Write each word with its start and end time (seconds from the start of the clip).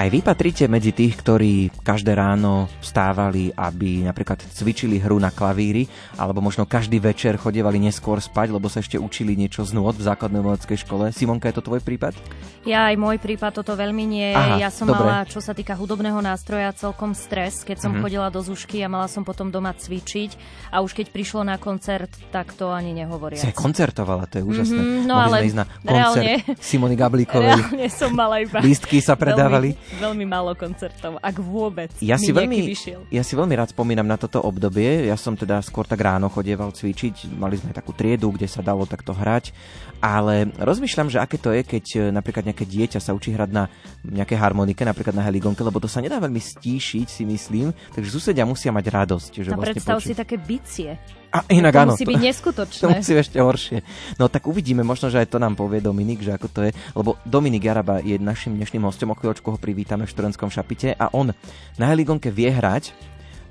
Aj 0.00 0.08
vy 0.08 0.24
patríte 0.24 0.64
medzi 0.64 0.96
tých, 0.96 1.12
ktorí 1.12 1.68
každé 1.84 2.16
ráno 2.16 2.72
vstávali, 2.90 3.54
aby 3.54 4.02
napríklad 4.02 4.42
cvičili 4.50 4.98
hru 4.98 5.14
na 5.16 5.30
klavíri, 5.30 5.86
alebo 6.18 6.42
možno 6.42 6.66
každý 6.66 6.98
večer 6.98 7.38
chodievali 7.38 7.78
neskôr 7.78 8.18
spať, 8.18 8.50
lebo 8.50 8.66
sa 8.66 8.82
ešte 8.82 8.98
učili 8.98 9.38
niečo 9.38 9.62
z 9.62 9.70
nôd 9.72 9.94
v 9.94 10.10
základnej 10.10 10.42
umeleckej 10.42 10.82
škole. 10.82 11.14
Simonka, 11.14 11.46
je 11.46 11.56
to 11.56 11.64
tvoj 11.64 11.78
prípad? 11.78 12.18
Ja 12.60 12.90
aj 12.90 12.98
môj 12.98 13.16
prípad 13.16 13.56
toto 13.56 13.72
veľmi 13.72 14.04
nie. 14.04 14.34
Aha, 14.34 14.58
ja 14.58 14.68
som 14.68 14.84
dobre. 14.84 15.06
mala, 15.06 15.24
čo 15.24 15.40
sa 15.40 15.54
týka 15.54 15.72
hudobného 15.72 16.18
nástroja, 16.20 16.74
celkom 16.74 17.14
stres, 17.14 17.62
keď 17.62 17.78
som 17.78 17.92
Mhm. 17.94 18.00
chodila 18.02 18.28
do 18.28 18.42
zušky 18.42 18.82
a 18.82 18.88
mala 18.90 19.06
som 19.06 19.22
potom 19.22 19.48
doma 19.48 19.72
cvičiť. 19.72 20.36
A 20.68 20.82
už 20.82 20.92
keď 20.92 21.08
prišlo 21.08 21.40
na 21.40 21.56
koncert, 21.56 22.10
tak 22.28 22.52
to 22.52 22.68
ani 22.68 22.92
nehovoria. 22.92 23.38
Si 23.38 23.48
aj 23.48 23.56
koncertovala, 23.56 24.26
to 24.26 24.40
je 24.40 24.44
úžasné. 24.44 24.76
Mhm, 24.76 25.00
no 25.06 25.14
Mohli 25.16 25.24
ale 25.30 25.36
ísť 25.46 25.56
na 25.56 25.64
koncert 25.64 25.94
reálne, 25.94 26.32
Simony 26.60 26.94
Gablíkovej. 26.98 27.48
reálne 27.64 27.86
som 27.88 28.10
mala 28.12 28.42
iba... 28.42 28.58
Lístky 28.60 28.98
sa 29.00 29.14
predávali. 29.14 29.72
Veľmi, 29.72 30.00
veľmi 30.02 30.24
málo 30.26 30.52
koncertov, 30.52 31.16
ak 31.16 31.36
vôbec. 31.38 31.88
Ja 32.00 32.16
si, 32.16 32.28
veľmi, 32.28 32.76
vyšiel. 32.80 33.00
ja 33.12 33.20
si 33.20 33.36
veľmi 33.36 33.52
rád 33.52 33.76
spomínam 33.76 34.08
na 34.08 34.16
toto 34.16 34.40
obdobie. 34.40 35.04
Ja 35.04 35.20
som 35.20 35.36
teda 35.36 35.60
skôr 35.60 35.84
tak 35.84 36.00
ráno 36.00 36.32
chodieval 36.32 36.72
cvičiť. 36.72 37.28
Mali 37.36 37.60
sme 37.60 37.76
takú 37.76 37.92
triedu, 37.92 38.32
kde 38.32 38.48
sa 38.48 38.64
dalo 38.64 38.88
takto 38.88 39.12
hrať. 39.12 39.52
Ale 40.00 40.48
rozmýšľam, 40.56 41.12
že 41.12 41.20
aké 41.20 41.36
to 41.36 41.52
je, 41.52 41.60
keď 41.60 41.84
e, 41.92 41.98
napríklad 42.08 42.48
nejaké 42.48 42.64
dieťa 42.64 43.04
sa 43.04 43.12
učí 43.12 43.36
hrať 43.36 43.50
na 43.52 43.68
nejaké 44.00 44.32
harmonike, 44.32 44.80
napríklad 44.80 45.12
na 45.12 45.20
heligonke, 45.28 45.60
lebo 45.60 45.76
to 45.76 45.92
sa 45.92 46.00
nedá 46.00 46.16
veľmi 46.16 46.40
stíšiť, 46.40 47.06
si 47.06 47.28
myslím. 47.28 47.76
Takže 47.92 48.08
susedia 48.08 48.48
musia 48.48 48.72
mať 48.72 48.88
radosť. 48.88 49.32
Že 49.44 49.50
A 49.52 49.60
vlastne 49.60 49.76
predstav 49.76 50.00
počuť- 50.00 50.08
si 50.08 50.14
také 50.16 50.36
bicie. 50.40 50.96
A 51.30 51.46
inak 51.46 51.72
to 51.72 51.80
áno. 51.82 51.92
musí 51.94 52.04
byť 52.06 52.20
neskutočné. 52.30 52.82
To 52.82 52.88
musí 52.90 53.12
ešte 53.14 53.38
horšie. 53.38 53.78
No 54.18 54.26
tak 54.26 54.50
uvidíme, 54.50 54.82
možno, 54.82 55.10
že 55.10 55.22
aj 55.22 55.30
to 55.30 55.38
nám 55.38 55.54
povie 55.54 55.78
Dominik, 55.78 56.18
že 56.22 56.34
ako 56.34 56.48
to 56.50 56.60
je. 56.66 56.70
Lebo 56.94 57.16
Dominik 57.22 57.62
Jaraba 57.62 58.02
je 58.02 58.18
našim 58.18 58.58
dnešným 58.58 58.82
hostom, 58.82 59.14
o 59.14 59.16
chvíľočku 59.16 59.46
ho 59.46 59.58
privítame 59.58 60.06
v 60.06 60.10
študentskom 60.10 60.50
šapite 60.50 60.98
a 60.98 61.06
on 61.14 61.30
na 61.78 61.84
heligonke 61.86 62.34
vie 62.34 62.50
hrať, 62.50 62.90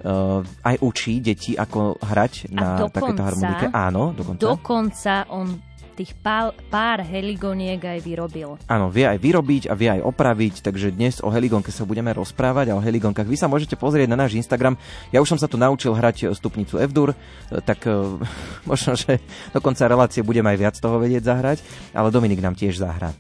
uh, 0.04 0.44
aj 0.44 0.76
učí 0.84 1.24
deti, 1.24 1.56
ako 1.56 2.00
hrať 2.04 2.52
na 2.52 2.84
dokonca- 2.84 2.96
takéto 3.00 3.22
harmonike. 3.24 3.66
Áno, 3.72 4.12
dokonca. 4.12 4.42
Dokonca 4.44 5.14
on 5.32 5.69
tých 6.00 6.16
pár, 6.16 6.56
pár 6.72 7.04
heligoniek 7.04 7.84
aj 7.84 8.00
vyrobil. 8.00 8.56
Áno, 8.72 8.88
vie 8.88 9.04
aj 9.04 9.20
vyrobiť 9.20 9.68
a 9.68 9.76
vie 9.76 9.92
aj 9.92 10.08
opraviť, 10.08 10.64
takže 10.64 10.96
dnes 10.96 11.20
o 11.20 11.28
heligonke 11.28 11.76
sa 11.76 11.84
budeme 11.84 12.16
rozprávať 12.16 12.72
a 12.72 12.80
o 12.80 12.84
heligonkách. 12.84 13.28
Vy 13.28 13.36
sa 13.36 13.52
môžete 13.52 13.76
pozrieť 13.76 14.08
na 14.08 14.16
náš 14.16 14.40
Instagram. 14.40 14.80
Ja 15.12 15.20
už 15.20 15.36
som 15.36 15.40
sa 15.40 15.52
tu 15.52 15.60
naučil 15.60 15.92
hrať 15.92 16.32
stupnicu 16.32 16.80
F-dur, 16.80 17.12
e, 17.12 17.16
tak 17.60 17.84
e, 17.84 17.92
možno, 18.70 18.96
že 18.96 19.20
do 19.52 19.60
konca 19.60 19.92
relácie 19.92 20.24
budem 20.24 20.48
aj 20.48 20.56
viac 20.56 20.76
toho 20.80 20.96
vedieť 21.04 21.28
zahrať, 21.28 21.60
ale 21.92 22.16
Dominik 22.16 22.40
nám 22.40 22.56
tiež 22.56 22.80
zahrá. 22.80 23.12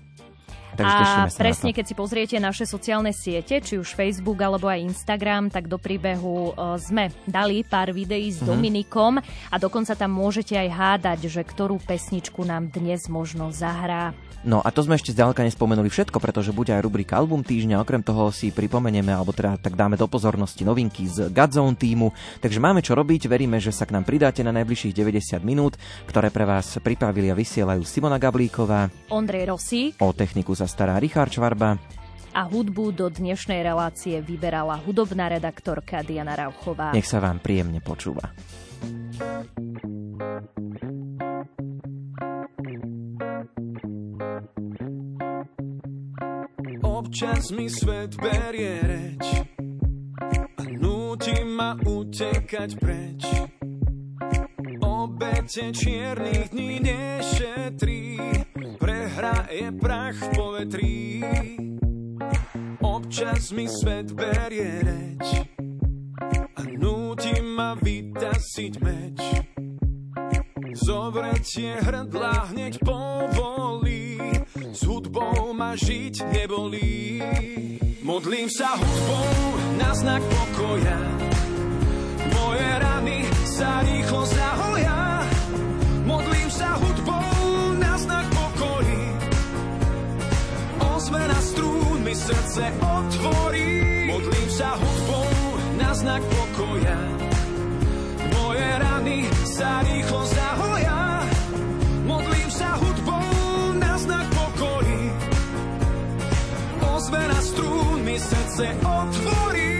Takže 0.79 1.03
a 1.03 1.27
presne, 1.35 1.75
keď 1.75 1.85
si 1.91 1.95
pozriete 1.95 2.35
naše 2.39 2.63
sociálne 2.63 3.11
siete, 3.11 3.59
či 3.59 3.75
už 3.75 3.91
Facebook 3.91 4.39
alebo 4.39 4.71
aj 4.71 4.79
Instagram, 4.87 5.51
tak 5.51 5.67
do 5.67 5.75
príbehu 5.75 6.55
e, 6.55 6.79
sme 6.79 7.11
dali 7.27 7.67
pár 7.67 7.91
videí 7.91 8.31
s 8.31 8.39
Mhm. 8.39 8.47
Dominikom 8.47 9.19
a 9.19 9.55
dokonca 9.59 9.91
tam 9.93 10.15
môžete 10.15 10.55
aj 10.55 10.69
hádať, 10.71 11.19
že 11.27 11.41
ktorú 11.43 11.83
pesničku 11.83 12.47
nám 12.47 12.71
dnes 12.71 13.11
možno 13.11 13.51
zahrá. 13.51 14.15
No 14.47 14.63
a 14.63 14.71
to 14.71 14.79
sme 14.79 14.95
ešte 14.95 15.11
zďaleka 15.11 15.43
nespomenuli 15.43 15.91
všetko, 15.91 16.15
pretože 16.23 16.55
bude 16.55 16.71
aj 16.71 16.79
rubrika 16.79 17.19
Album 17.19 17.43
týždňa, 17.43 17.83
okrem 17.83 17.99
toho 17.99 18.31
si 18.31 18.55
pripomenieme, 18.55 19.11
alebo 19.11 19.35
teda 19.35 19.59
tak 19.59 19.75
dáme 19.75 19.99
do 19.99 20.07
pozornosti 20.07 20.63
novinky 20.63 21.11
z 21.11 21.27
Godzone 21.27 21.75
týmu, 21.75 22.15
takže 22.39 22.63
máme 22.63 22.79
čo 22.79 22.95
robiť, 22.95 23.27
veríme, 23.27 23.59
že 23.59 23.75
sa 23.75 23.83
k 23.83 23.99
nám 23.99 24.07
pridáte 24.07 24.39
na 24.39 24.55
najbližších 24.55 24.95
90 24.95 25.43
minút, 25.43 25.75
ktoré 26.07 26.31
pre 26.31 26.47
vás 26.47 26.79
pripravili 26.79 27.27
a 27.27 27.35
vysielajú 27.35 27.83
Simona 27.83 28.15
Gablíková, 28.15 28.87
Ondrej 29.11 29.51
Rosík 29.51 29.99
o 29.99 30.15
techniku 30.15 30.55
sa 30.55 30.71
stará 30.71 30.95
Richard 31.03 31.35
Čvarba, 31.35 31.75
a 32.29 32.45
hudbu 32.45 32.93
do 32.93 33.09
dnešnej 33.09 33.65
relácie 33.65 34.21
vyberala 34.21 34.77
hudobná 34.85 35.33
redaktorka 35.33 36.05
Diana 36.05 36.37
Rauchová. 36.37 36.93
nech 36.93 37.09
sa 37.09 37.17
vám 37.17 37.41
príjemne 37.41 37.81
počúva. 37.81 38.31
Občas 47.09 47.49
mi 47.49 47.65
svet 47.65 48.13
berie 48.21 48.85
reč 48.85 49.25
a 50.61 50.63
núti 50.77 51.33
ma 51.41 51.73
utekať 51.81 52.69
preč. 52.77 53.25
Obete 54.77 55.73
čiernych 55.73 56.53
dní 56.53 56.85
nešetrí, 56.85 58.13
prehra 58.77 59.49
je 59.49 59.73
prach 59.81 60.21
v 60.21 60.29
povetrí. 60.37 60.97
Občas 62.77 63.57
mi 63.57 63.65
svet 63.65 64.13
berie 64.13 64.69
reč 64.85 65.49
a 66.29 66.61
núti 66.77 67.33
ma 67.41 67.73
vytasiť 67.73 68.73
meč. 68.85 69.17
Zovretie 70.77 71.73
hrdla 71.73 72.53
hneď 72.53 72.77
povolí, 72.85 74.21
s 74.73 74.85
hudbou 74.85 75.53
ma 75.57 75.73
žiť 75.73 76.29
nebolí. 76.29 77.21
Modlím 78.05 78.49
sa 78.49 78.73
hudbou 78.77 79.33
na 79.77 79.89
znak 79.93 80.21
pokoja, 80.25 80.99
moje 82.33 82.69
rany 82.81 83.19
sa 83.45 83.81
rýchlo 83.85 84.21
zahoja. 84.25 85.25
Modlím 86.09 86.49
sa 86.49 86.73
hudbou 86.81 87.77
na 87.77 87.93
znak 88.01 88.25
pokory, 88.33 89.03
ozvena 90.81 91.39
strún 91.41 91.97
mi 92.01 92.13
srdce 92.17 92.65
otvorí. 92.81 93.69
Modlím 94.09 94.49
sa 94.49 94.73
hudbou 94.73 95.29
na 95.77 95.89
znak 95.93 96.21
pokoja, 96.25 96.99
moje 98.33 98.69
rany 98.81 99.17
sa 99.45 99.85
rýchlo 99.85 100.21
zahoja. 100.25 100.38
Srdce 108.19 108.65
otvorí. 108.83 109.71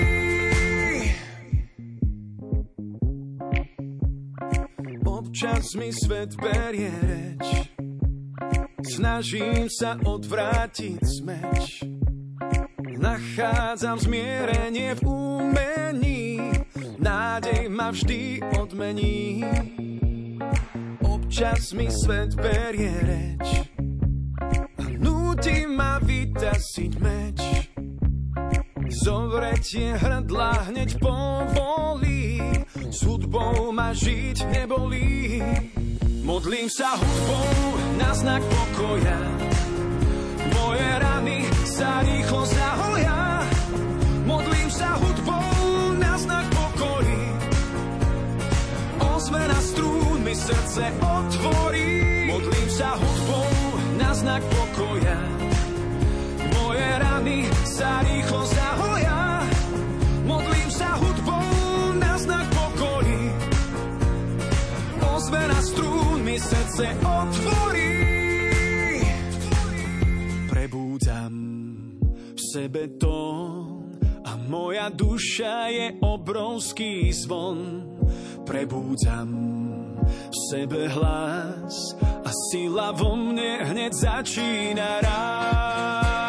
Občas 5.06 5.76
mi 5.76 5.92
svet 5.92 6.32
berie 6.40 6.92
reč. 7.04 7.70
Snažím 8.88 9.68
sa 9.68 10.00
odvrátiť 10.00 11.00
smeč. 11.04 11.84
Nachádzam 13.00 13.96
zmierenie 14.00 14.96
v 15.00 15.02
umení, 15.08 16.52
nádej 17.00 17.72
ma 17.72 17.96
vždy 17.96 18.44
odmení. 18.60 19.44
Občas 21.04 21.72
mi 21.72 21.88
svet 21.88 22.36
berie 22.36 22.92
reč 23.08 23.48
a 24.76 24.86
núti 25.00 25.64
ma 25.64 26.00
vytasiť 26.04 26.92
meč. 27.00 27.69
Zovretie 29.00 29.96
hrdla 29.96 30.68
hneď 30.68 31.00
povolí, 31.00 32.36
s 32.92 33.00
hudbou 33.08 33.72
ma 33.72 33.96
žiť 33.96 34.44
nebolí. 34.52 35.40
Modlím 36.28 36.68
sa 36.68 37.00
hudbou 37.00 37.80
na 37.96 38.12
znak 38.12 38.44
pokoja, 38.44 39.20
moje 40.52 40.90
rany 41.00 41.48
sa 41.64 42.04
rýchlo 42.04 42.44
zahoja. 42.44 43.48
Modlím 44.28 44.68
sa 44.68 45.00
hudbou 45.00 45.96
na 45.96 46.14
znak 46.20 46.46
pokory, 46.52 47.24
ozvena 49.00 49.60
strún 49.64 50.28
mi 50.28 50.36
srdce 50.36 50.92
otvorí. 51.00 52.28
Modlím 52.28 52.68
sa 52.68 53.00
hudbou 53.00 53.48
na 53.96 54.12
znak 54.12 54.44
pokoja, 54.44 55.18
rany 57.20 57.44
sa 57.68 58.00
rýchlo 58.00 58.42
zahoja. 58.48 59.44
Modlím 60.24 60.70
sa 60.72 60.96
hudbou 60.96 61.52
na 62.00 62.16
znak 62.16 62.48
pokory. 62.48 63.24
Ozvena 65.04 65.60
strún 65.60 66.24
mi 66.24 66.40
srdce 66.40 66.96
otvorí. 67.04 68.00
Prebúdzam 70.48 71.34
v 72.08 72.40
sebe 72.40 72.96
tón 72.96 74.00
a 74.24 74.40
moja 74.40 74.88
duša 74.88 75.68
je 75.76 75.88
obrovský 76.00 77.12
zvon. 77.12 77.84
Prebúdzam 78.48 79.30
v 80.08 80.36
sebe 80.56 80.88
hlas 80.88 82.00
a 82.00 82.32
sila 82.50 82.96
vo 82.96 83.20
mne 83.20 83.68
hneď 83.68 83.92
začína 83.92 85.04
rád. 85.04 86.20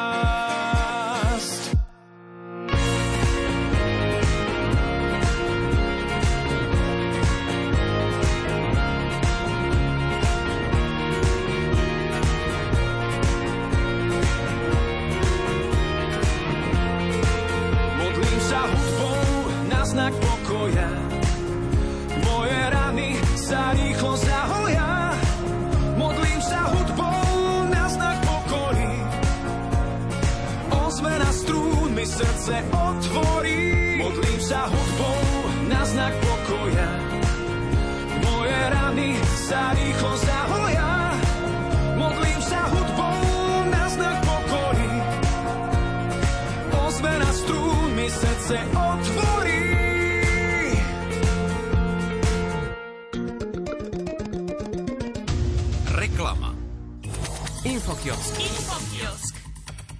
Infokiosk. 58.01 59.37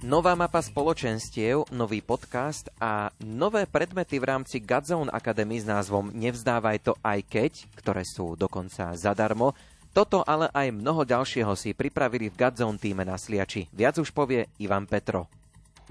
Nová 0.01 0.33
mapa 0.33 0.57
spoločenstiev, 0.57 1.69
nový 1.69 2.01
podcast 2.01 2.73
a 2.81 3.13
nové 3.21 3.69
predmety 3.69 4.17
v 4.17 4.25
rámci 4.25 4.57
Godzone 4.57 5.13
Academy 5.13 5.61
s 5.61 5.69
názvom 5.69 6.09
Nevzdávaj 6.09 6.81
to 6.81 6.97
aj 7.05 7.21
keď, 7.29 7.51
ktoré 7.77 8.01
sú 8.01 8.33
dokonca 8.33 8.97
zadarmo. 8.97 9.53
Toto 9.93 10.25
ale 10.25 10.49
aj 10.49 10.73
mnoho 10.73 11.05
ďalšieho 11.05 11.53
si 11.53 11.77
pripravili 11.77 12.33
v 12.33 12.41
Godzone 12.41 12.81
týme 12.81 13.05
na 13.05 13.21
Sliači. 13.21 13.69
Viac 13.69 14.01
už 14.01 14.09
povie 14.17 14.49
Ivan 14.57 14.89
Petro. 14.89 15.29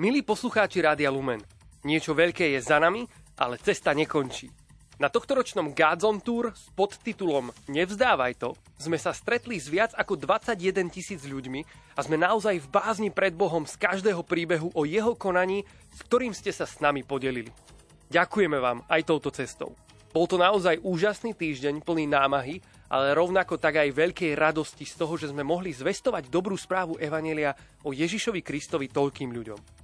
Milí 0.02 0.26
poslucháči 0.26 0.82
Rádia 0.82 1.14
Lumen, 1.14 1.38
niečo 1.86 2.10
veľké 2.10 2.58
je 2.58 2.58
za 2.58 2.82
nami, 2.82 3.06
ale 3.38 3.54
cesta 3.62 3.94
nekončí. 3.94 4.59
Na 5.00 5.08
tohtoročnom 5.08 5.72
Godzone 5.72 6.20
Tour 6.20 6.52
s 6.52 6.68
podtitulom 6.76 7.56
Nevzdávaj 7.72 8.36
to 8.36 8.52
sme 8.76 9.00
sa 9.00 9.16
stretli 9.16 9.56
s 9.56 9.64
viac 9.64 9.96
ako 9.96 10.12
21 10.12 10.92
tisíc 10.92 11.24
ľuďmi 11.24 11.64
a 11.96 12.00
sme 12.04 12.20
naozaj 12.20 12.60
v 12.60 12.68
bázni 12.68 13.08
pred 13.08 13.32
Bohom 13.32 13.64
z 13.64 13.80
každého 13.80 14.20
príbehu 14.20 14.68
o 14.76 14.84
jeho 14.84 15.16
konaní, 15.16 15.64
s 15.96 16.04
ktorým 16.04 16.36
ste 16.36 16.52
sa 16.52 16.68
s 16.68 16.84
nami 16.84 17.00
podelili. 17.00 17.48
Ďakujeme 18.12 18.60
vám 18.60 18.84
aj 18.92 19.08
touto 19.08 19.32
cestou. 19.32 19.72
Bol 20.12 20.28
to 20.28 20.36
naozaj 20.36 20.76
úžasný 20.84 21.32
týždeň 21.32 21.80
plný 21.80 22.04
námahy, 22.04 22.60
ale 22.92 23.16
rovnako 23.16 23.56
tak 23.56 23.80
aj 23.80 23.96
veľkej 23.96 24.36
radosti 24.36 24.84
z 24.84 25.00
toho, 25.00 25.16
že 25.16 25.32
sme 25.32 25.40
mohli 25.40 25.72
zvestovať 25.72 26.28
dobrú 26.28 26.60
správu 26.60 27.00
Evanelia 27.00 27.56
o 27.88 27.96
Ježišovi 27.96 28.44
Kristovi 28.44 28.92
toľkým 28.92 29.32
ľuďom. 29.32 29.79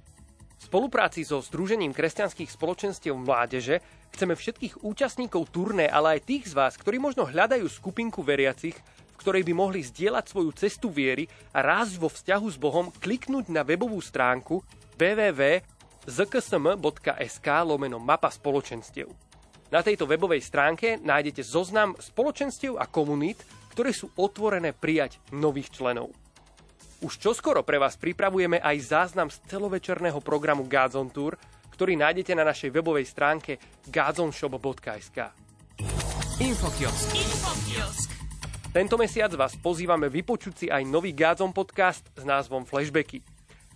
V 0.57 0.65
spolupráci 0.65 1.21
so 1.21 1.37
Združením 1.37 1.93
kresťanských 1.93 2.49
spoločenstiev 2.49 3.13
mládeže 3.13 3.77
chceme 4.17 4.33
všetkých 4.33 4.81
účastníkov 4.81 5.53
turné, 5.53 5.85
ale 5.85 6.17
aj 6.17 6.25
tých 6.25 6.49
z 6.49 6.57
vás, 6.57 6.73
ktorí 6.73 6.97
možno 6.97 7.29
hľadajú 7.29 7.69
skupinku 7.69 8.25
veriacich, 8.25 8.73
v 8.73 9.15
ktorej 9.21 9.45
by 9.45 9.53
mohli 9.53 9.85
zdieľať 9.85 10.25
svoju 10.25 10.49
cestu 10.57 10.89
viery 10.89 11.29
a 11.53 11.61
rásť 11.61 12.01
vo 12.01 12.09
vzťahu 12.09 12.47
s 12.49 12.57
Bohom, 12.57 12.89
kliknúť 12.89 13.53
na 13.53 13.61
webovú 13.61 14.01
stránku 14.01 14.65
www.zksm.sk 14.97 17.47
lomeno 17.61 18.01
mapa 18.01 18.33
spoločenstiev. 18.33 19.13
Na 19.69 19.85
tejto 19.85 20.09
webovej 20.09 20.41
stránke 20.41 20.97
nájdete 20.97 21.43
zoznam 21.43 21.91
spoločenstiev 21.99 22.79
a 22.81 22.87
komunít, 22.89 23.45
ktoré 23.77 23.93
sú 23.93 24.09
otvorené 24.17 24.73
prijať 24.73 25.21
nových 25.29 25.69
členov. 25.69 26.09
Už 26.97 27.21
čoskoro 27.21 27.61
pre 27.61 27.77
vás 27.77 27.93
pripravujeme 27.93 28.57
aj 28.57 28.77
záznam 28.89 29.29
z 29.29 29.37
celovečerného 29.45 30.17
programu 30.17 30.65
Godzone 30.65 31.13
Tour, 31.13 31.37
ktorý 31.69 31.93
nájdete 31.93 32.33
na 32.33 32.41
našej 32.41 32.73
webovej 32.73 33.05
stránke 33.05 33.61
godzonshop.sk. 33.85 35.29
Infokiosk. 36.41 37.09
Tento 38.73 38.97
mesiac 38.97 39.29
vás 39.37 39.53
pozývame 39.61 40.09
vypočuť 40.09 40.53
si 40.57 40.67
aj 40.73 40.89
nový 40.89 41.13
Godzone 41.13 41.53
podcast 41.53 42.01
s 42.17 42.25
názvom 42.25 42.65
Flashbacky. 42.65 43.21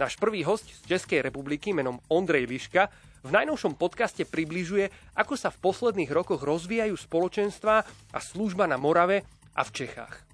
Náš 0.02 0.18
prvý 0.18 0.42
host 0.42 0.66
z 0.82 0.98
Českej 0.98 1.22
republiky 1.22 1.78
menom 1.78 2.02
Ondrej 2.10 2.50
Liška 2.50 2.90
v 3.22 3.30
najnovšom 3.38 3.78
podcaste 3.78 4.26
približuje, 4.26 4.90
ako 5.14 5.38
sa 5.38 5.54
v 5.54 5.62
posledných 5.62 6.10
rokoch 6.10 6.42
rozvíjajú 6.42 6.98
spoločenstva 6.98 7.86
a 7.86 8.18
služba 8.18 8.66
na 8.66 8.82
Morave 8.82 9.22
a 9.54 9.62
v 9.62 9.70
Čechách. 9.78 10.26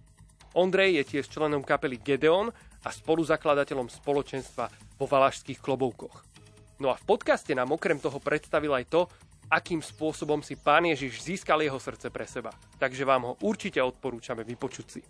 Ondrej 0.58 1.04
je 1.04 1.04
tiež 1.04 1.30
členom 1.30 1.62
kapely 1.62 2.02
Gedeon 2.02 2.50
a 2.86 2.90
spoluzakladateľom 2.94 3.90
spoločenstva 3.90 4.66
vo 4.98 5.06
Valašských 5.06 5.62
kloboukoch. 5.62 6.28
No 6.78 6.94
a 6.94 6.96
v 6.98 7.08
podcaste 7.10 7.54
nám 7.58 7.74
okrem 7.74 7.98
toho 7.98 8.22
predstavil 8.22 8.70
aj 8.74 8.86
to, 8.90 9.02
akým 9.50 9.80
spôsobom 9.80 10.44
si 10.44 10.60
pán 10.60 10.86
Ježiš 10.86 11.24
získal 11.24 11.64
jeho 11.64 11.80
srdce 11.80 12.12
pre 12.12 12.28
seba. 12.28 12.52
Takže 12.78 13.08
vám 13.08 13.24
ho 13.24 13.34
určite 13.42 13.82
odporúčame 13.82 14.44
vypočuť 14.44 14.86
si. 14.86 15.02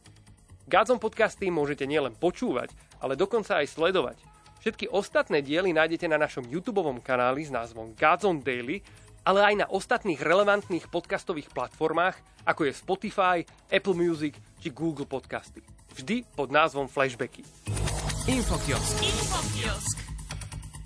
Gádzom 0.68 1.00
podcasty 1.00 1.48
môžete 1.48 1.88
nielen 1.88 2.16
počúvať, 2.16 2.76
ale 3.00 3.16
dokonca 3.16 3.60
aj 3.60 3.72
sledovať. 3.72 4.20
Všetky 4.60 4.92
ostatné 4.92 5.40
diely 5.40 5.72
nájdete 5.72 6.12
na 6.12 6.20
našom 6.20 6.44
YouTube 6.44 6.84
kanáli 7.00 7.48
s 7.48 7.52
názvom 7.52 7.96
Gádzom 7.96 8.44
Daily, 8.44 8.84
ale 9.24 9.44
aj 9.44 9.56
na 9.64 9.68
ostatných 9.68 10.20
relevantných 10.20 10.88
podcastových 10.92 11.52
platformách, 11.52 12.20
ako 12.48 12.68
je 12.68 12.74
Spotify, 12.76 13.38
Apple 13.72 13.96
Music 13.96 14.36
či 14.60 14.72
Google 14.72 15.08
Podcasty. 15.08 15.77
Vždy 15.98 16.30
pod 16.38 16.54
názvom 16.54 16.86
Flashbacky. 16.86 17.42
Infokiosk. 18.30 19.02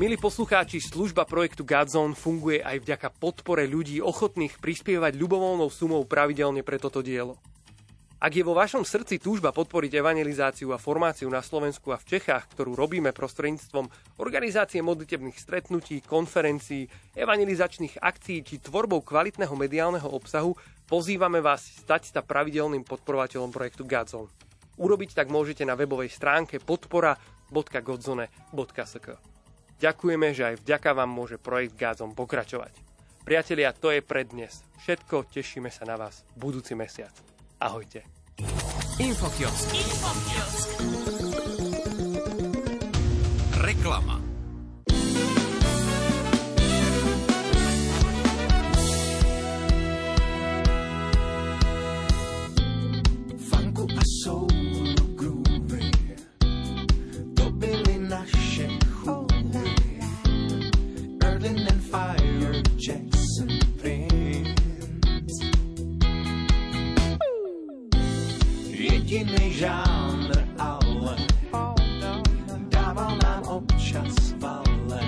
Milí 0.00 0.16
poslucháči, 0.16 0.80
služba 0.80 1.28
projektu 1.28 1.60
Godzone 1.60 2.16
funguje 2.16 2.64
aj 2.64 2.80
vďaka 2.80 3.12
podpore 3.20 3.68
ľudí 3.68 4.00
ochotných 4.00 4.56
prispievať 4.56 5.12
ľubovoľnou 5.12 5.68
sumou 5.68 6.08
pravidelne 6.08 6.64
pre 6.64 6.80
toto 6.80 7.04
dielo. 7.04 7.36
Ak 8.16 8.32
je 8.32 8.40
vo 8.40 8.56
vašom 8.56 8.80
srdci 8.80 9.20
túžba 9.20 9.52
podporiť 9.52 10.00
evangelizáciu 10.00 10.72
a 10.72 10.80
formáciu 10.80 11.28
na 11.28 11.44
Slovensku 11.44 11.92
a 11.92 12.00
v 12.00 12.16
Čechách, 12.16 12.48
ktorú 12.48 12.80
robíme 12.80 13.12
prostredníctvom 13.12 13.92
organizácie 14.24 14.80
modlitebných 14.80 15.36
stretnutí, 15.36 16.00
konferencií, 16.00 16.88
evangelizačných 17.12 18.00
akcií 18.00 18.40
či 18.40 18.56
tvorbou 18.56 19.04
kvalitného 19.04 19.52
mediálneho 19.52 20.08
obsahu, 20.08 20.56
pozývame 20.88 21.44
vás 21.44 21.60
stať 21.60 22.08
sa 22.08 22.24
pravidelným 22.24 22.88
podporovateľom 22.88 23.52
projektu 23.52 23.84
Godzone. 23.84 24.32
Urobiť 24.80 25.12
tak 25.12 25.28
môžete 25.28 25.68
na 25.68 25.76
webovej 25.76 26.08
stránke 26.08 26.56
podpora.godzone.sk. 26.56 29.39
Ďakujeme, 29.80 30.36
že 30.36 30.44
aj 30.44 30.54
vďaka 30.60 30.90
vám 30.92 31.08
môže 31.08 31.40
projekt 31.40 31.80
Godzone 31.80 32.12
pokračovať. 32.12 32.76
Priatelia, 33.24 33.72
to 33.72 33.88
je 33.88 34.04
pre 34.04 34.28
dnes. 34.28 34.60
Všetko, 34.84 35.24
tešíme 35.32 35.72
sa 35.72 35.88
na 35.88 35.96
vás 35.96 36.20
budúci 36.36 36.76
mesiac. 36.76 37.12
Ahojte. 37.56 38.04
Infokiosk. 39.00 39.72
Reklama. 43.56 44.29
Jediný 69.20 69.52
žánr, 69.52 70.32
ale 70.56 71.16
dával 72.72 73.20
nám 73.20 73.42
občas 73.44 74.32
vale. 74.40 75.00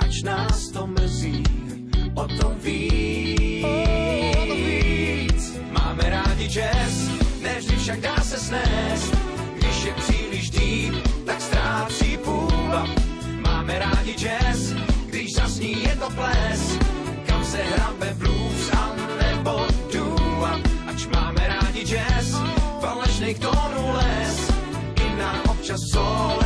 Ač 0.00 0.22
nás 0.24 0.72
to 0.72 0.86
mrzí, 0.86 1.44
o 2.16 2.24
to 2.24 2.56
víc. 2.64 3.60
Máme 5.76 6.08
rádi 6.08 6.48
jazz, 6.48 7.08
nevždy 7.44 7.76
však 7.76 8.00
dá 8.00 8.16
se 8.24 8.38
snést. 8.38 9.12
Když 9.60 9.84
je 9.84 9.92
příliš 9.92 10.50
deep, 10.50 10.94
tak 11.26 11.40
ztrácí 11.40 12.16
půvab. 12.24 12.88
Máme 13.44 13.78
rádi 13.78 14.14
jazz, 14.16 14.72
když 15.12 15.34
zasní 15.36 15.82
je 15.82 15.96
to 15.96 16.08
ples. 16.16 16.83
Nám 25.68 25.74
občas 25.76 26.43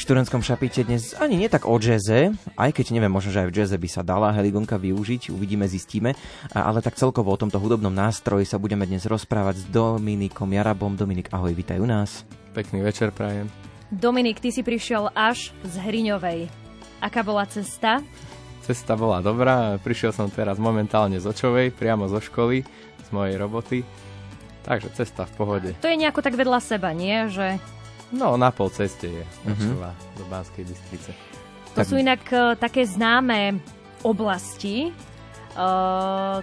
študentskom 0.00 0.40
šapíte 0.40 0.80
dnes 0.88 1.12
ani 1.20 1.36
nie 1.36 1.52
tak 1.52 1.68
o 1.68 1.76
jazze, 1.76 2.32
aj 2.56 2.72
keď 2.72 2.96
neviem, 2.96 3.12
možno, 3.12 3.36
že 3.36 3.44
aj 3.44 3.48
v 3.52 3.56
jazze 3.60 3.76
by 3.76 3.88
sa 3.92 4.00
dala 4.00 4.32
heligonka 4.32 4.80
využiť, 4.80 5.28
uvidíme, 5.28 5.68
zistíme, 5.68 6.16
ale 6.56 6.80
tak 6.80 6.96
celkovo 6.96 7.28
o 7.28 7.36
tomto 7.36 7.60
hudobnom 7.60 7.92
nástroji 7.92 8.48
sa 8.48 8.56
budeme 8.56 8.88
dnes 8.88 9.04
rozprávať 9.04 9.60
s 9.60 9.64
Dominikom 9.68 10.48
Jarabom. 10.48 10.96
Dominik, 10.96 11.28
ahoj, 11.28 11.52
vítaj 11.52 11.84
u 11.84 11.84
nás. 11.84 12.24
Pekný 12.56 12.80
večer 12.80 13.12
prajem. 13.12 13.52
Dominik, 13.92 14.40
ty 14.40 14.48
si 14.48 14.64
prišiel 14.64 15.12
až 15.12 15.52
z 15.68 15.74
Hriňovej. 15.76 16.48
Aká 17.04 17.20
bola 17.20 17.44
cesta? 17.44 18.00
Cesta 18.64 18.96
bola 18.96 19.20
dobrá, 19.20 19.76
prišiel 19.84 20.16
som 20.16 20.32
teraz 20.32 20.56
momentálne 20.56 21.20
z 21.20 21.28
Očovej, 21.28 21.76
priamo 21.76 22.08
zo 22.08 22.24
školy, 22.24 22.64
z 23.04 23.08
mojej 23.12 23.36
roboty. 23.36 23.84
Takže 24.64 24.96
cesta 24.96 25.28
v 25.28 25.32
pohode. 25.36 25.70
To 25.84 25.92
je 25.92 26.00
nejako 26.00 26.24
tak 26.24 26.40
vedľa 26.40 26.60
seba, 26.64 26.92
nie? 26.96 27.28
Že 27.28 27.60
No, 28.10 28.34
na 28.34 28.50
pol 28.50 28.68
ceste 28.68 29.06
je 29.06 29.22
Očová 29.46 29.94
do 30.14 30.26
Banskej 30.26 30.66
Bystrice. 30.66 31.10
to 31.70 31.78
Tak- 31.78 31.86
sú 31.86 31.94
inak 31.94 32.22
e, 32.26 32.58
také 32.58 32.82
známe 32.82 33.62
oblasti, 34.02 34.90
e, 34.90 34.92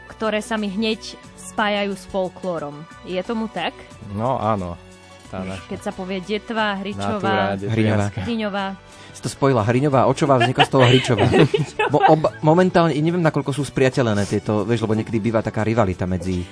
ktoré 0.08 0.40
sa 0.40 0.56
mi 0.56 0.72
hneď 0.72 1.20
spájajú 1.36 1.92
s 1.92 2.08
folklórom. 2.08 2.76
Je 3.04 3.20
tomu 3.20 3.52
tak? 3.52 3.76
No 4.16 4.38
áno, 4.38 4.80
tá 5.28 5.44
naša 5.44 5.68
Keď 5.68 5.80
sa 5.82 5.92
povie 5.92 6.24
Detva, 6.24 6.80
Hričová, 6.80 7.60
Hriňová. 7.60 8.80
Si 9.12 9.20
to 9.20 9.28
spojila 9.28 9.66
Hriňová, 9.66 10.06
Očová, 10.06 10.38
vznikla 10.38 10.64
z 10.64 10.72
toho 10.72 10.86
Hričová. 10.86 11.26
Bo 11.94 12.00
ob, 12.06 12.22
momentálne, 12.40 12.94
neviem, 12.94 13.20
nakoľko 13.20 13.50
sú 13.52 13.66
spriateľené 13.66 14.24
tieto, 14.24 14.62
vieš, 14.64 14.86
lebo 14.86 14.94
niekedy 14.94 15.18
býva 15.18 15.42
taká 15.42 15.66
rivalita 15.66 16.06
medzi, 16.06 16.46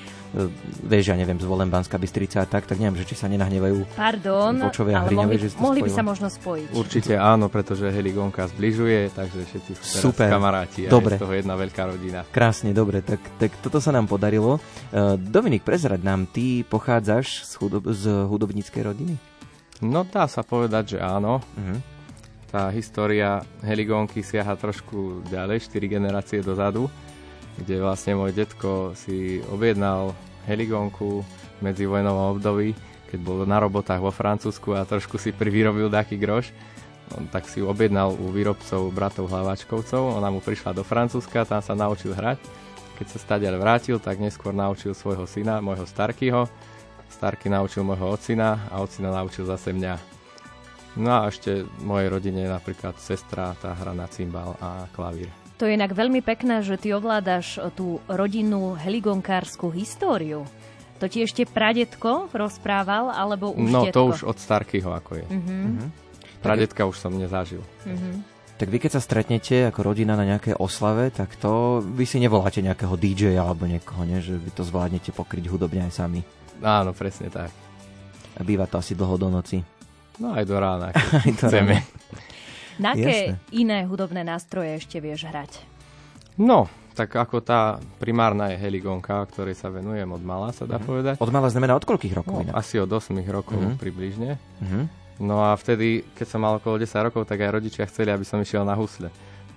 vieš, 0.83 1.11
ja 1.11 1.15
neviem, 1.15 1.39
zvolem 1.39 1.71
Banská 1.71 1.95
Bystrica 1.95 2.43
a 2.43 2.47
tak, 2.47 2.67
tak 2.67 2.79
neviem, 2.81 2.99
že 2.99 3.07
či 3.07 3.15
sa 3.15 3.31
nenahnevajú. 3.31 3.95
Pardon, 3.95 4.53
ale 4.59 4.71
Hriňovej, 4.71 5.15
mohli, 5.15 5.35
že 5.39 5.47
mohli 5.57 5.79
by 5.83 5.91
sa 5.91 6.03
možno 6.03 6.27
spojiť. 6.27 6.75
Určite 6.75 7.13
áno, 7.15 7.47
pretože 7.47 7.87
Heligonka 7.87 8.47
zbližuje, 8.51 9.15
takže 9.15 9.47
všetci 9.47 9.71
sú 9.77 9.83
teraz 9.83 10.03
Super. 10.03 10.27
kamaráti 10.27 10.87
a 10.87 10.89
Dobre. 10.91 11.15
je 11.15 11.19
z 11.19 11.23
toho 11.23 11.33
jedna 11.35 11.55
veľká 11.55 11.83
rodina. 11.87 12.19
Krásne, 12.29 12.75
dobre, 12.75 12.99
tak, 12.99 13.21
tak 13.39 13.51
toto 13.63 13.79
sa 13.79 13.95
nám 13.95 14.11
podarilo. 14.11 14.59
E, 14.91 15.15
Dominik, 15.15 15.63
prezrad 15.63 16.03
nám, 16.03 16.27
ty 16.27 16.67
pochádzaš 16.67 17.47
z, 17.47 17.53
hudob, 17.63 17.83
z 17.95 18.27
hudobníckej 18.27 18.81
rodiny? 18.83 19.15
No 19.83 20.07
dá 20.07 20.27
sa 20.27 20.43
povedať, 20.43 20.95
že 20.95 20.99
áno. 20.99 21.39
Mhm. 21.55 21.95
Tá 22.55 22.71
história 22.71 23.43
Heligonky 23.59 24.23
siaha 24.23 24.55
trošku 24.55 25.27
ďalej, 25.27 25.67
4 25.67 25.91
generácie 25.91 26.39
dozadu, 26.39 26.87
kde 27.61 27.79
vlastne 27.79 28.19
môj 28.19 28.35
detko 28.35 28.91
si 28.97 29.39
objednal 29.47 30.15
Heligonku 30.45 31.23
v 31.23 31.59
medzivojnovom 31.63 32.37
období 32.37 32.75
keď 33.15 33.19
bol 33.23 33.47
na 33.47 33.63
robotách 33.63 34.03
vo 34.03 34.11
Francúzsku 34.11 34.75
a 34.75 34.83
trošku 34.83 35.15
si 35.15 35.31
privyrobil 35.31 35.87
taký 35.87 36.19
groš, 36.19 36.51
on 37.15 37.31
tak 37.31 37.47
si 37.47 37.63
objednal 37.63 38.11
u 38.11 38.27
výrobcov 38.27 38.91
bratov 38.91 39.31
Hlavačkovcov, 39.31 40.19
ona 40.19 40.27
mu 40.27 40.43
prišla 40.43 40.75
do 40.75 40.83
Francúzska, 40.83 41.47
tam 41.47 41.63
sa 41.63 41.77
naučil 41.77 42.11
hrať. 42.11 42.43
Keď 42.99 43.07
sa 43.07 43.19
stadiaľ 43.23 43.55
vrátil, 43.55 44.03
tak 44.03 44.19
neskôr 44.19 44.51
naučil 44.51 44.91
svojho 44.91 45.23
syna, 45.23 45.63
môjho 45.63 45.87
Starkyho. 45.87 46.51
Starky 47.07 47.47
naučil 47.47 47.87
môjho 47.87 48.19
ocina 48.19 48.67
a 48.67 48.83
ocina 48.83 49.15
naučil 49.15 49.47
zase 49.47 49.71
mňa. 49.71 49.95
No 50.99 51.23
a 51.23 51.31
ešte 51.31 51.63
mojej 51.83 52.11
rodine 52.11 52.51
napríklad 52.51 52.99
sestra, 52.99 53.55
tá 53.63 53.75
hra 53.75 53.95
na 53.95 54.11
cymbal 54.11 54.59
a 54.59 54.87
klavír. 54.91 55.44
To 55.55 55.63
je 55.63 55.73
inak 55.73 55.91
veľmi 55.91 56.19
pekné, 56.19 56.59
že 56.59 56.75
ty 56.75 56.91
ovládaš 56.91 57.57
tú 57.71 58.03
rodinnú 58.05 58.75
heligonkárskú 58.75 59.71
históriu. 59.71 60.43
To 60.97 61.05
ti 61.05 61.21
ešte 61.21 61.43
pradetko 61.43 62.27
rozprával, 62.29 63.07
alebo 63.09 63.51
už 63.51 63.67
No 63.69 63.83
detko? 63.83 63.93
to 63.93 64.01
už 64.09 64.19
od 64.25 64.37
Starkyho 64.37 64.91
ako 64.91 65.11
je. 65.15 65.25
Mhm. 65.25 65.91
Pradetka 66.39 66.83
už 66.83 66.97
som 66.97 67.11
nezažil. 67.11 67.63
Mhm. 67.83 68.35
Tak 68.55 68.67
vy 68.67 68.79
keď 68.79 68.91
sa 68.93 69.01
stretnete 69.01 69.67
ako 69.67 69.83
rodina 69.85 70.13
na 70.13 70.23
nejakej 70.25 70.55
oslave, 70.55 71.07
tak 71.09 71.35
to 71.35 71.51
vy 71.81 72.03
si 72.03 72.17
nevoláte 72.17 72.59
nejakého 72.59 72.95
DJ 72.95 73.35
alebo 73.35 73.63
niekoho, 73.65 74.03
nie? 74.03 74.19
že 74.19 74.31
vy 74.33 74.47
to 74.49 74.63
zvládnete 74.63 75.11
pokryť 75.11 75.43
hudobne 75.45 75.83
aj 75.83 75.93
sami. 75.93 76.23
Áno, 76.61 76.91
presne 76.91 77.27
tak. 77.27 77.51
A 78.33 78.41
býva 78.41 78.63
to 78.63 78.79
asi 78.79 78.91
dlho 78.91 79.15
do 79.17 79.27
noci. 79.27 79.59
No 80.15 80.31
aj 80.31 80.43
do 80.43 80.55
rána, 80.55 80.95
Aj 81.17 81.27
do 81.27 81.35
chceme. 81.37 81.75
rána. 81.75 82.23
Na 82.77 82.91
aké 82.91 83.15
iné 83.49 83.83
hudobné 83.83 84.21
nástroje 84.21 84.75
ešte 84.75 84.97
vieš 84.97 85.25
hrať? 85.25 85.63
No, 86.35 86.67
tak 86.91 87.11
ako 87.11 87.39
tá 87.39 87.59
primárna 87.97 88.51
je 88.51 88.57
heligonka, 88.57 89.23
ktorej 89.27 89.53
sa 89.53 89.67
venujem 89.67 90.07
od 90.07 90.19
mala, 90.19 90.51
sa 90.51 90.63
dá 90.63 90.75
povedať. 90.77 91.15
Od 91.17 91.27
mala 91.29 91.47
znamená 91.47 91.73
od 91.73 91.83
koľkých 91.83 92.13
rokov 92.13 92.33
No, 92.33 92.43
inak? 92.43 92.55
asi 92.55 92.75
od 92.77 92.87
8 92.87 93.15
rokov 93.25 93.55
Mhm. 93.57 93.75
približne. 93.75 94.31
Mhm. 94.59 94.79
No 95.17 95.39
a 95.41 95.55
vtedy, 95.55 96.03
keď 96.11 96.27
som 96.27 96.39
mal 96.39 96.55
okolo 96.55 96.75
10 96.77 96.99
rokov, 97.01 97.23
tak 97.23 97.39
aj 97.39 97.51
rodičia 97.53 97.83
chceli, 97.85 98.11
aby 98.11 98.23
som 98.23 98.35
išiel 98.37 98.61
na 98.61 98.75
husle. 98.75 99.07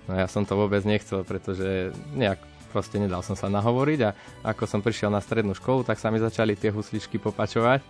No 0.07 0.15
ja 0.15 0.25
som 0.25 0.41
to 0.41 0.55
vôbec 0.55 0.79
nechcel, 0.81 1.21
pretože 1.21 1.91
nejak 2.13 2.39
proste 2.69 2.95
nedal 2.95 3.19
som 3.19 3.35
sa 3.35 3.45
nahovoriť 3.45 3.99
a 4.01 4.09
ako 4.45 4.63
som 4.63 4.79
prišiel 4.79 5.09
na 5.09 5.19
strednú 5.19 5.51
školu, 5.51 5.83
tak 5.83 5.97
sa 5.97 6.07
mi 6.07 6.17
začali 6.17 6.53
tie 6.53 6.69
husličky 6.69 7.17
popačovať. 7.17 7.83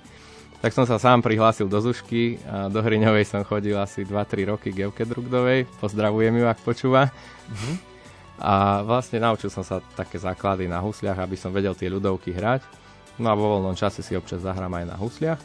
Tak 0.59 0.75
som 0.75 0.83
sa 0.83 0.99
sám 0.99 1.23
prihlásil 1.23 1.71
do 1.71 1.79
Zušky 1.79 2.35
a 2.43 2.67
do 2.67 2.83
Hriňovej 2.83 3.23
som 3.23 3.47
chodil 3.47 3.79
asi 3.79 4.03
2-3 4.03 4.51
roky 4.51 4.75
k 4.75 4.91
Evke 4.91 5.07
Drugdovej. 5.07 5.63
Pozdravujem 5.79 6.35
ju, 6.35 6.45
ak 6.51 6.59
počúva. 6.67 7.07
A 8.43 8.83
vlastne 8.83 9.23
naučil 9.23 9.47
som 9.47 9.63
sa 9.63 9.79
také 9.95 10.19
základy 10.19 10.67
na 10.67 10.83
husliach, 10.83 11.15
aby 11.15 11.39
som 11.39 11.55
vedel 11.55 11.71
tie 11.79 11.87
ľudovky 11.87 12.35
hrať. 12.35 12.67
No 13.23 13.31
a 13.31 13.39
vo 13.39 13.55
voľnom 13.55 13.71
čase 13.79 14.03
si 14.03 14.19
občas 14.19 14.43
zahrám 14.43 14.71
aj 14.83 14.85
na 14.87 14.99
husliach. 14.99 15.39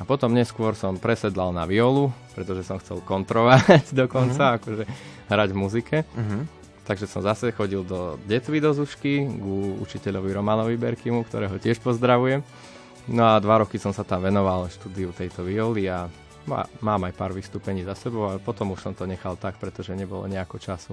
A 0.00 0.02
potom 0.08 0.32
neskôr 0.32 0.72
som 0.72 0.96
presedlal 0.96 1.52
na 1.52 1.68
violu, 1.68 2.08
pretože 2.32 2.64
som 2.64 2.80
chcel 2.80 3.04
kontrovať 3.04 3.92
dokonca, 4.08 4.56
akože 4.56 4.88
hrať 5.28 5.48
v 5.52 5.60
muzike. 5.60 5.98
Mhm. 6.16 6.38
Takže 6.88 7.04
som 7.04 7.20
zase 7.20 7.52
chodil 7.52 7.84
do 7.84 8.16
detvy 8.24 8.64
do 8.64 8.72
Zušky, 8.72 9.28
ku 9.28 9.76
učiteľovi 9.84 10.32
Romanovi 10.32 10.80
Berkimu, 10.80 11.20
ktorého 11.28 11.60
tiež 11.60 11.84
pozdravujem. 11.84 12.40
No 13.08 13.24
a 13.24 13.40
dva 13.40 13.64
roky 13.64 13.80
som 13.80 13.96
sa 13.96 14.04
tam 14.04 14.20
venoval 14.20 14.68
štúdiu 14.68 15.16
tejto 15.16 15.40
violy 15.40 15.88
a 15.88 16.12
má- 16.44 16.68
mám 16.84 17.08
aj 17.08 17.14
pár 17.16 17.32
vystúpení 17.32 17.80
za 17.80 17.96
sebou, 17.96 18.28
ale 18.28 18.36
potom 18.36 18.76
už 18.76 18.84
som 18.84 18.92
to 18.92 19.08
nechal 19.08 19.36
tak, 19.40 19.56
pretože 19.56 19.96
nebolo 19.96 20.28
nejako 20.28 20.60
času. 20.60 20.92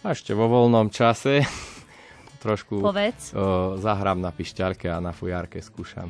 A 0.00 0.16
ešte 0.16 0.32
vo 0.32 0.48
voľnom 0.48 0.88
čase 0.88 1.44
trošku 2.44 2.80
Povedz. 2.80 3.36
o, 3.36 3.76
zahrám 3.76 4.16
na 4.16 4.32
pišťalke 4.32 4.88
a 4.88 4.96
na 4.96 5.12
fujárke 5.12 5.60
skúšam. 5.60 6.08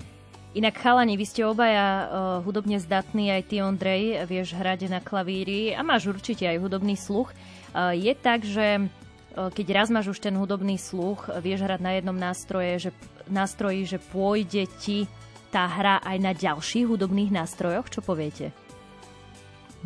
Inak 0.51 0.83
chalani, 0.83 1.14
vy 1.14 1.27
ste 1.31 1.46
obaja 1.46 1.87
uh, 1.87 2.07
hudobne 2.42 2.83
zdatní, 2.83 3.31
aj 3.31 3.55
ty 3.55 3.62
Ondrej, 3.62 4.27
vieš 4.27 4.59
hrať 4.59 4.90
na 4.90 4.99
klavíri 4.99 5.70
a 5.70 5.87
máš 5.87 6.11
určite 6.11 6.42
aj 6.42 6.59
hudobný 6.59 6.99
sluch. 6.99 7.31
Uh, 7.70 7.94
je 7.94 8.11
tak, 8.18 8.42
že 8.42 8.83
uh, 8.83 9.46
keď 9.55 9.66
raz 9.79 9.94
máš 9.94 10.11
už 10.11 10.18
ten 10.18 10.35
hudobný 10.35 10.75
sluch, 10.75 11.31
vieš 11.38 11.62
hrať 11.62 11.79
na 11.79 11.94
jednom 11.94 12.18
nástroje, 12.18 12.83
že, 12.83 12.90
nástroji, 13.30 13.86
že 13.86 13.98
pôjde 13.98 14.66
ti 14.78 15.06
tá 15.50 15.66
hra 15.66 15.98
aj 16.02 16.16
na 16.22 16.32
ďalších 16.34 16.86
hudobných 16.86 17.34
nástrojoch? 17.34 17.90
Čo 17.90 18.02
poviete? 18.02 18.54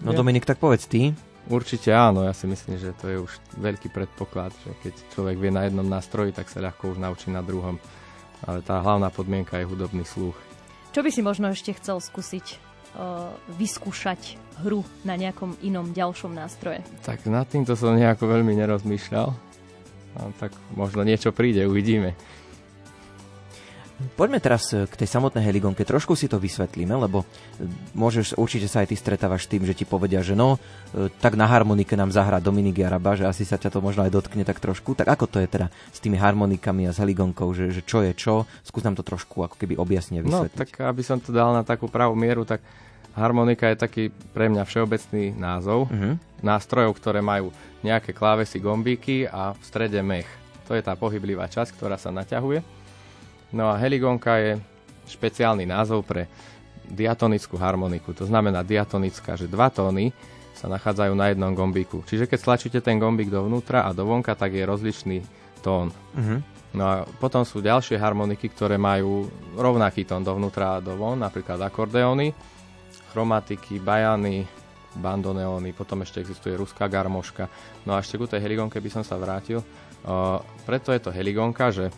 No 0.02 0.12
Ja- 0.12 0.18
Dominik, 0.18 0.44
tak 0.44 0.58
povedz 0.58 0.84
ty. 0.90 1.14
Určite 1.44 1.92
áno, 1.92 2.24
ja 2.24 2.32
si 2.32 2.48
myslím, 2.48 2.80
že 2.80 2.96
to 2.96 3.04
je 3.12 3.20
už 3.20 3.32
veľký 3.60 3.92
predpoklad, 3.92 4.56
že 4.64 4.72
keď 4.80 4.94
človek 5.12 5.36
vie 5.36 5.52
na 5.52 5.68
jednom 5.68 5.84
nástroji, 5.84 6.32
tak 6.32 6.48
sa 6.48 6.64
ľahko 6.64 6.96
už 6.96 6.98
naučí 6.98 7.28
na 7.28 7.44
druhom. 7.44 7.76
Ale 8.48 8.64
tá 8.64 8.80
hlavná 8.80 9.12
podmienka 9.12 9.60
je 9.60 9.68
hudobný 9.68 10.08
sluch. 10.08 10.36
Čo 10.96 11.04
by 11.04 11.10
si 11.12 11.20
možno 11.20 11.52
ešte 11.52 11.76
chcel 11.76 12.00
skúsiť 12.00 12.46
uh, 12.96 13.28
vyskúšať 13.60 14.40
hru 14.64 14.88
na 15.04 15.20
nejakom 15.20 15.60
inom 15.60 15.92
ďalšom 15.92 16.32
nástroje? 16.32 16.80
Tak 17.04 17.28
nad 17.28 17.44
týmto 17.44 17.76
som 17.76 17.92
nejako 17.92 18.24
veľmi 18.24 18.56
nerozmýšľal. 18.56 19.28
A 20.14 20.20
tak 20.38 20.54
možno 20.72 21.02
niečo 21.04 21.34
príde, 21.34 21.66
uvidíme. 21.68 22.16
Poďme 23.94 24.36
teraz 24.36 24.68
e, 24.68 24.84
k 24.84 24.94
tej 24.96 25.08
samotnej 25.08 25.40
heligonke. 25.40 25.80
Trošku 25.80 26.12
si 26.12 26.26
to 26.26 26.36
vysvetlíme, 26.36 26.90
lebo 26.92 27.22
e, 27.22 27.26
môžeš, 27.92 28.34
určite 28.34 28.66
sa 28.66 28.82
aj 28.82 28.90
ty 28.90 28.96
stretávaš 28.96 29.46
s 29.46 29.50
tým, 29.50 29.62
že 29.62 29.72
ti 29.72 29.84
povedia, 29.84 30.18
že 30.18 30.34
no, 30.34 30.58
e, 30.90 31.06
tak 31.14 31.34
na 31.34 31.44
harmonike 31.44 31.94
nám 31.94 32.10
zahrá 32.10 32.36
Dominik 32.36 32.74
Jaraba, 32.76 33.14
že 33.14 33.22
asi 33.22 33.42
sa 33.42 33.54
ťa 33.54 33.70
to 33.70 33.78
možno 33.78 34.02
aj 34.02 34.10
dotkne 34.10 34.42
tak 34.42 34.58
trošku. 34.58 34.92
Tak 34.92 35.06
ako 35.08 35.24
to 35.28 35.38
je 35.38 35.48
teda 35.48 35.66
s 35.88 35.98
tými 35.98 36.16
harmonikami 36.16 36.84
a 36.84 36.92
s 36.92 36.98
heligonkou, 36.98 37.46
že, 37.50 37.70
že 37.70 37.80
čo 37.80 38.02
je 38.02 38.12
čo? 38.12 38.34
Skús 38.60 38.82
nám 38.82 38.94
to 38.94 39.02
trošku 39.02 39.40
ako 39.40 39.54
keby 39.56 39.74
objasne 39.76 40.18
No, 40.18 40.42
vysvetliť. 40.42 40.58
tak 40.58 40.70
aby 40.80 41.00
som 41.00 41.16
to 41.16 41.30
dal 41.30 41.50
na 41.50 41.62
takú 41.62 41.86
pravú 41.86 42.12
mieru, 42.12 42.42
tak 42.42 42.66
harmonika 43.12 43.70
je 43.70 43.78
taký 43.78 44.02
pre 44.10 44.50
mňa 44.50 44.62
všeobecný 44.64 45.32
názov 45.32 45.86
Mhm. 45.86 46.42
nástrojov, 46.42 46.92
ktoré 46.94 47.22
majú 47.22 47.54
nejaké 47.80 48.10
klávesy, 48.10 48.58
gombíky 48.58 49.24
a 49.24 49.54
v 49.54 49.62
strede 49.62 50.02
mech. 50.02 50.26
To 50.66 50.74
je 50.74 50.82
tá 50.82 50.92
pohyblivá 50.92 51.46
časť, 51.46 51.72
ktorá 51.72 51.94
sa 51.94 52.10
naťahuje. 52.10 52.83
No 53.54 53.70
a 53.70 53.78
heligonka 53.78 54.34
je 54.42 54.52
špeciálny 55.06 55.62
názov 55.62 56.02
pre 56.02 56.26
diatonickú 56.90 57.54
harmoniku. 57.56 58.10
To 58.18 58.26
znamená 58.26 58.66
diatonická, 58.66 59.38
že 59.38 59.46
dva 59.46 59.70
tóny 59.70 60.10
sa 60.58 60.66
nachádzajú 60.66 61.14
na 61.14 61.30
jednom 61.30 61.54
gombíku. 61.54 62.02
Čiže 62.02 62.26
keď 62.26 62.38
stlačíte 62.38 62.78
ten 62.82 62.98
gombík 62.98 63.30
dovnútra 63.30 63.86
a 63.86 63.94
dovonka, 63.94 64.34
tak 64.34 64.58
je 64.58 64.66
rozličný 64.66 65.18
tón. 65.62 65.94
Mhm. 66.18 66.36
No 66.74 66.82
a 66.90 66.96
potom 67.06 67.46
sú 67.46 67.62
ďalšie 67.62 67.94
harmoniky, 67.94 68.50
ktoré 68.50 68.74
majú 68.74 69.30
rovnaký 69.54 70.02
tón 70.02 70.26
dovnútra 70.26 70.78
a 70.78 70.82
dovon, 70.82 71.22
napríklad 71.22 71.62
akordeóny, 71.62 72.34
chromatiky, 73.14 73.78
bajany, 73.78 74.42
bandoneóny, 74.98 75.70
potom 75.70 76.02
ešte 76.02 76.18
existuje 76.18 76.58
ruská 76.58 76.90
garmoška. 76.90 77.46
No 77.86 77.94
a 77.94 78.02
ešte 78.02 78.18
ku 78.18 78.26
tej 78.26 78.42
heligonke 78.42 78.82
by 78.82 78.90
som 78.90 79.06
sa 79.06 79.14
vrátil. 79.14 79.62
Uh, 80.02 80.42
preto 80.66 80.90
je 80.90 80.98
to 80.98 81.14
heligonka, 81.14 81.70
že 81.70 81.94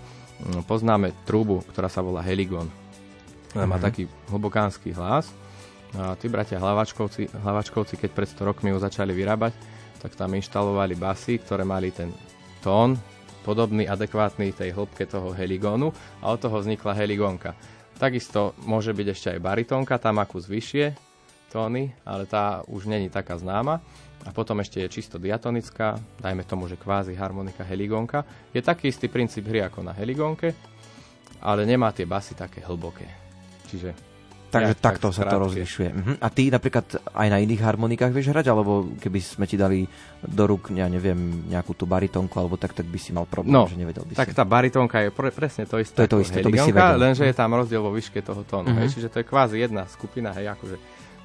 poznáme 0.68 1.12
trúbu, 1.24 1.64
ktorá 1.72 1.88
sa 1.88 2.04
volá 2.04 2.20
heligon. 2.20 2.68
Ona 3.56 3.64
má 3.64 3.80
taký 3.80 4.04
hlbokánsky 4.28 4.92
hlas. 4.92 5.32
A 5.96 6.12
tí 6.18 6.28
bratia 6.28 6.60
hlavačkovci, 6.60 7.32
hlavačkovci, 7.32 7.96
keď 7.96 8.10
pred 8.12 8.28
100 8.28 8.48
rokmi 8.48 8.68
ju 8.74 8.78
začali 8.82 9.16
vyrábať, 9.16 9.56
tak 10.02 10.12
tam 10.12 10.36
inštalovali 10.36 10.92
basy, 10.92 11.40
ktoré 11.40 11.64
mali 11.64 11.88
ten 11.88 12.12
tón 12.60 13.00
podobný, 13.46 13.86
adekvátny 13.86 14.52
tej 14.52 14.74
hĺbke 14.74 15.06
toho 15.06 15.30
heligónu 15.32 15.94
a 16.20 16.34
od 16.34 16.42
toho 16.42 16.58
vznikla 16.58 16.98
heligonka. 16.98 17.54
Takisto 17.96 18.52
môže 18.66 18.92
byť 18.92 19.06
ešte 19.08 19.28
aj 19.32 19.40
baritónka, 19.40 19.96
tá 19.96 20.12
má 20.12 20.26
kus 20.28 20.50
vyššie 20.50 20.92
tóny, 21.48 21.94
ale 22.04 22.28
tá 22.28 22.66
už 22.68 22.90
není 22.90 23.08
taká 23.08 23.38
známa. 23.38 23.80
A 24.26 24.34
potom 24.34 24.58
ešte 24.58 24.82
je 24.82 24.90
čisto 24.90 25.16
diatonická, 25.16 25.94
dajme 26.18 26.42
tomu, 26.42 26.66
že 26.66 26.74
kvázi 26.74 27.14
harmonika 27.14 27.62
heligonka. 27.62 28.26
Je 28.50 28.58
taký 28.58 28.90
istý 28.90 29.06
princíp 29.06 29.46
hry 29.46 29.62
ako 29.62 29.86
na 29.86 29.94
heligonke, 29.94 30.50
ale 31.40 31.62
nemá 31.62 31.94
tie 31.94 32.04
basy 32.04 32.34
také 32.34 32.58
hlboké. 32.60 33.06
Čiže 33.66 33.90
Takže 34.46 34.72
nejak 34.72 34.80
takto 34.80 35.10
tak 35.10 35.16
sa 35.18 35.22
to 35.26 35.36
rozlišuje. 35.42 35.90
Mhm. 35.90 36.12
A 36.22 36.26
ty 36.30 36.48
napríklad 36.48 36.86
aj 37.02 37.28
na 37.28 37.38
iných 37.38 37.60
harmonikách 37.60 38.14
vieš 38.14 38.30
hrať, 38.30 38.46
alebo 38.46 38.94
keby 38.96 39.18
sme 39.18 39.44
ti 39.44 39.58
dali 39.58 39.82
do 40.22 40.44
rúk, 40.46 40.70
ja 40.70 40.86
neviem, 40.86 41.18
nejakú 41.50 41.74
tú 41.74 41.82
baritónku, 41.84 42.30
alebo 42.38 42.54
tak, 42.54 42.70
tak 42.72 42.86
by 42.86 42.94
si 42.94 43.10
mal 43.10 43.26
problém, 43.26 43.52
No, 43.52 43.66
že 43.66 43.74
nevedel 43.74 44.06
by 44.06 44.14
Tak 44.14 44.30
si. 44.30 44.38
tá 44.38 44.46
baritónka 44.46 45.02
je 45.02 45.10
pre, 45.10 45.34
presne 45.34 45.66
to 45.66 45.78
isté 45.78 45.98
To 45.98 46.02
je 46.02 46.10
to 46.10 46.18
isté, 46.22 46.38
to 46.40 46.50
by 46.50 46.62
si 46.62 46.70
vedel. 46.70 46.94
lenže 46.96 47.26
je 47.26 47.34
tam 47.34 47.50
rozdiel 47.52 47.82
vo 47.82 47.90
výške 47.90 48.22
toho 48.22 48.42
tónu. 48.42 48.70
Mhm. 48.70 48.78
Hej, 48.80 48.88
čiže 48.94 49.08
to 49.10 49.18
je 49.18 49.26
kvázi 49.26 49.58
jedna 49.60 49.82
skupina, 49.86 50.30
hej, 50.32 50.46
akože 50.48 50.76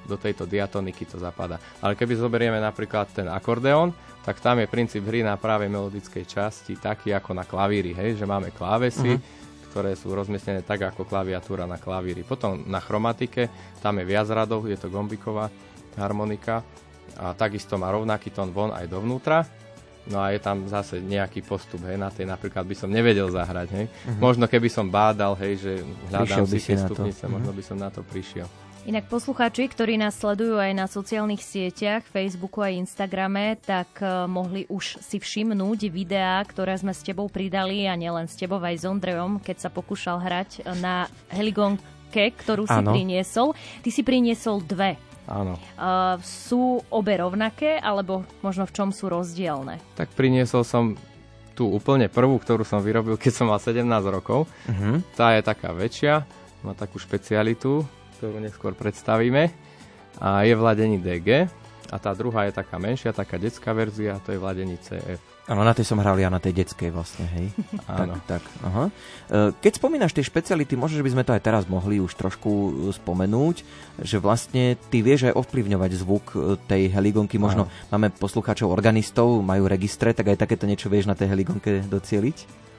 do 0.05 0.17
tejto 0.17 0.49
diatoniky 0.49 1.05
to 1.05 1.21
zapadá. 1.21 1.61
Ale 1.79 1.93
keby 1.93 2.17
zoberieme 2.17 2.57
napríklad 2.57 3.09
ten 3.13 3.27
akordeón, 3.29 3.93
tak 4.21 4.37
tam 4.37 4.61
je 4.61 4.69
princíp 4.69 5.01
hry 5.05 5.25
na 5.25 5.33
pravej 5.37 5.69
melodickej 5.69 6.25
časti 6.29 6.77
taký 6.77 7.09
ako 7.13 7.33
na 7.33 7.45
klavíri, 7.45 7.93
hej, 7.97 8.17
že 8.17 8.25
máme 8.29 8.53
klávesy, 8.53 9.17
Mhm. 9.17 9.21
ktoré 9.71 9.95
sú 9.95 10.11
rozmiestnené 10.11 10.61
tak 10.61 10.83
ako 10.83 11.07
klaviatúra 11.07 11.63
na 11.63 11.79
klavíri. 11.79 12.27
Potom 12.27 12.67
na 12.67 12.83
chromatike, 12.83 13.47
tam 13.79 13.97
je 13.97 14.05
viac 14.05 14.27
radov, 14.29 14.67
je 14.67 14.75
to 14.75 14.91
gombiková 14.91 15.47
harmonika 15.95 16.61
a 17.17 17.33
takisto 17.33 17.79
má 17.79 17.91
rovnaký 17.91 18.31
tón 18.31 18.51
von 18.51 18.71
aj 18.71 18.87
dovnútra. 18.87 19.47
No 20.01 20.17
a 20.17 20.33
je 20.33 20.41
tam 20.41 20.65
zase 20.65 20.97
nejaký 20.97 21.45
postup, 21.45 21.85
hej, 21.85 21.93
na 21.93 22.09
tej 22.09 22.25
napríklad 22.25 22.65
by 22.65 22.73
som 22.73 22.89
nevedel 22.89 23.29
zahrať, 23.29 23.67
hej. 23.69 23.85
Uh-huh. 23.85 24.17
Možno 24.17 24.49
keby 24.49 24.65
som 24.65 24.89
bádal, 24.89 25.37
hej, 25.37 25.61
že 25.61 25.71
hľadám 26.09 26.49
si 26.49 26.57
tie 26.57 26.73
stupnice, 26.73 27.29
uh-huh. 27.29 27.37
možno 27.37 27.53
by 27.53 27.61
som 27.61 27.77
na 27.77 27.93
to 27.93 28.01
prišiel. 28.01 28.49
Inak 28.81 29.13
poslucháči, 29.13 29.69
ktorí 29.69 29.93
nás 29.93 30.17
sledujú 30.17 30.57
aj 30.57 30.73
na 30.73 30.89
sociálnych 30.89 31.45
sieťach, 31.45 32.01
Facebooku 32.01 32.65
a 32.65 32.73
Instagrame, 32.73 33.53
tak 33.61 34.01
uh, 34.01 34.25
mohli 34.25 34.65
už 34.73 34.97
si 35.05 35.21
všimnúť 35.21 35.93
videá, 35.93 36.41
ktoré 36.41 36.73
sme 36.81 36.89
s 36.89 37.05
tebou 37.05 37.29
pridali 37.29 37.85
a 37.85 37.93
nielen 37.93 38.25
s 38.25 38.33
tebou 38.33 38.57
aj 38.57 38.81
s 38.81 38.89
Ondrejom, 38.89 39.37
keď 39.37 39.57
sa 39.61 39.69
pokúšal 39.69 40.17
hrať 40.25 40.65
na 40.81 41.05
heligonke, 41.29 42.33
ktorú 42.33 42.65
si 42.65 42.81
ano. 42.81 42.89
priniesol. 42.89 43.53
Ty 43.85 43.89
si 43.93 44.01
priniesol 44.01 44.65
dve. 44.65 44.97
Áno. 45.29 45.61
Uh, 45.77 46.17
sú 46.25 46.81
obe 46.89 47.21
rovnaké, 47.21 47.77
alebo 47.77 48.25
možno 48.41 48.65
v 48.65 48.73
čom 48.73 48.89
sú 48.89 49.13
rozdielne? 49.13 49.77
Tak 49.93 50.09
priniesol 50.17 50.65
som 50.65 50.97
tú 51.53 51.69
úplne 51.69 52.09
prvú, 52.09 52.41
ktorú 52.41 52.65
som 52.65 52.81
vyrobil, 52.81 53.13
keď 53.13 53.45
som 53.45 53.53
mal 53.53 53.61
17 53.61 53.85
rokov. 54.09 54.49
Uh-huh. 54.65 55.05
Tá 55.13 55.37
je 55.37 55.45
taká 55.45 55.69
väčšia, 55.69 56.25
má 56.65 56.73
takú 56.73 56.97
špecialitu, 56.97 57.85
ktorú 58.21 58.37
neskôr 58.37 58.77
predstavíme. 58.77 59.49
A 60.21 60.45
je 60.45 60.53
v 60.53 60.61
ladení 60.61 61.01
DG. 61.01 61.49
A 61.89 61.97
tá 61.97 62.13
druhá 62.13 62.45
je 62.45 62.53
taká 62.53 62.77
menšia, 62.77 63.09
taká 63.11 63.41
detská 63.41 63.73
verzia, 63.73 64.21
to 64.21 64.31
je 64.31 64.37
v 64.37 64.45
ladení 64.45 64.77
CF. 64.77 65.17
Áno, 65.49 65.65
na 65.65 65.73
tej 65.73 65.89
som 65.89 65.99
hral 65.99 66.15
ja, 66.21 66.29
na 66.31 66.39
tej 66.39 66.63
detskej 66.63 66.93
vlastne, 66.93 67.27
hej. 67.35 67.51
Áno. 67.89 68.15
tak, 68.23 68.39
tak, 68.39 68.43
aha. 68.63 68.85
E, 69.27 69.51
keď 69.59 69.71
spomínaš 69.75 70.15
tie 70.15 70.23
špeciality, 70.23 70.77
možno, 70.79 71.01
že 71.01 71.05
by 71.09 71.11
sme 71.17 71.25
to 71.27 71.35
aj 71.35 71.43
teraz 71.43 71.63
mohli 71.65 71.99
už 71.99 72.13
trošku 72.15 72.47
e, 72.47 72.69
spomenúť, 72.95 73.65
že 74.05 74.21
vlastne 74.21 74.79
ty 74.87 75.03
vieš 75.03 75.33
aj 75.33 75.35
ovplyvňovať 75.35 75.91
zvuk 75.97 76.25
e, 76.37 76.55
tej 76.69 76.93
heligonky. 76.93 77.41
Možno 77.41 77.67
áno. 77.67 77.73
máme 77.91 78.13
poslucháčov 78.15 78.71
organistov, 78.71 79.43
majú 79.43 79.67
registre, 79.67 80.15
tak 80.15 80.31
aj 80.31 80.45
takéto 80.45 80.69
niečo 80.69 80.87
vieš 80.87 81.09
na 81.09 81.17
tej 81.17 81.33
heligonke 81.33 81.83
docieliť? 81.89 82.37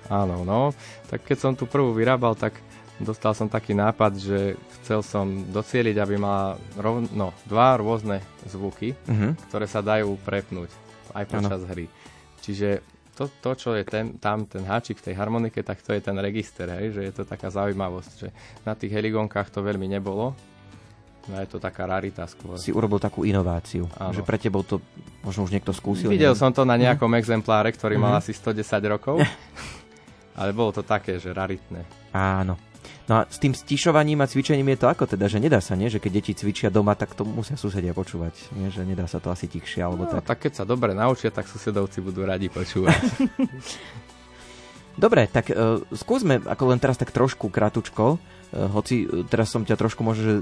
Áno, 0.08 0.46
no. 0.46 0.72
Tak 1.12 1.26
keď 1.28 1.36
som 1.36 1.52
tu 1.52 1.68
prvú 1.68 1.92
vyrábal, 1.92 2.32
tak 2.38 2.56
dostal 3.02 3.34
som 3.34 3.50
taký 3.50 3.74
nápad, 3.74 4.12
že 4.16 4.38
chcel 4.80 5.02
som 5.02 5.26
docieliť, 5.50 5.96
aby 5.98 6.14
mala 6.16 6.56
rov, 6.78 7.04
no, 7.12 7.34
dva 7.44 7.76
rôzne 7.78 8.22
zvuky, 8.46 8.94
uh-huh. 8.94 9.34
ktoré 9.50 9.66
sa 9.66 9.82
dajú 9.82 10.14
prepnúť 10.22 10.70
aj 11.12 11.24
počas 11.28 11.60
ano. 11.62 11.70
hry. 11.70 11.86
Čiže 12.42 12.82
to, 13.12 13.28
to, 13.28 13.50
čo 13.54 13.70
je 13.76 13.84
ten, 13.84 14.16
tam 14.16 14.48
ten 14.48 14.64
háčik 14.64 14.98
v 14.98 15.12
tej 15.12 15.14
harmonike, 15.20 15.60
tak 15.60 15.84
to 15.84 15.92
je 15.92 16.00
ten 16.00 16.16
register, 16.16 16.66
hej, 16.72 16.96
že 16.96 17.02
je 17.04 17.12
to 17.12 17.22
taká 17.28 17.52
zaujímavosť, 17.52 18.12
že 18.16 18.28
na 18.64 18.72
tých 18.72 18.94
heligonkách 18.94 19.52
to 19.52 19.60
veľmi 19.60 19.86
nebolo, 19.86 20.32
No 21.30 21.38
je 21.38 21.46
to 21.46 21.62
taká 21.62 21.86
rarita 21.86 22.26
skôr. 22.26 22.58
Si 22.58 22.74
urobil 22.74 22.98
takú 22.98 23.22
inováciu, 23.22 23.86
Áno. 23.94 24.10
že 24.10 24.26
pre 24.26 24.42
tebou 24.42 24.66
to 24.66 24.82
možno 25.22 25.46
už 25.46 25.54
niekto 25.54 25.70
skúsil. 25.70 26.10
Videl 26.10 26.34
neviem. 26.34 26.42
som 26.42 26.50
to 26.50 26.66
na 26.66 26.74
nejakom 26.74 27.06
mm. 27.06 27.18
exempláre, 27.22 27.70
ktorý 27.70 27.94
mm-hmm. 27.94 28.10
mal 28.10 28.18
mhm. 28.18 28.20
asi 28.26 28.32
110 28.34 28.58
rokov, 28.90 29.22
ale 30.40 30.50
bolo 30.50 30.74
to 30.74 30.82
také, 30.82 31.22
že 31.22 31.30
raritné. 31.30 31.86
Áno. 32.10 32.58
No 33.10 33.18
a 33.18 33.20
s 33.26 33.42
tým 33.42 33.50
stišovaním 33.50 34.22
a 34.22 34.30
cvičením 34.30 34.70
je 34.74 34.78
to 34.78 34.86
ako 34.86 35.10
teda, 35.10 35.26
že 35.26 35.42
nedá 35.42 35.58
sa, 35.58 35.74
nie? 35.74 35.90
Že 35.90 35.98
keď 35.98 36.12
deti 36.22 36.32
cvičia 36.38 36.68
doma, 36.70 36.94
tak 36.94 37.18
to 37.18 37.26
musia 37.26 37.58
susedia 37.58 37.90
počúvať. 37.90 38.54
Nie? 38.54 38.70
Že 38.70 38.86
nedá 38.86 39.10
sa 39.10 39.18
to 39.18 39.34
asi 39.34 39.50
tichšie 39.50 39.82
alebo 39.82 40.06
no, 40.06 40.10
tak. 40.10 40.22
tak 40.22 40.38
keď 40.46 40.62
sa 40.62 40.64
dobre 40.64 40.94
naučia, 40.94 41.34
tak 41.34 41.50
susedovci 41.50 41.98
budú 41.98 42.22
radi 42.22 42.46
počúvať. 42.46 43.02
Dobre, 44.92 45.24
tak 45.24 45.48
uh, 45.48 45.80
skúsme 45.88 46.44
ako 46.44 46.62
len 46.68 46.80
teraz 46.80 47.00
tak 47.00 47.16
trošku 47.16 47.48
kratučko, 47.48 48.20
hoci 48.52 49.08
uh, 49.08 49.24
teraz 49.26 49.48
som 49.48 49.64
ťa 49.64 49.76
trošku 49.80 50.04
možno 50.04 50.22
že 50.22 50.34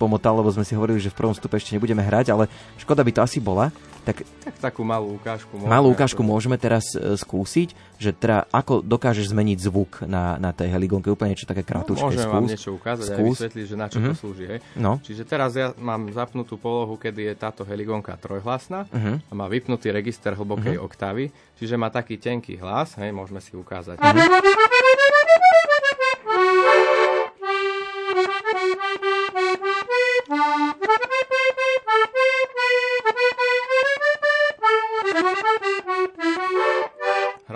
pomotal, 0.00 0.40
lebo 0.40 0.48
sme 0.48 0.64
si 0.64 0.72
hovorili, 0.72 0.98
že 0.98 1.12
v 1.12 1.18
prvom 1.20 1.36
stupe 1.36 1.54
ešte 1.60 1.76
nebudeme 1.76 2.00
hrať, 2.02 2.32
ale 2.32 2.48
škoda 2.80 3.04
by 3.04 3.12
to 3.12 3.20
asi 3.22 3.38
bola. 3.38 3.70
Tak, 4.08 4.24
tak 4.40 4.56
takú 4.56 4.88
malú 4.88 5.20
ukážku 5.20 5.52
môžeme. 5.52 5.68
Malú 5.68 5.92
ukážku 5.92 6.22
môžeme 6.24 6.56
teraz 6.56 6.96
skúsiť, 6.96 7.76
že 8.00 8.16
teda 8.16 8.48
ako 8.48 8.80
dokážeš 8.80 9.36
zmeniť 9.36 9.58
zvuk 9.60 10.00
na, 10.08 10.40
na 10.40 10.56
tej 10.56 10.72
heligonke, 10.72 11.12
úplne 11.12 11.36
niečo 11.36 11.44
také 11.44 11.60
kratučké. 11.60 12.00
No, 12.00 12.08
môžem 12.08 12.24
skús. 12.24 12.32
vám 12.32 12.48
niečo 12.48 12.70
ukázať 12.72 13.06
skús. 13.12 13.20
a 13.20 13.32
vysvetliť, 13.36 13.64
že 13.68 13.76
na 13.76 13.86
čo 13.92 13.98
uh-huh. 14.00 14.08
to 14.08 14.14
mhm. 14.16 14.20
slúži. 14.22 14.44
Hej? 14.48 14.58
No. 14.80 14.92
Čiže 15.04 15.22
teraz 15.28 15.50
ja 15.58 15.76
mám 15.76 16.08
zapnutú 16.14 16.56
polohu, 16.56 16.96
kedy 16.96 17.20
je 17.28 17.34
táto 17.36 17.68
heligonka 17.68 18.16
trojhlasná 18.16 18.88
uh-huh. 18.88 19.20
a 19.20 19.32
má 19.36 19.44
vypnutý 19.44 19.92
register 19.92 20.32
hlbokej 20.32 20.80
uh-huh. 20.80 20.88
oktávy, 20.88 21.28
čiže 21.60 21.76
má 21.76 21.92
taký 21.92 22.16
tenký 22.16 22.56
hlas, 22.56 22.96
hej, 22.96 23.12
môžeme 23.12 23.44
si 23.44 23.52
ukázať. 23.52 24.00
Uh-huh. 24.00 24.77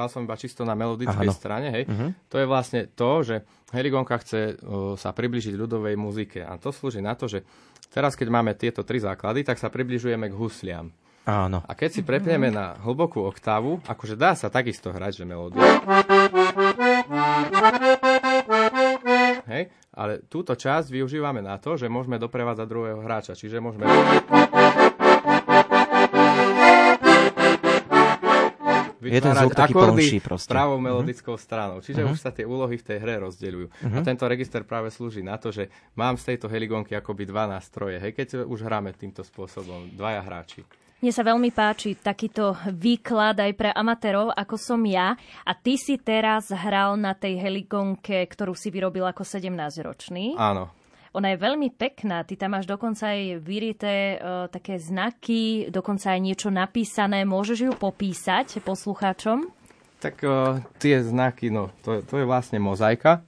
Hral 0.02 0.10
som 0.10 0.26
iba 0.26 0.34
čisto 0.34 0.66
na 0.66 0.74
melodickej 0.74 1.30
Aha, 1.30 1.38
strane, 1.38 1.70
hej. 1.70 1.84
Uh-huh. 1.86 2.10
To 2.26 2.42
je 2.42 2.46
vlastne 2.50 2.90
to, 2.90 3.22
že 3.22 3.46
Herigonka 3.70 4.18
chce 4.18 4.58
uh, 4.58 4.98
sa 4.98 5.14
približiť 5.14 5.54
ľudovej 5.54 5.94
muzike. 5.94 6.42
A 6.42 6.58
to 6.58 6.74
slúži 6.74 6.98
na 6.98 7.14
to, 7.14 7.30
že 7.30 7.46
teraz, 7.94 8.18
keď 8.18 8.34
máme 8.34 8.58
tieto 8.58 8.82
tri 8.82 8.98
základy, 8.98 9.46
tak 9.46 9.62
sa 9.62 9.70
približujeme 9.70 10.26
k 10.26 10.34
husliam. 10.34 10.90
Áno. 11.22 11.62
A 11.62 11.72
keď 11.78 11.90
si 11.94 12.02
prepneme 12.02 12.50
na 12.50 12.74
hlbokú 12.82 13.22
oktávu, 13.22 13.78
akože 13.86 14.18
dá 14.18 14.34
sa 14.34 14.50
takisto 14.50 14.90
hrať, 14.90 15.22
že 15.22 15.24
melódia. 15.24 15.62
Hej, 19.46 19.70
ale 19.94 20.26
túto 20.26 20.58
časť 20.58 20.90
využívame 20.90 21.38
na 21.38 21.62
to, 21.62 21.78
že 21.78 21.86
môžeme 21.86 22.18
doprevádzať 22.18 22.66
druhého 22.66 22.98
hráča, 23.06 23.38
čiže 23.38 23.62
môžeme 23.62 23.86
Jeden 29.02 29.32
zvuk 29.34 29.54
taký 29.58 29.74
plnší 29.74 30.18
proste. 30.22 30.50
pravou 30.52 30.78
mhm. 30.78 30.84
melodickou 30.86 31.34
uh-huh. 31.34 31.46
stranou. 31.46 31.82
Čiže 31.82 32.06
uh-huh. 32.06 32.14
už 32.14 32.18
sa 32.22 32.30
tie 32.30 32.46
úlohy 32.46 32.78
v 32.78 32.84
tej 32.86 32.98
hre 33.02 33.18
rozdeľujú. 33.26 33.66
Uh-huh. 33.66 33.96
A 33.96 33.98
tento 34.06 34.24
register 34.30 34.62
práve 34.62 34.94
slúži 34.94 35.26
na 35.26 35.40
to, 35.40 35.50
že 35.50 35.72
mám 35.98 36.14
z 36.14 36.34
tejto 36.34 36.46
heligonky 36.46 36.94
akoby 36.94 37.26
dva 37.26 37.50
nástroje. 37.50 37.98
Hej, 37.98 38.12
keď 38.14 38.26
už 38.46 38.62
hráme 38.62 38.94
týmto 38.94 39.26
spôsobom, 39.26 39.90
dvaja 39.96 40.22
hráči. 40.22 40.62
Mne 41.02 41.10
sa 41.10 41.26
veľmi 41.26 41.50
páči 41.50 41.98
takýto 41.98 42.54
výklad 42.70 43.34
aj 43.34 43.52
pre 43.58 43.74
amatérov, 43.74 44.30
ako 44.38 44.54
som 44.54 44.78
ja. 44.86 45.18
A 45.42 45.50
ty 45.50 45.74
si 45.74 45.98
teraz 45.98 46.54
hral 46.54 46.94
na 46.94 47.10
tej 47.10 47.42
heligonke, 47.42 48.22
ktorú 48.22 48.54
si 48.54 48.70
vyrobil 48.70 49.02
ako 49.10 49.26
17-ročný. 49.26 50.38
Áno. 50.38 50.70
Ona 51.12 51.36
je 51.36 51.44
veľmi 51.44 51.68
pekná, 51.76 52.24
ty 52.24 52.40
tam 52.40 52.56
máš 52.56 52.64
dokonca 52.64 53.12
aj 53.12 53.44
vyrité 53.44 54.16
uh, 54.16 54.48
také 54.48 54.80
znaky, 54.80 55.68
dokonca 55.68 56.16
aj 56.16 56.20
niečo 56.24 56.48
napísané. 56.48 57.28
Môžeš 57.28 57.68
ju 57.68 57.72
popísať 57.76 58.64
poslucháčom? 58.64 59.44
Tak 60.00 60.24
uh, 60.24 60.64
tie 60.80 61.04
znaky, 61.04 61.52
no, 61.52 61.68
to, 61.84 62.00
to 62.00 62.16
je 62.16 62.24
vlastne 62.24 62.56
mozaika, 62.64 63.20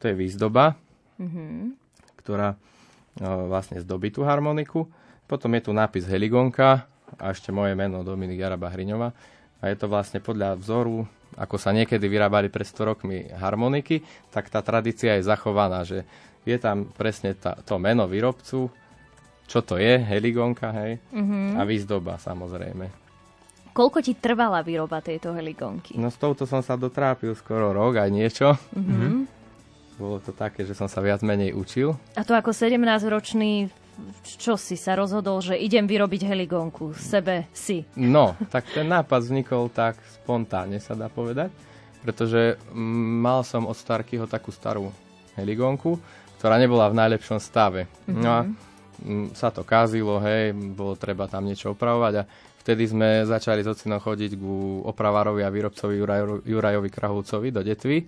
to 0.00 0.08
je 0.08 0.16
výzdoba, 0.16 0.80
mm-hmm. 1.20 1.76
ktorá 2.24 2.56
uh, 2.56 3.44
vlastne 3.52 3.84
zdobí 3.84 4.08
tú 4.08 4.24
harmoniku. 4.24 4.88
Potom 5.28 5.52
je 5.60 5.68
tu 5.68 5.76
nápis 5.76 6.08
Heligonka 6.08 6.88
a 7.20 7.36
ešte 7.36 7.52
moje 7.52 7.76
meno 7.76 8.00
Dominik 8.00 8.40
Jara 8.40 8.56
Bahriňová. 8.56 9.12
A 9.60 9.64
je 9.68 9.76
to 9.76 9.92
vlastne 9.92 10.24
podľa 10.24 10.56
vzoru, 10.56 11.04
ako 11.36 11.60
sa 11.60 11.76
niekedy 11.76 12.08
vyrábali 12.08 12.48
pred 12.48 12.64
100 12.64 12.88
rokmi 12.88 13.28
harmoniky, 13.28 14.00
tak 14.32 14.48
tá 14.48 14.64
tradícia 14.64 15.18
je 15.18 15.26
zachovaná, 15.26 15.84
že 15.84 16.08
je 16.48 16.58
tam 16.58 16.88
presne 16.88 17.36
tá, 17.36 17.52
to 17.60 17.76
meno 17.76 18.08
výrobcu, 18.08 18.72
čo 19.48 19.58
to 19.60 19.76
je, 19.76 20.00
heligonka, 20.00 20.72
hej, 20.72 21.00
mm-hmm. 21.12 21.56
a 21.56 21.62
výzdoba 21.68 22.16
samozrejme. 22.16 22.88
Koľko 23.76 24.02
ti 24.02 24.18
trvala 24.18 24.64
výroba 24.64 24.98
tejto 24.98 25.36
heligonky? 25.36 25.94
No 26.00 26.10
s 26.10 26.18
touto 26.18 26.48
som 26.48 26.64
sa 26.64 26.74
dotrápil 26.74 27.36
skoro 27.38 27.70
rok 27.70 28.00
aj 28.02 28.10
niečo. 28.10 28.56
Mm-hmm. 28.74 29.38
Bolo 30.02 30.18
to 30.18 30.34
také, 30.34 30.66
že 30.66 30.74
som 30.74 30.90
sa 30.90 30.98
viac 30.98 31.22
menej 31.22 31.54
učil. 31.54 31.94
A 32.18 32.26
to 32.26 32.34
ako 32.34 32.50
17-ročný 32.50 33.70
čo 34.22 34.54
si 34.54 34.78
sa 34.78 34.94
rozhodol, 34.94 35.42
že 35.42 35.58
idem 35.58 35.82
vyrobiť 35.82 36.22
heligonku 36.30 36.94
sebe 36.94 37.50
si? 37.50 37.82
No, 37.98 38.38
tak 38.46 38.70
ten 38.70 38.86
nápad 38.86 39.26
vznikol 39.26 39.70
tak 39.74 39.98
spontánne, 40.22 40.78
sa 40.78 40.94
dá 40.94 41.10
povedať, 41.10 41.50
pretože 42.06 42.54
mal 42.78 43.42
som 43.42 43.66
od 43.66 43.74
Starkyho 43.74 44.30
takú 44.30 44.54
starú 44.54 44.94
heligonku, 45.34 45.98
ktorá 46.38 46.56
nebola 46.56 46.86
v 46.88 46.98
najlepšom 47.02 47.42
stave. 47.42 47.90
Mm-hmm. 48.06 48.22
No 48.22 48.28
a 48.30 48.40
m, 48.46 49.30
sa 49.34 49.50
to 49.50 49.66
kázilo, 49.66 50.22
hej, 50.22 50.54
bolo 50.54 50.94
treba 50.94 51.26
tam 51.26 51.44
niečo 51.44 51.74
opravovať 51.74 52.14
a 52.18 52.22
vtedy 52.62 52.86
sme 52.86 53.26
začali 53.26 53.66
s 53.66 53.68
ocinom 53.68 53.98
chodiť 53.98 54.38
ku 54.38 54.86
opravárovi 54.86 55.42
a 55.42 55.50
výrobcovi 55.50 55.98
Juraj, 55.98 56.22
Jurajovi 56.46 56.90
Krahulcovi 56.90 57.48
do 57.50 57.60
Detvy 57.66 57.98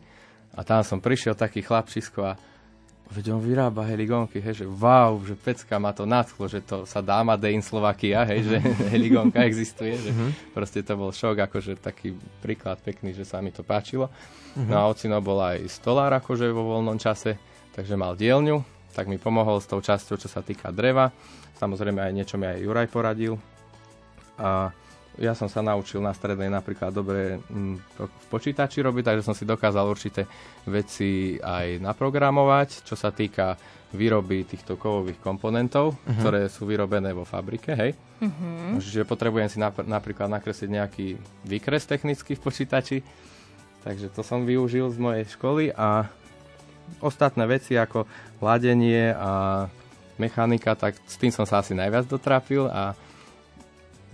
a 0.54 0.60
tam 0.62 0.82
som 0.86 1.02
prišiel 1.02 1.34
taký 1.34 1.62
chlapčisko 1.62 2.20
a 2.22 2.32
veď 3.10 3.34
on 3.34 3.42
vyrába 3.42 3.82
heligonky, 3.90 4.38
hej, 4.38 4.62
že 4.62 4.66
wow, 4.70 5.18
že 5.26 5.34
pecka 5.34 5.82
ma 5.82 5.90
to 5.90 6.06
nadchlo, 6.06 6.46
že 6.46 6.62
to 6.62 6.86
sa 6.86 7.02
dá 7.02 7.26
Made 7.26 7.50
in 7.50 7.58
Slovakia, 7.58 8.22
hej, 8.22 8.46
že 8.46 8.56
heligonka 8.94 9.42
existuje, 9.42 9.98
že 9.98 10.14
mm-hmm. 10.14 10.54
proste 10.54 10.86
to 10.86 10.94
bol 10.94 11.10
šok, 11.10 11.50
akože 11.50 11.82
taký 11.82 12.14
príklad 12.38 12.78
pekný, 12.78 13.10
že 13.10 13.26
sa 13.26 13.42
mi 13.42 13.50
to 13.50 13.66
páčilo. 13.66 14.06
Mm-hmm. 14.06 14.70
No 14.70 14.74
a 14.78 14.86
ocino 14.86 15.18
bol 15.18 15.42
aj 15.42 15.66
stolár, 15.66 16.14
akože 16.22 16.54
vo 16.54 16.78
voľnom 16.78 17.02
čase, 17.02 17.34
takže 17.80 17.96
mal 17.96 18.12
dielňu, 18.12 18.60
tak 18.92 19.08
mi 19.08 19.16
pomohol 19.16 19.56
s 19.56 19.64
tou 19.64 19.80
časťou, 19.80 20.20
čo 20.20 20.28
sa 20.28 20.44
týka 20.44 20.68
dreva. 20.68 21.08
Samozrejme 21.56 22.04
aj 22.04 22.12
niečo 22.12 22.36
mi 22.36 22.44
aj 22.44 22.60
Juraj 22.60 22.88
poradil. 22.92 23.40
A 24.36 24.68
ja 25.16 25.32
som 25.32 25.48
sa 25.48 25.64
naučil 25.64 26.04
na 26.04 26.12
strednej 26.12 26.52
napríklad 26.52 26.92
dobre 26.92 27.40
mm, 27.40 27.76
v 27.96 28.26
počítači 28.28 28.84
robiť, 28.84 29.04
takže 29.08 29.24
som 29.24 29.32
si 29.32 29.48
dokázal 29.48 29.88
určité 29.88 30.28
veci 30.68 31.40
aj 31.40 31.80
naprogramovať, 31.80 32.84
čo 32.84 33.00
sa 33.00 33.08
týka 33.08 33.56
výroby 33.96 34.44
týchto 34.44 34.76
kovových 34.76 35.18
komponentov, 35.24 35.96
uh-huh. 35.96 36.20
ktoré 36.20 36.52
sú 36.52 36.68
vyrobené 36.68 37.16
vo 37.16 37.24
fabrike, 37.24 37.72
hej. 37.74 37.96
Uh-huh. 38.22 38.76
Čiže 38.76 39.08
potrebujem 39.08 39.48
si 39.48 39.56
nap- 39.56 39.88
napríklad 39.88 40.28
nakresliť 40.28 40.68
nejaký 40.68 41.06
výkres 41.48 41.88
technický 41.88 42.36
v 42.36 42.44
počítači, 42.44 42.98
takže 43.82 44.12
to 44.12 44.20
som 44.22 44.44
využil 44.44 44.92
z 44.92 44.98
mojej 45.00 45.24
školy 45.32 45.72
a 45.74 46.06
ostatné 46.98 47.46
veci 47.46 47.78
ako 47.78 48.04
ladenie 48.42 49.14
a 49.14 49.66
mechanika, 50.18 50.74
tak 50.74 50.98
s 51.06 51.16
tým 51.16 51.32
som 51.32 51.46
sa 51.48 51.62
asi 51.62 51.72
najviac 51.72 52.04
dotrafil 52.10 52.68
a 52.68 52.92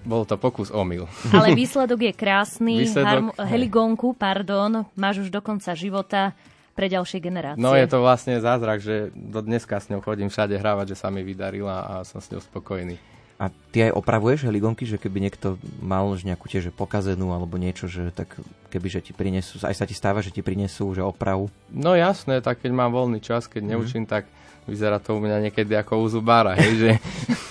bol 0.07 0.23
to 0.23 0.39
pokus 0.39 0.71
omyl. 0.71 1.11
Ale 1.35 1.53
výsledok 1.59 1.99
je 1.99 2.13
krásny. 2.15 2.87
Výsledok, 2.87 3.35
Harm- 3.35 3.35
heligónku, 3.43 4.15
pardon, 4.15 4.87
máš 4.95 5.27
už 5.27 5.29
do 5.35 5.43
konca 5.43 5.75
života 5.75 6.31
pre 6.79 6.87
ďalšie 6.87 7.19
generácie. 7.19 7.59
No 7.59 7.75
je 7.75 7.89
to 7.91 7.99
vlastne 8.05 8.39
zázrak, 8.39 8.79
že 8.79 9.11
do 9.17 9.43
dneska 9.43 9.81
s 9.81 9.91
ňou 9.91 10.05
chodím 10.05 10.31
všade 10.31 10.55
hrávať, 10.55 10.95
že 10.95 11.01
sa 11.01 11.09
mi 11.11 11.27
vydarila 11.27 11.83
a 11.83 11.95
som 12.07 12.23
s 12.23 12.31
ňou 12.31 12.39
spokojný. 12.39 13.01
A 13.37 13.53
ty 13.69 13.85
aj 13.85 13.93
opravuješ 13.93 14.49
heligonky, 14.49 14.89
že 14.89 14.97
keby 14.97 15.21
niekto 15.21 15.61
mal 15.85 16.09
už 16.09 16.25
nejakú 16.25 16.49
tiež 16.49 16.73
pokazenú 16.73 17.37
alebo 17.37 17.61
niečo, 17.61 17.85
že 17.85 18.09
tak 18.09 18.33
keby 18.73 18.89
že 18.89 19.01
ti 19.05 19.13
prinesú, 19.13 19.61
aj 19.61 19.77
sa 19.77 19.85
ti 19.85 19.93
stáva, 19.93 20.25
že 20.25 20.33
ti 20.33 20.41
prinesú 20.41 20.97
že 20.97 21.05
opravu? 21.05 21.53
No 21.69 21.93
jasné, 21.93 22.41
tak 22.41 22.65
keď 22.65 22.73
mám 22.73 22.97
voľný 22.97 23.21
čas, 23.21 23.45
keď 23.45 23.63
mhm. 23.63 23.71
neučím, 23.77 24.05
mm. 24.09 24.11
tak 24.11 24.25
vyzerá 24.65 24.97
to 24.99 25.15
u 25.15 25.21
mňa 25.21 25.49
niekedy 25.49 25.77
ako 25.77 26.01
u 26.01 26.07
zubára, 26.09 26.57
hej, 26.57 26.73
že 26.81 26.91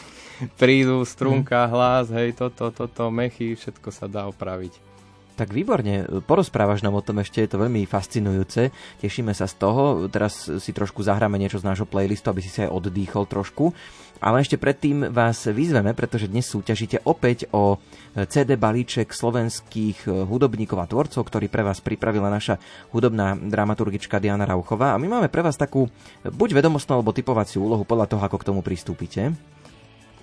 prídu, 0.60 1.06
strunka, 1.06 1.70
hlas, 1.70 2.12
hej, 2.12 2.36
toto, 2.36 2.74
toto, 2.74 3.14
mechy, 3.14 3.56
všetko 3.56 3.90
sa 3.94 4.10
dá 4.10 4.28
opraviť. 4.28 4.96
Tak 5.36 5.52
výborne, 5.52 6.08
porozprávaš 6.24 6.80
nám 6.80 6.96
o 6.96 7.04
tom 7.04 7.20
ešte, 7.20 7.44
je 7.44 7.52
to 7.52 7.60
veľmi 7.60 7.84
fascinujúce, 7.84 8.72
tešíme 9.04 9.36
sa 9.36 9.52
z 9.52 9.60
toho, 9.60 10.08
teraz 10.08 10.48
si 10.48 10.72
trošku 10.72 11.04
zahráme 11.04 11.36
niečo 11.36 11.60
z 11.60 11.68
nášho 11.68 11.84
playlistu, 11.84 12.32
aby 12.32 12.40
si 12.40 12.48
sa 12.48 12.68
aj 12.68 12.72
oddýchol 12.72 13.28
trošku, 13.28 13.76
ale 14.20 14.44
ešte 14.44 14.60
predtým 14.60 15.12
vás 15.12 15.48
vyzveme, 15.48 15.96
pretože 15.96 16.32
dnes 16.32 16.48
súťažíte 16.48 17.04
opäť 17.06 17.48
o 17.52 17.80
CD 18.16 18.56
balíček 18.56 19.12
slovenských 19.12 20.08
hudobníkov 20.08 20.78
a 20.80 20.90
tvorcov, 20.90 21.22
ktorý 21.24 21.52
pre 21.52 21.64
vás 21.64 21.84
pripravila 21.84 22.32
naša 22.32 22.56
hudobná 22.96 23.36
dramaturgička 23.36 24.24
Diana 24.24 24.48
Rauchová 24.48 24.96
a 24.96 25.02
my 25.02 25.08
máme 25.08 25.28
pre 25.28 25.44
vás 25.44 25.60
takú 25.60 25.92
buď 26.24 26.64
vedomostnú 26.64 27.00
alebo 27.00 27.16
typovaciu 27.16 27.64
úlohu 27.64 27.84
podľa 27.84 28.12
toho, 28.12 28.22
ako 28.24 28.38
k 28.40 28.48
tomu 28.48 28.62
pristúpite. 28.64 29.36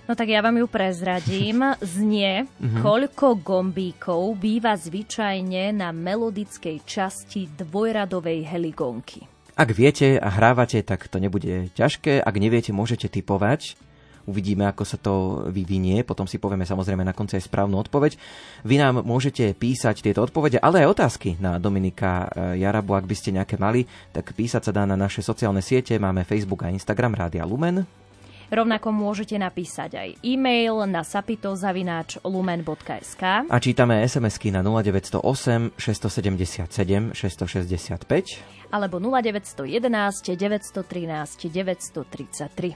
No 0.03 0.19
tak 0.19 0.35
ja 0.35 0.43
vám 0.43 0.59
ju 0.59 0.67
prezradím. 0.67 1.63
Znie, 1.79 2.43
mm-hmm. 2.43 2.83
koľko 2.83 3.39
gombíkov 3.39 4.35
býva 4.35 4.75
zvyčajne 4.75 5.71
na 5.71 5.95
melodickej 5.95 6.83
časti 6.83 7.47
dvojradovej 7.55 8.43
heligonky. 8.43 9.32
Ak 9.53 9.69
viete 9.69 10.17
a 10.17 10.33
hrávate, 10.33 10.81
tak 10.81 11.05
to 11.05 11.21
nebude 11.21 11.69
ťažké. 11.77 12.25
Ak 12.25 12.35
neviete, 12.41 12.73
môžete 12.73 13.05
typovať. 13.05 13.77
Uvidíme, 14.23 14.65
ako 14.71 14.83
sa 14.87 14.95
to 14.95 15.45
vyvinie. 15.51 16.01
Potom 16.07 16.23
si 16.25 16.39
povieme 16.39 16.63
samozrejme 16.63 17.03
na 17.03 17.11
konci 17.11 17.35
aj 17.37 17.45
správnu 17.51 17.75
odpoveď. 17.75 18.15
Vy 18.63 18.79
nám 18.79 19.03
môžete 19.03 19.51
písať 19.51 19.99
tieto 19.99 20.23
odpovede, 20.23 20.63
ale 20.63 20.87
aj 20.87 20.95
otázky 20.95 21.35
na 21.43 21.59
Dominika 21.59 22.31
eh, 22.31 22.63
Jarabu. 22.63 22.95
Ak 22.95 23.05
by 23.05 23.15
ste 23.19 23.35
nejaké 23.35 23.59
mali, 23.59 23.83
tak 24.15 24.31
písať 24.31 24.71
sa 24.71 24.71
dá 24.71 24.83
na 24.87 24.95
naše 24.95 25.19
sociálne 25.19 25.59
siete. 25.59 25.99
Máme 25.99 26.23
Facebook 26.23 26.63
a 26.63 26.71
Instagram 26.71 27.19
Rádia 27.19 27.43
Lumen. 27.43 28.02
Rovnako 28.51 28.91
môžete 28.91 29.39
napísať 29.39 29.95
aj 29.95 30.19
e-mail 30.25 30.83
na 30.89 31.03
sapitozavináč.lumen.sk 31.05 33.23
A 33.47 33.57
čítame 33.63 34.03
SMS-ky 34.03 34.51
na 34.51 34.59
0908 34.65 35.79
677 35.79 37.15
665 37.15 38.43
alebo 38.73 38.97
0911 38.97 40.33
913 40.33 41.53
933. 41.53 42.73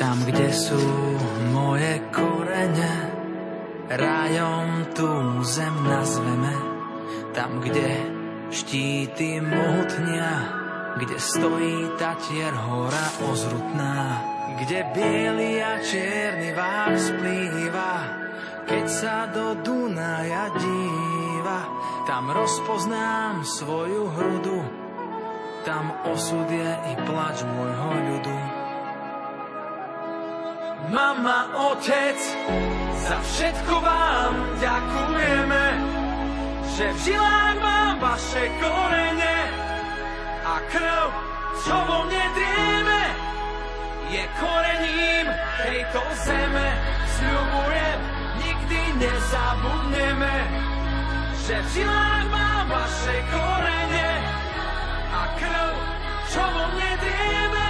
Tam, 0.00 0.16
kde 0.24 0.48
sú 0.48 0.80
moje 1.52 2.00
korene, 2.08 3.09
Rájom 3.90 4.94
tú 4.94 5.42
zem 5.42 5.74
nazveme, 5.82 6.54
tam, 7.34 7.58
kde 7.58 7.90
štíty 8.54 9.42
mohutnia, 9.42 10.30
kde 10.94 11.18
stojí 11.18 11.98
tatier 11.98 12.54
hora 12.54 13.06
ozrutná, 13.26 14.22
kde 14.62 14.86
biely 14.94 15.58
a 15.58 15.82
čierny 15.82 16.54
vár 16.54 16.94
splýva, 16.94 17.94
keď 18.70 18.86
sa 18.86 19.26
do 19.26 19.58
Dunaja 19.58 20.54
díva, 20.54 21.60
tam 22.06 22.30
rozpoznám 22.30 23.42
svoju 23.42 24.06
hrudu, 24.06 24.60
tam 25.66 25.90
osud 26.06 26.46
je 26.46 26.72
i 26.78 26.94
plač 27.10 27.42
môjho 27.42 27.90
ľudu. 28.06 28.38
Mama, 30.94 31.74
otec, 31.74 32.18
za 33.08 33.18
všetko 33.24 33.74
vám 33.80 34.32
ďakujeme, 34.60 35.64
že 36.76 36.84
v 36.92 36.98
žilách 37.08 37.56
mám 37.60 37.94
vaše 38.00 38.44
korene 38.60 39.36
a 40.44 40.54
krv, 40.68 41.08
čo 41.64 41.76
vo 41.88 41.98
mne 42.08 42.24
drieme, 42.36 43.02
je 44.10 44.24
korením 44.40 45.26
tejto 45.64 46.02
zeme. 46.24 46.68
Sľubujem, 47.20 47.98
nikdy 48.40 48.80
nezabudneme, 48.96 50.36
že 51.44 51.56
v 51.60 51.68
žilách 51.76 52.24
mám 52.32 52.64
vaše 52.68 53.16
korene 53.28 54.10
a 55.12 55.22
krv, 55.36 55.72
čo 56.32 56.42
vo 56.42 56.64
mne 56.74 56.90
drieme, 57.00 57.69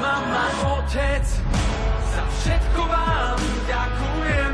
Mama, 0.00 0.46
otec, 0.78 1.26
za 2.14 2.22
všetko 2.28 2.82
vám 2.86 3.38
ďakujeme, 3.68 4.47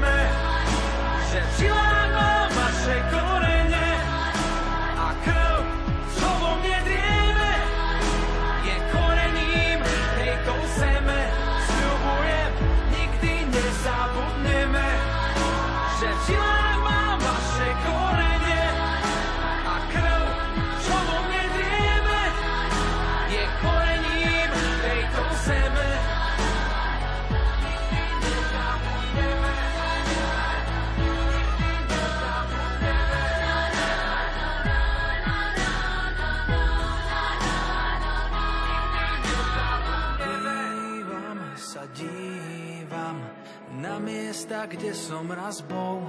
kde 44.65 44.97
som 44.97 45.29
raz 45.29 45.61
bol. 45.65 46.01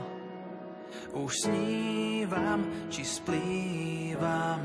Už 1.11 1.47
snívam, 1.47 2.87
či 2.87 3.03
splývam. 3.03 4.63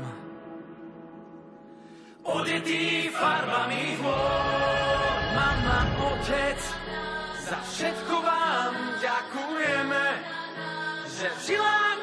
Odetý 2.21 3.09
farbami 3.09 3.97
hôr, 3.97 5.17
mama, 5.33 5.79
otec, 6.13 6.59
za 7.49 7.59
všetko 7.65 8.15
vám 8.21 8.73
ďakujeme, 9.01 10.05
že 11.09 11.27
v 11.27 11.39
žilách 11.49 11.99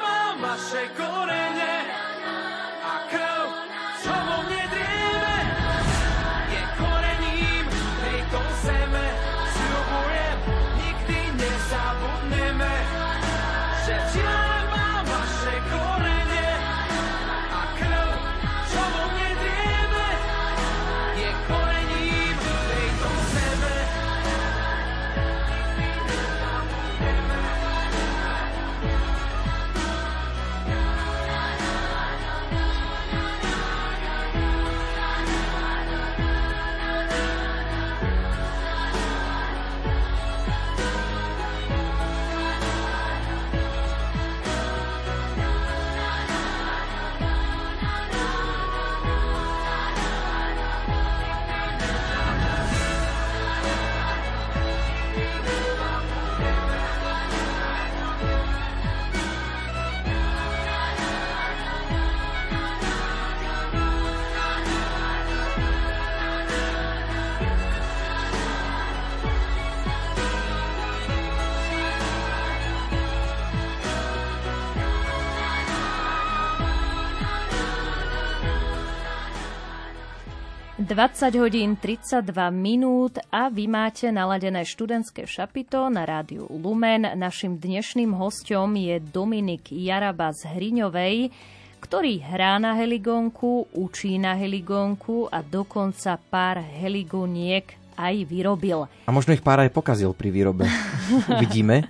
20 80.99 81.31
hodín 81.39 81.79
32 81.79 82.27
minút 82.51 83.23
a 83.31 83.47
vy 83.47 83.71
máte 83.71 84.11
naladené 84.11 84.67
študentské 84.67 85.23
šapito 85.23 85.87
na 85.87 86.03
rádiu 86.03 86.43
Lumen. 86.51 87.07
Našim 87.15 87.55
dnešným 87.55 88.11
hostom 88.19 88.75
je 88.75 88.99
Dominik 88.99 89.71
Jaraba 89.71 90.35
z 90.35 90.51
Hriňovej, 90.51 91.31
ktorý 91.79 92.19
hrá 92.19 92.59
na 92.59 92.75
heligónku, 92.75 93.71
učí 93.79 94.19
na 94.19 94.35
heligónku 94.35 95.31
a 95.31 95.39
dokonca 95.39 96.19
pár 96.19 96.59
heligoniek 96.59 97.79
aj 97.95 98.27
vyrobil. 98.27 98.83
A 99.07 99.15
možno 99.15 99.31
ich 99.31 99.39
pár 99.39 99.63
aj 99.63 99.71
pokazil 99.71 100.11
pri 100.11 100.35
výrobe. 100.35 100.67
Vidíme. 101.47 101.87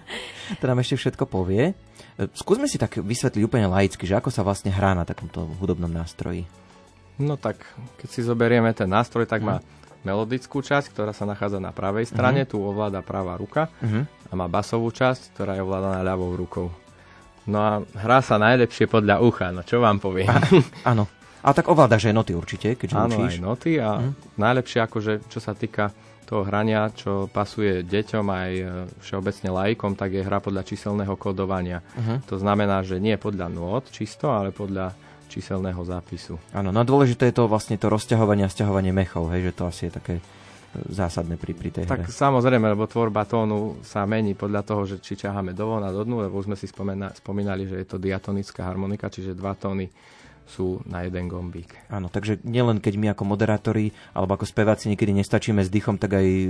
To 0.62 0.69
nám 0.69 0.86
ešte 0.86 1.02
všetko 1.02 1.26
povie. 1.26 1.74
Skúsme 2.38 2.69
si 2.69 2.78
tak 2.78 3.02
vysvetliť 3.02 3.41
úplne 3.41 3.74
laicky, 3.74 4.06
že 4.06 4.22
ako 4.22 4.30
sa 4.30 4.45
vlastne 4.45 4.69
hrá 4.69 4.93
na 4.93 5.02
takomto 5.02 5.50
hudobnom 5.58 5.89
nástroji. 5.89 6.45
No 7.19 7.36
tak, 7.36 7.60
keď 7.99 8.10
si 8.10 8.21
zoberieme 8.23 8.71
ten 8.71 8.88
nástroj, 8.88 9.27
tak 9.27 9.43
má 9.43 9.60
mhm. 9.60 9.65
melodickú 10.08 10.63
časť, 10.63 10.95
ktorá 10.95 11.12
sa 11.12 11.27
nachádza 11.27 11.60
na 11.60 11.75
pravej 11.75 12.08
strane, 12.08 12.47
uh-huh. 12.47 12.51
tu 12.55 12.58
ovláda 12.63 13.03
pravá 13.03 13.36
ruka 13.36 13.67
uh-huh. 13.84 14.08
a 14.08 14.34
má 14.39 14.47
basovú 14.47 14.88
časť, 14.88 15.36
ktorá 15.36 15.60
je 15.60 15.62
ovládaná 15.67 15.99
ľavou 15.99 16.32
rukou. 16.39 16.71
No 17.49 17.60
a 17.60 17.71
hrá 17.84 18.23
sa 18.23 18.39
najlepšie 18.39 18.88
podľa 18.88 19.19
ucha, 19.19 19.51
no 19.51 19.67
čo 19.67 19.84
vám 19.84 19.99
poviem. 19.99 20.32
Áno. 20.89 21.12
A 21.39 21.55
tak 21.55 21.71
ovládaš 21.71 22.12
aj 22.12 22.15
noty 22.15 22.32
určite, 22.36 22.75
keďže 22.75 22.95
Áno, 22.99 23.15
učíš. 23.15 23.39
aj 23.39 23.43
noty 23.43 23.71
a 23.79 23.89
uh-huh. 23.99 24.12
najlepšie 24.39 24.79
akože, 24.84 25.13
čo 25.27 25.39
sa 25.43 25.51
týka 25.51 25.91
toho 26.29 26.45
hrania, 26.45 26.93
čo 26.93 27.25
pasuje 27.25 27.82
deťom 27.82 28.25
aj 28.29 28.51
e, 28.53 28.63
všeobecne 29.01 29.49
lajkom, 29.49 29.97
tak 29.97 30.13
je 30.13 30.21
hra 30.21 30.38
podľa 30.38 30.62
číselného 30.62 31.17
kodovania. 31.17 31.82
Uh-huh. 31.82 32.21
To 32.29 32.38
znamená, 32.38 32.86
že 32.86 33.01
nie 33.01 33.17
podľa 33.17 33.49
nôd 33.49 33.89
čisto, 33.89 34.29
ale 34.29 34.53
podľa 34.53 34.93
číselného 35.30 35.78
zápisu. 35.86 36.42
Áno, 36.52 36.74
no 36.74 36.82
dôležité 36.82 37.30
je 37.30 37.39
to 37.39 37.46
vlastne 37.46 37.78
to 37.78 37.88
rozťahovanie 37.88 38.44
a 38.44 38.50
stiahovanie 38.50 38.89
mechov, 38.89 39.30
hej, 39.30 39.54
že 39.54 39.54
to 39.54 39.63
asi 39.70 39.82
je 39.88 39.92
také 39.94 40.15
e, 40.18 40.24
zásadné 40.89 41.38
pri, 41.38 41.54
pri 41.54 41.70
tej 41.70 41.86
tak 41.86 42.10
hre. 42.10 42.12
samozrejme, 42.12 42.65
lebo 42.74 42.89
tvorba 42.89 43.30
tónu 43.30 43.80
sa 43.86 44.10
mení 44.10 44.34
podľa 44.34 44.62
toho, 44.65 44.82
že 44.89 44.96
či 44.98 45.13
ťaháme 45.13 45.54
do 45.54 45.65
von 45.70 45.86
a 45.86 45.94
do 45.94 46.02
dnu, 46.02 46.26
lebo 46.26 46.42
už 46.42 46.50
sme 46.50 46.58
si 46.58 46.65
spomena, 46.65 47.13
spomínali, 47.13 47.70
že 47.70 47.78
je 47.78 47.88
to 47.88 48.02
diatonická 48.02 48.65
harmonika, 48.65 49.13
čiže 49.13 49.38
dva 49.38 49.54
tóny 49.54 49.86
sú 50.50 50.82
na 50.84 51.02
jeden 51.02 51.26
gombík. 51.26 51.78
Áno, 51.88 52.08
takže 52.08 52.42
nielen 52.42 52.78
keď 52.78 52.94
my 52.96 53.08
ako 53.14 53.24
moderátori 53.24 53.86
alebo 54.12 54.34
ako 54.34 54.44
speváci 54.44 54.90
niekedy 54.90 55.14
nestačíme 55.14 55.62
s 55.62 55.70
dýchom, 55.70 55.96
tak 55.96 56.16
aj 56.16 56.26
e, 56.26 56.48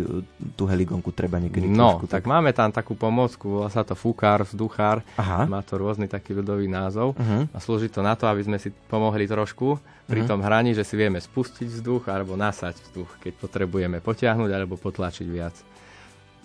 tú 0.53 0.63
heligonku 0.63 1.11
treba 1.11 1.35
niekedy 1.35 1.67
No, 1.67 1.99
trošku, 1.99 2.07
tak 2.07 2.23
máme 2.23 2.49
tam 2.49 2.69
takú 2.69 2.95
pomôcku, 2.95 3.59
volá 3.59 3.67
sa 3.67 3.83
to 3.83 3.93
fúkár, 3.93 4.41
vzduchár, 4.41 5.03
Aha. 5.15 5.43
má 5.45 5.59
to 5.59 5.75
rôzny 5.75 6.07
taký 6.07 6.31
ľudový 6.31 6.65
názov 6.65 7.11
Uh-huh. 7.11 7.43
a 7.45 7.57
slúži 7.57 7.87
to 7.87 7.99
na 7.99 8.15
to, 8.15 8.25
aby 8.25 8.39
sme 8.41 8.55
si 8.55 8.71
pomohli 8.71 9.25
trošku 9.25 9.75
pri 10.05 10.21
Mhm. 10.21 10.27
tom 10.27 10.39
hraní, 10.39 10.71
že 10.71 10.81
si 10.81 10.95
vieme 10.95 11.19
spustiť 11.19 11.67
vzduch 11.69 12.07
alebo 12.07 12.33
nasať 12.33 12.79
vzduch, 12.81 13.19
keď 13.19 13.33
potrebujeme 13.37 13.99
potiahnuť 13.99 14.49
alebo 14.49 14.73
potlačiť 14.75 15.27
viac. 15.27 15.53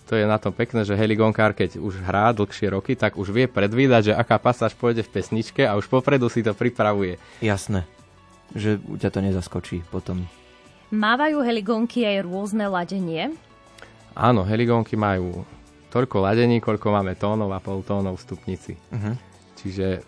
To 0.05 0.21
je 0.21 0.29
na 0.29 0.37
tom 0.37 0.53
pekné, 0.53 0.85
že 0.85 0.93
heligonkár, 0.93 1.57
keď 1.57 1.81
už 1.81 2.05
hrá 2.05 2.29
dlhšie 2.37 2.69
roky, 2.69 2.93
tak 2.93 3.17
už 3.17 3.33
vie 3.33 3.49
predvídať, 3.49 4.13
že 4.13 4.17
aká 4.17 4.37
pasáž 4.37 4.77
pôjde 4.77 5.01
v 5.01 5.13
pesničke 5.17 5.65
a 5.65 5.81
už 5.81 5.89
popredu 5.89 6.29
si 6.29 6.45
to 6.45 6.53
pripravuje. 6.53 7.17
Jasné, 7.41 7.89
že 8.53 8.77
ťa 8.77 9.09
to 9.09 9.21
nezaskočí 9.25 9.81
potom. 9.89 10.29
Mávajú 10.93 11.41
heligónky 11.41 12.05
aj 12.05 12.21
rôzne 12.21 12.69
ladenie. 12.69 13.33
Áno, 14.13 14.45
heligónky 14.45 14.95
majú 14.95 15.43
toľko 15.89 16.17
ladení, 16.21 16.61
koľko 16.61 16.87
máme 16.93 17.17
tónov 17.17 17.51
a 17.57 17.65
poltónov 17.65 18.21
v 18.21 18.25
stupnici. 18.29 18.73
Uh-huh. 18.93 19.17
Čiže 19.57 20.05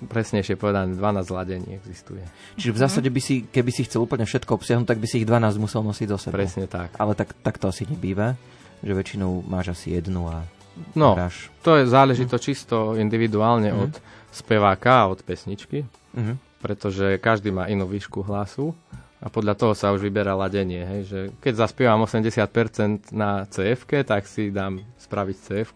presnejšie 0.00 0.56
povedané 0.56 0.96
12 0.96 1.28
ladení 1.28 1.76
existuje. 1.76 2.24
Čiže 2.56 2.72
v 2.72 2.78
zásade 2.80 3.08
by 3.12 3.20
si, 3.20 3.44
keby 3.44 3.70
si 3.70 3.84
chcel 3.84 4.08
úplne 4.08 4.24
všetko 4.24 4.56
obsiahnuť, 4.56 4.88
tak 4.88 4.98
by 4.98 5.06
si 5.06 5.20
ich 5.20 5.28
12 5.28 5.60
musel 5.60 5.84
nosiť 5.84 6.06
do 6.08 6.16
seba. 6.16 6.40
Presne 6.40 6.64
tak. 6.64 6.96
Ale 6.96 7.12
tak, 7.12 7.36
tak 7.44 7.60
to 7.60 7.68
asi 7.68 7.84
nebýva, 7.84 8.34
že 8.80 8.92
väčšinou 8.92 9.42
máš 9.42 9.72
asi 9.72 9.92
jednu 9.92 10.26
a 10.26 10.44
No, 10.92 11.12
hráš. 11.12 11.50
to 11.60 11.76
je 11.76 11.84
záleží 11.84 12.24
to 12.24 12.36
čisto 12.36 12.94
individuálne 12.94 13.68
Mhm. 13.68 13.78
od 13.78 13.92
speváka 14.30 15.04
a 15.04 15.08
od 15.08 15.20
pesničky, 15.20 15.84
Uh-huh. 16.10 16.34
pretože 16.58 17.18
každý 17.18 17.50
má 17.50 17.66
inú 17.66 17.84
výšku 17.84 18.22
hlasu 18.22 18.72
a 19.18 19.28
podľa 19.28 19.54
toho 19.54 19.72
sa 19.74 19.90
už 19.90 20.00
vyberá 20.00 20.32
ladenie. 20.32 20.80
Hej, 20.80 21.02
že 21.04 21.18
keď 21.38 21.54
zaspievam 21.60 22.00
80% 22.00 23.10
na 23.10 23.44
cf 23.44 23.80
tak 24.02 24.24
si 24.24 24.48
dám 24.48 24.80
spraviť 24.98 25.36
cf 25.38 25.70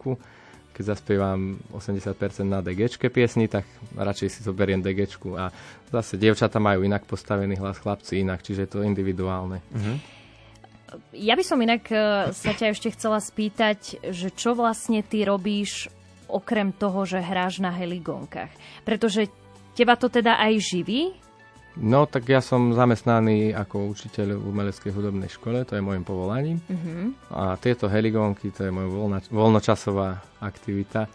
keď 0.71 0.85
zaspievam 0.91 1.55
80% 1.71 2.11
na 2.43 2.59
dg 2.59 2.83
piesni, 3.07 3.47
tak 3.47 3.63
radšej 3.95 4.27
si 4.29 4.39
zoberiem 4.41 4.83
dg 4.83 5.07
a 5.33 5.47
zase 5.87 6.19
dievčata 6.19 6.59
majú 6.59 6.83
inak 6.83 7.05
postavený 7.05 7.55
hlas, 7.55 7.79
chlapci 7.79 8.19
inak, 8.19 8.43
čiže 8.43 8.61
je 8.61 8.69
to 8.69 8.79
individuálne. 8.81 9.63
Uh-huh. 9.71 9.95
Ja 11.11 11.33
by 11.33 11.43
som 11.43 11.59
inak 11.59 11.83
e, 11.89 11.97
sa 12.31 12.51
ťa 12.53 12.71
ešte 12.71 12.93
chcela 12.93 13.17
spýtať, 13.19 14.11
že 14.13 14.29
čo 14.31 14.53
vlastne 14.53 15.01
ty 15.01 15.25
robíš 15.25 15.89
okrem 16.29 16.73
toho, 16.73 17.05
že 17.05 17.21
hráš 17.21 17.61
na 17.61 17.73
heligónkach. 17.73 18.49
Pretože 18.85 19.29
teba 19.77 19.97
to 19.97 20.09
teda 20.09 20.37
aj 20.41 20.53
živí? 20.61 21.13
No, 21.75 22.07
tak 22.07 22.31
ja 22.31 22.39
som 22.39 22.71
zamestnaný 22.71 23.51
ako 23.51 23.91
učiteľ 23.91 24.39
v 24.39 24.47
umeleckej 24.47 24.91
hudobnej 24.95 25.27
škole, 25.27 25.67
to 25.67 25.75
je 25.75 25.83
môjim 25.83 26.07
povolaním. 26.07 26.63
Uh-huh. 26.71 27.11
A 27.35 27.59
tieto 27.59 27.91
heligónky, 27.91 28.47
to 28.55 28.63
je 28.63 28.71
moja 28.71 28.87
voľna, 28.87 29.19
voľnočasová 29.27 30.39
aktivita. 30.39 31.11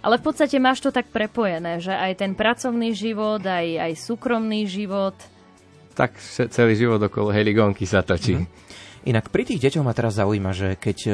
Ale 0.00 0.16
v 0.16 0.24
podstate 0.24 0.56
máš 0.56 0.80
to 0.80 0.88
tak 0.88 1.12
prepojené, 1.12 1.84
že 1.84 1.92
aj 1.92 2.24
ten 2.24 2.32
pracovný 2.32 2.96
život, 2.96 3.44
aj, 3.44 3.66
aj 3.84 3.92
súkromný 4.00 4.64
život. 4.64 5.12
Tak 5.92 6.16
celý 6.48 6.72
život 6.72 7.02
okolo 7.04 7.28
heligónky 7.28 7.84
sa 7.84 8.00
točí. 8.00 8.40
Mhm. 8.40 8.67
Inak 9.06 9.30
pri 9.30 9.46
tých 9.46 9.62
deťoch 9.62 9.86
ma 9.86 9.94
teraz 9.94 10.18
zaujíma, 10.18 10.50
že 10.56 10.68
keď 10.74 10.98
e, 11.06 11.10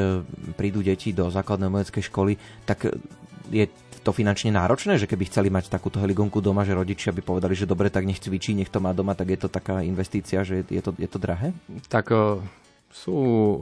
prídu 0.57 0.81
deti 0.81 1.13
do 1.13 1.29
základnej 1.29 1.69
umeleckej 1.69 2.05
školy, 2.09 2.39
tak 2.65 2.89
e, 2.89 2.97
je 3.53 3.67
to 4.05 4.13
finančne 4.13 4.53
náročné, 4.53 5.01
že 5.01 5.09
keby 5.09 5.29
chceli 5.33 5.49
mať 5.49 5.73
takúto 5.73 5.97
heligonku 5.97 6.45
doma, 6.45 6.65
že 6.65 6.77
rodičia 6.77 7.13
by 7.17 7.25
povedali, 7.25 7.57
že 7.57 7.65
dobre, 7.65 7.89
tak 7.89 8.05
nech 8.05 8.21
cvičí, 8.21 8.53
nech 8.53 8.69
to 8.69 8.81
má 8.81 8.93
doma, 8.93 9.17
tak 9.17 9.33
je 9.33 9.41
to 9.41 9.49
taká 9.49 9.81
investícia, 9.81 10.45
že 10.45 10.69
je 10.69 10.83
to, 10.85 10.93
je 11.01 11.09
to 11.09 11.17
drahé? 11.17 11.57
Tak 11.89 12.13
o, 12.13 12.45
sú 12.95 13.17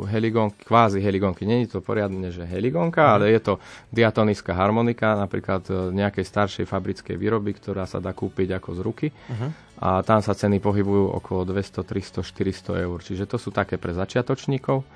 heligónky, 0.05 0.61
kvázi 0.61 1.01
heligónky. 1.01 1.49
Není 1.49 1.65
to 1.65 1.81
poriadne, 1.81 2.29
že 2.29 2.45
heligónka, 2.45 3.17
ale 3.17 3.33
je 3.33 3.41
to 3.41 3.55
diatonická 3.89 4.53
harmonika, 4.53 5.17
napríklad 5.17 5.65
nejakej 5.95 6.25
staršej 6.29 6.65
fabrickej 6.69 7.17
výroby, 7.17 7.57
ktorá 7.57 7.89
sa 7.89 7.97
dá 7.97 8.13
kúpiť 8.13 8.61
ako 8.61 8.71
z 8.77 8.81
ruky. 8.85 9.07
Uh-huh. 9.09 9.49
A 9.83 10.07
tam 10.07 10.23
sa 10.23 10.39
ceny 10.39 10.63
pohybujú 10.63 11.11
okolo 11.19 11.43
200, 11.51 11.83
300, 11.83 12.23
400 12.23 12.87
eur. 12.87 12.99
Čiže 13.03 13.27
to 13.27 13.35
sú 13.35 13.51
také 13.51 13.83
pre 13.83 13.91
začiatočníkov. 13.91 14.87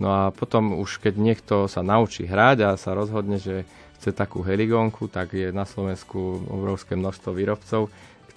No 0.00 0.08
a 0.08 0.32
potom 0.32 0.80
už 0.80 1.04
keď 1.04 1.14
niekto 1.20 1.56
sa 1.68 1.84
naučí 1.84 2.24
hrať 2.24 2.58
a 2.64 2.80
sa 2.80 2.96
rozhodne, 2.96 3.36
že 3.36 3.68
chce 4.00 4.16
takú 4.16 4.40
heligónku, 4.40 5.12
tak 5.12 5.36
je 5.36 5.52
na 5.52 5.68
Slovensku 5.68 6.48
obrovské 6.48 6.96
množstvo 6.96 7.30
výrobcov, 7.36 7.92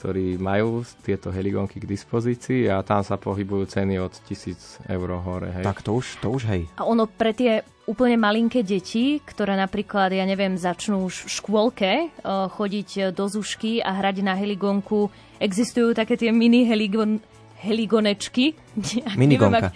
ktorí 0.06 0.38
majú 0.38 0.86
tieto 1.02 1.34
heligónky 1.34 1.82
k 1.82 1.90
dispozícii 1.90 2.70
a 2.70 2.86
tam 2.86 3.02
sa 3.02 3.18
pohybujú 3.18 3.66
ceny 3.66 3.98
od 3.98 4.14
1000 4.14 4.86
eur 4.86 5.10
hore. 5.18 5.50
Hej. 5.50 5.66
Tak 5.66 5.82
to 5.82 5.98
už, 5.98 6.22
to 6.22 6.30
už 6.30 6.46
hej. 6.46 6.70
A 6.78 6.86
ono 6.86 7.10
pre 7.10 7.34
tie 7.34 7.66
úplne 7.90 8.14
malinké 8.14 8.62
deti, 8.62 9.18
ktoré 9.18 9.58
napríklad, 9.58 10.14
ja 10.14 10.22
neviem, 10.30 10.62
začnú 10.62 11.10
už 11.10 11.26
v 11.26 11.30
škôlke 11.42 11.92
uh, 12.22 12.46
chodiť 12.54 13.18
do 13.18 13.26
zušky 13.26 13.82
a 13.82 13.98
hrať 13.98 14.22
na 14.22 14.38
heligónku, 14.38 15.10
existujú 15.42 15.98
také 15.98 16.22
tie 16.22 16.30
mini 16.30 16.70
heligon, 16.70 17.18
heligonečky. 17.66 18.54
Ja 18.96 19.12
Minigonka. 19.14 19.50
neviem, 19.50 19.66
ak- 19.66 19.76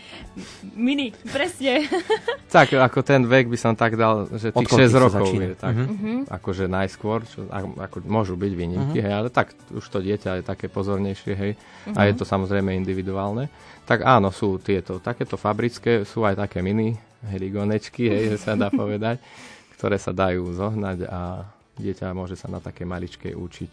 Mini, 0.73 1.07
presne. 1.25 1.83
Tak 2.49 2.71
ako 2.71 2.99
ten 3.01 3.23
vek 3.23 3.45
by 3.45 3.55
som 3.55 3.73
tak 3.73 3.93
dal, 3.93 4.25
že 4.31 4.49
tých 4.49 4.57
Od 4.57 4.65
koľkých 4.65 4.85
6 4.85 4.91
sa 4.91 4.99
rokov 4.99 5.25
je 5.31 5.53
tak, 5.55 5.75
Mhm. 5.75 6.11
akože 6.27 6.65
najskôr, 6.65 7.21
čo, 7.23 7.45
ako 7.49 8.01
môžu 8.03 8.33
byť 8.33 8.51
výnimky, 8.51 8.97
hej, 8.97 9.13
ale 9.15 9.27
tak 9.27 9.53
už 9.69 9.83
to 9.83 9.99
dieťa 9.99 10.39
je 10.39 10.43
také 10.43 10.65
pozornejšie, 10.67 11.33
hej, 11.33 11.51
a 11.89 11.99
je 12.03 12.13
to 12.13 12.23
samozrejme 12.23 12.69
individuálne. 12.71 13.49
Tak 13.83 14.01
áno, 14.01 14.29
sú 14.29 14.57
tieto, 14.57 14.97
takéto 14.99 15.35
fabrické, 15.35 16.01
sú 16.03 16.21
aj 16.21 16.37
také 16.39 16.59
mini 16.59 16.93
heligonečky, 17.23 18.05
hej, 18.05 18.35
sa 18.35 18.53
dá 18.53 18.69
povedať, 18.81 19.17
ktoré 19.73 19.95
sa 19.95 20.11
dajú 20.11 20.49
zohnať 20.51 21.05
a 21.05 21.45
dieťa 21.75 22.11
môže 22.11 22.33
sa 22.33 22.45
na 22.45 22.59
také 22.59 22.83
maličkej 22.83 23.31
učiť. 23.31 23.71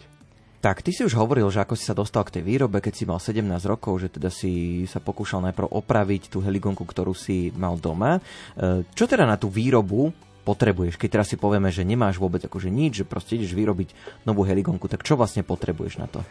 Tak, 0.67 0.83
ty 0.83 0.91
si 0.91 1.07
už 1.07 1.14
hovoril, 1.14 1.47
že 1.47 1.62
ako 1.62 1.79
si 1.79 1.87
sa 1.87 1.95
dostal 1.95 2.27
k 2.27 2.35
tej 2.35 2.43
výrobe, 2.43 2.83
keď 2.83 2.91
si 2.99 3.07
mal 3.07 3.23
17 3.23 3.39
rokov, 3.71 4.03
že 4.03 4.11
teda 4.11 4.35
si 4.35 4.83
sa 4.91 4.99
pokúšal 4.99 5.39
najprv 5.47 5.71
opraviť 5.71 6.27
tú 6.27 6.43
heligonku, 6.43 6.83
ktorú 6.83 7.14
si 7.14 7.55
mal 7.55 7.79
doma. 7.79 8.19
E, 8.59 8.83
Čo 8.83 9.07
teda 9.07 9.31
na 9.31 9.39
tú 9.39 9.47
výrobu 9.47 10.11
potrebuješ? 10.43 10.99
Keď 10.99 11.07
teraz 11.07 11.31
si 11.31 11.39
povieme, 11.39 11.71
že 11.71 11.87
nemáš 11.87 12.19
vôbec 12.19 12.43
akože 12.43 12.67
nič, 12.67 12.99
že 12.99 13.05
proste 13.07 13.39
ideš 13.39 13.55
vyrobiť 13.55 13.95
novú 14.27 14.43
heligonku, 14.43 14.91
tak 14.91 15.07
čo 15.07 15.14
vlastne 15.14 15.47
potrebuješ 15.47 16.03
na 16.03 16.11
to? 16.11 16.27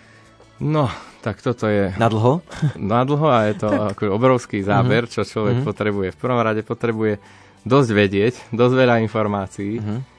No, 0.60 0.92
tak 1.24 1.40
toto 1.40 1.72
je 1.72 1.96
Na 1.96 2.12
dlho? 2.12 2.44
na 2.76 3.08
dlho 3.08 3.32
a 3.32 3.48
je 3.48 3.56
to 3.56 3.72
ako 3.72 4.20
obrovský 4.20 4.60
záber, 4.68 5.08
čo 5.08 5.24
človek 5.24 5.64
potrebuje. 5.64 6.12
V 6.12 6.20
prvom 6.20 6.44
rade 6.44 6.60
potrebuje 6.60 7.24
dosť 7.64 7.90
vedieť, 7.96 8.34
dosť 8.52 8.74
veľa 8.84 9.00
informácií. 9.00 9.80
Že 9.80 10.15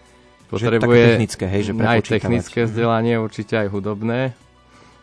také 0.83 1.19
technické, 1.19 1.45
hej, 1.51 1.63
že 1.69 1.73
aj 1.75 2.01
technické 2.07 2.59
vzdelanie, 2.65 3.19
určite 3.19 3.59
aj 3.59 3.69
hudobné. 3.71 4.35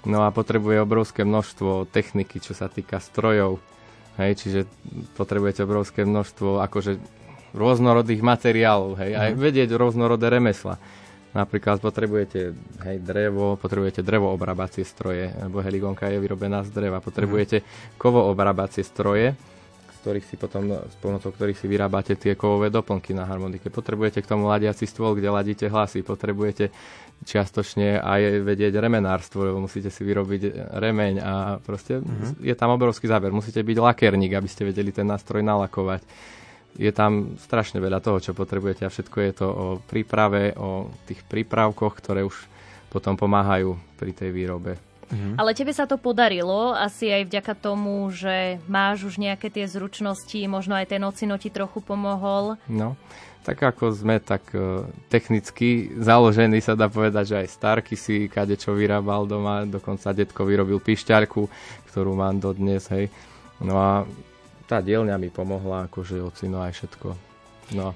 No 0.04 0.28
a 0.28 0.36
potrebuje 0.36 0.84
obrovské 0.84 1.24
množstvo 1.24 1.88
techniky, 1.88 2.44
čo 2.44 2.52
sa 2.52 2.68
týka 2.68 3.00
strojov, 3.00 3.64
Hej, 4.14 4.46
čiže 4.46 4.60
potrebujete 5.18 5.66
obrovské 5.66 6.06
množstvo 6.06 6.62
akože 6.62 7.02
rôznorodých 7.58 8.22
materiálov, 8.22 9.02
hej, 9.02 9.12
aj 9.18 9.30
vedieť 9.34 9.74
rôznorodé 9.74 10.30
remesla. 10.30 10.78
Napríklad 11.34 11.82
potrebujete 11.82 12.54
hej, 12.86 12.98
drevo, 13.02 13.58
potrebujete 13.58 14.06
drevo 14.06 14.30
stroje, 14.86 15.34
lebo 15.34 15.66
heligonka 15.66 16.06
je 16.14 16.22
vyrobená 16.22 16.62
z 16.62 16.70
dreva. 16.70 17.02
Potrebujete 17.02 17.66
kovo 17.98 18.30
obrábacie 18.30 18.86
stroje, 18.86 19.34
ktorých 20.04 20.28
si 20.28 20.36
potom, 20.36 20.68
s 20.68 21.00
pomocou 21.00 21.32
ktorých 21.32 21.56
si 21.56 21.72
vyrábate 21.72 22.20
tie 22.20 22.36
kovové 22.36 22.68
doplnky 22.68 23.16
na 23.16 23.24
harmonike. 23.24 23.72
Potrebujete 23.72 24.20
k 24.20 24.28
tomu 24.28 24.52
ladiaci 24.52 24.84
stôl, 24.84 25.16
kde 25.16 25.32
ladíte 25.32 25.72
hlasy. 25.72 26.04
Potrebujete 26.04 26.68
čiastočne 27.24 28.04
aj 28.04 28.44
vedieť 28.44 28.76
remenárstvo, 28.84 29.48
lebo 29.48 29.64
musíte 29.64 29.88
si 29.88 30.04
vyrobiť 30.04 30.76
remeň 30.76 31.14
a 31.24 31.34
proste 31.64 32.04
mm-hmm. 32.04 32.44
je 32.44 32.56
tam 32.60 32.76
obrovský 32.76 33.08
záber. 33.08 33.32
Musíte 33.32 33.64
byť 33.64 33.78
lakerník, 33.80 34.36
aby 34.36 34.50
ste 34.52 34.68
vedeli 34.68 34.92
ten 34.92 35.08
nástroj 35.08 35.40
nalakovať 35.40 36.04
je 36.74 36.90
tam 36.90 37.38
strašne 37.38 37.78
veľa 37.78 38.02
toho, 38.02 38.18
čo 38.18 38.34
potrebujete 38.34 38.82
a 38.82 38.90
všetko 38.90 39.18
je 39.22 39.32
to 39.38 39.46
o 39.46 39.66
príprave, 39.78 40.58
o 40.58 40.90
tých 41.06 41.22
prípravkoch, 41.22 42.02
ktoré 42.02 42.26
už 42.26 42.34
potom 42.90 43.14
pomáhajú 43.14 43.78
pri 43.98 44.10
tej 44.14 44.34
výrobe. 44.34 44.93
Mhm. 45.14 45.38
Ale 45.38 45.54
tebe 45.54 45.70
sa 45.70 45.86
to 45.86 46.02
podarilo, 46.02 46.74
asi 46.74 47.14
aj 47.14 47.30
vďaka 47.30 47.54
tomu, 47.54 48.10
že 48.10 48.58
máš 48.66 49.06
už 49.06 49.22
nejaké 49.22 49.54
tie 49.54 49.70
zručnosti, 49.70 50.42
možno 50.50 50.74
aj 50.74 50.90
ten 50.90 51.02
ocino 51.06 51.38
ti 51.38 51.54
trochu 51.54 51.86
pomohol. 51.86 52.58
No, 52.66 52.98
tak 53.46 53.62
ako 53.62 53.94
sme 53.94 54.18
tak 54.18 54.42
uh, 54.58 54.88
technicky 55.12 55.94
založení, 56.02 56.64
sa 56.64 56.74
dá 56.74 56.90
povedať, 56.90 57.24
že 57.30 57.36
aj 57.46 57.54
Starky 57.54 57.94
si 57.94 58.26
kadečo 58.26 58.74
vyrábal 58.74 59.30
doma, 59.30 59.68
dokonca 59.70 60.16
detko 60.16 60.48
vyrobil 60.48 60.82
pišťaľku, 60.82 61.46
ktorú 61.94 62.12
mám 62.18 62.42
dodnes, 62.42 62.90
hej. 62.90 63.14
No 63.62 63.78
a 63.78 63.92
tá 64.66 64.82
dielňa 64.82 65.20
mi 65.22 65.30
pomohla, 65.30 65.92
akože 65.92 66.24
ocino 66.24 66.64
aj 66.64 66.74
všetko. 66.74 67.08
No. 67.78 67.94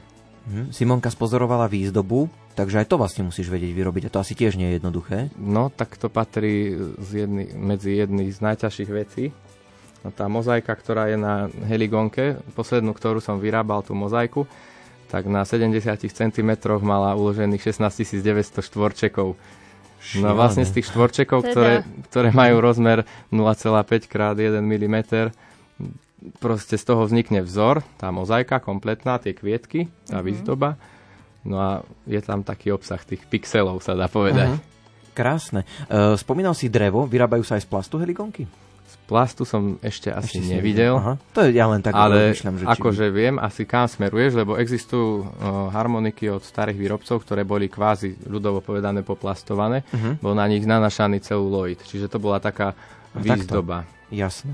Mhm. 0.47 0.71
Simonka 0.75 1.09
spozorovala 1.09 1.65
výzdobu, 1.65 2.29
takže 2.57 2.81
aj 2.81 2.89
to 2.89 2.97
vlastne 2.97 3.29
musíš 3.29 3.53
vedieť 3.53 3.69
vyrobiť 3.77 4.09
a 4.09 4.13
to 4.17 4.17
asi 4.17 4.33
tiež 4.33 4.57
nie 4.57 4.73
je 4.73 4.81
jednoduché. 4.81 5.29
No, 5.37 5.69
tak 5.69 5.93
to 6.01 6.09
patrí 6.09 6.73
z 6.97 7.29
jedny, 7.29 7.53
medzi 7.53 8.01
jedných 8.01 8.33
z 8.33 8.39
najťažších 8.41 8.89
vecí. 8.89 9.29
No, 10.01 10.09
tá 10.09 10.25
mozaika, 10.25 10.73
ktorá 10.73 11.13
je 11.13 11.21
na 11.21 11.53
heligonke, 11.69 12.41
poslednú, 12.57 12.97
ktorú 12.97 13.21
som 13.21 13.37
vyrábal, 13.37 13.85
tú 13.85 13.93
mozaiku, 13.93 14.49
tak 15.13 15.29
na 15.29 15.45
70 15.45 15.77
cm 16.01 16.51
mala 16.81 17.13
uložených 17.13 17.61
16 17.61 18.25
900 18.25 18.65
štvorčekov. 18.65 19.37
No 20.17 20.27
vlastne 20.37 20.65
z 20.65 20.81
tých 20.81 20.89
štvorčekov, 20.93 21.39
teda. 21.41 21.53
ktoré, 21.53 21.73
ktoré 22.09 22.27
majú 22.33 22.61
rozmer 22.61 23.05
0,5 23.29 24.07
x 24.07 24.13
1 24.13 24.61
mm, 24.61 24.97
proste 26.41 26.75
z 26.77 26.83
toho 26.85 27.05
vznikne 27.05 27.45
vzor, 27.45 27.85
tá 27.97 28.09
mozaika 28.09 28.57
kompletná, 28.57 29.21
tie 29.21 29.37
kvietky, 29.37 29.89
tá 30.09 30.21
mm-hmm. 30.21 30.25
výzdoba. 30.25 30.69
No 31.47 31.55
a 31.63 31.79
je 32.03 32.19
tam 32.19 32.43
taký 32.43 32.75
obsah 32.75 32.99
tých 32.99 33.23
pixelov, 33.23 33.79
sa 33.79 33.95
dá 33.95 34.11
povedať. 34.11 34.51
Uh-huh. 34.51 35.15
Krásne. 35.15 35.63
Uh, 35.87 36.19
spomínal 36.19 36.51
si 36.51 36.67
drevo, 36.67 37.07
vyrábajú 37.07 37.47
sa 37.47 37.55
aj 37.55 37.63
z 37.63 37.67
plastu 37.71 37.95
helikonky? 37.97 38.43
Z 38.87 38.95
plastu 39.07 39.47
som 39.47 39.79
ešte 39.79 40.11
asi 40.11 40.43
ešte 40.43 40.59
nevidel. 40.59 40.99
Aha. 40.99 41.15
To 41.31 41.47
je 41.47 41.55
ja 41.55 41.71
len 41.71 41.79
tak 41.79 41.95
ale 41.95 42.35
myšľam, 42.35 42.55
že 42.59 42.63
akože 42.67 43.05
či... 43.07 43.15
viem 43.15 43.35
asi 43.39 43.63
kam 43.63 43.87
smeruješ, 43.87 44.35
lebo 44.35 44.59
existujú 44.59 45.23
uh, 45.23 45.27
harmoniky 45.71 46.27
od 46.27 46.43
starých 46.43 46.75
výrobcov, 46.75 47.23
ktoré 47.23 47.47
boli 47.47 47.71
kvázi 47.71 48.27
ľudovo 48.27 48.59
povedané 48.59 49.07
poplastované. 49.07 49.87
Uh-huh. 49.87 50.19
Bol 50.19 50.35
na 50.35 50.43
nich 50.51 50.67
nanašaný 50.67 51.23
celuloid. 51.23 51.79
Čiže 51.79 52.11
to 52.11 52.19
bola 52.19 52.43
taká 52.43 52.75
výzdoba. 53.15 53.87
Jasné. 54.11 54.51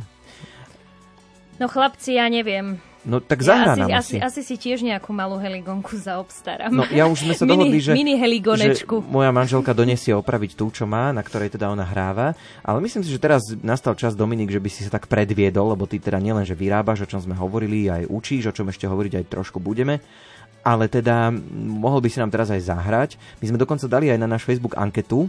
No 1.58 1.66
chlapci, 1.70 2.18
ja 2.22 2.30
neviem. 2.30 2.82
No 3.04 3.20
tak 3.20 3.44
zahrá 3.44 3.76
ja 3.76 4.00
asi, 4.00 4.16
asi, 4.16 4.42
asi 4.42 4.42
si 4.48 4.56
tiež 4.56 4.80
nejakú 4.80 5.12
malú 5.12 5.36
heligonku 5.36 5.92
zaobstarám. 6.00 6.72
No 6.72 6.88
ja 6.88 7.04
už 7.04 7.28
sme 7.28 7.36
sa 7.36 7.44
dohodli, 7.52 7.84
že, 7.84 7.92
mini 7.92 8.16
heligonečku. 8.16 9.04
že 9.04 9.12
moja 9.12 9.28
manželka 9.36 9.76
donesie 9.76 10.16
opraviť 10.16 10.56
tú, 10.56 10.72
čo 10.72 10.88
má, 10.88 11.12
na 11.12 11.20
ktorej 11.20 11.52
teda 11.52 11.68
ona 11.68 11.84
hráva. 11.84 12.32
Ale 12.64 12.80
myslím 12.80 13.04
si, 13.04 13.12
že 13.12 13.20
teraz 13.20 13.52
nastal 13.60 14.00
čas, 14.00 14.16
Dominik, 14.16 14.48
že 14.48 14.64
by 14.64 14.70
si 14.72 14.88
sa 14.88 14.92
tak 14.96 15.12
predviedol, 15.12 15.76
lebo 15.76 15.84
ty 15.84 16.00
teda 16.00 16.16
nielen, 16.24 16.48
že 16.48 16.56
vyrábaš, 16.56 17.04
o 17.04 17.10
čom 17.12 17.20
sme 17.20 17.36
hovorili, 17.36 17.92
aj 17.92 18.08
učíš, 18.08 18.50
o 18.50 18.56
čom 18.56 18.72
ešte 18.72 18.88
hovoriť 18.88 19.20
aj 19.20 19.26
trošku 19.28 19.60
budeme. 19.60 20.00
Ale 20.64 20.88
teda 20.88 21.28
mohol 21.54 22.00
by 22.00 22.08
si 22.08 22.24
nám 22.24 22.32
teraz 22.32 22.48
aj 22.48 22.72
zahrať. 22.72 23.20
My 23.44 23.52
sme 23.52 23.60
dokonca 23.60 23.84
dali 23.92 24.08
aj 24.08 24.20
na 24.20 24.32
náš 24.32 24.48
Facebook 24.48 24.80
anketu, 24.80 25.28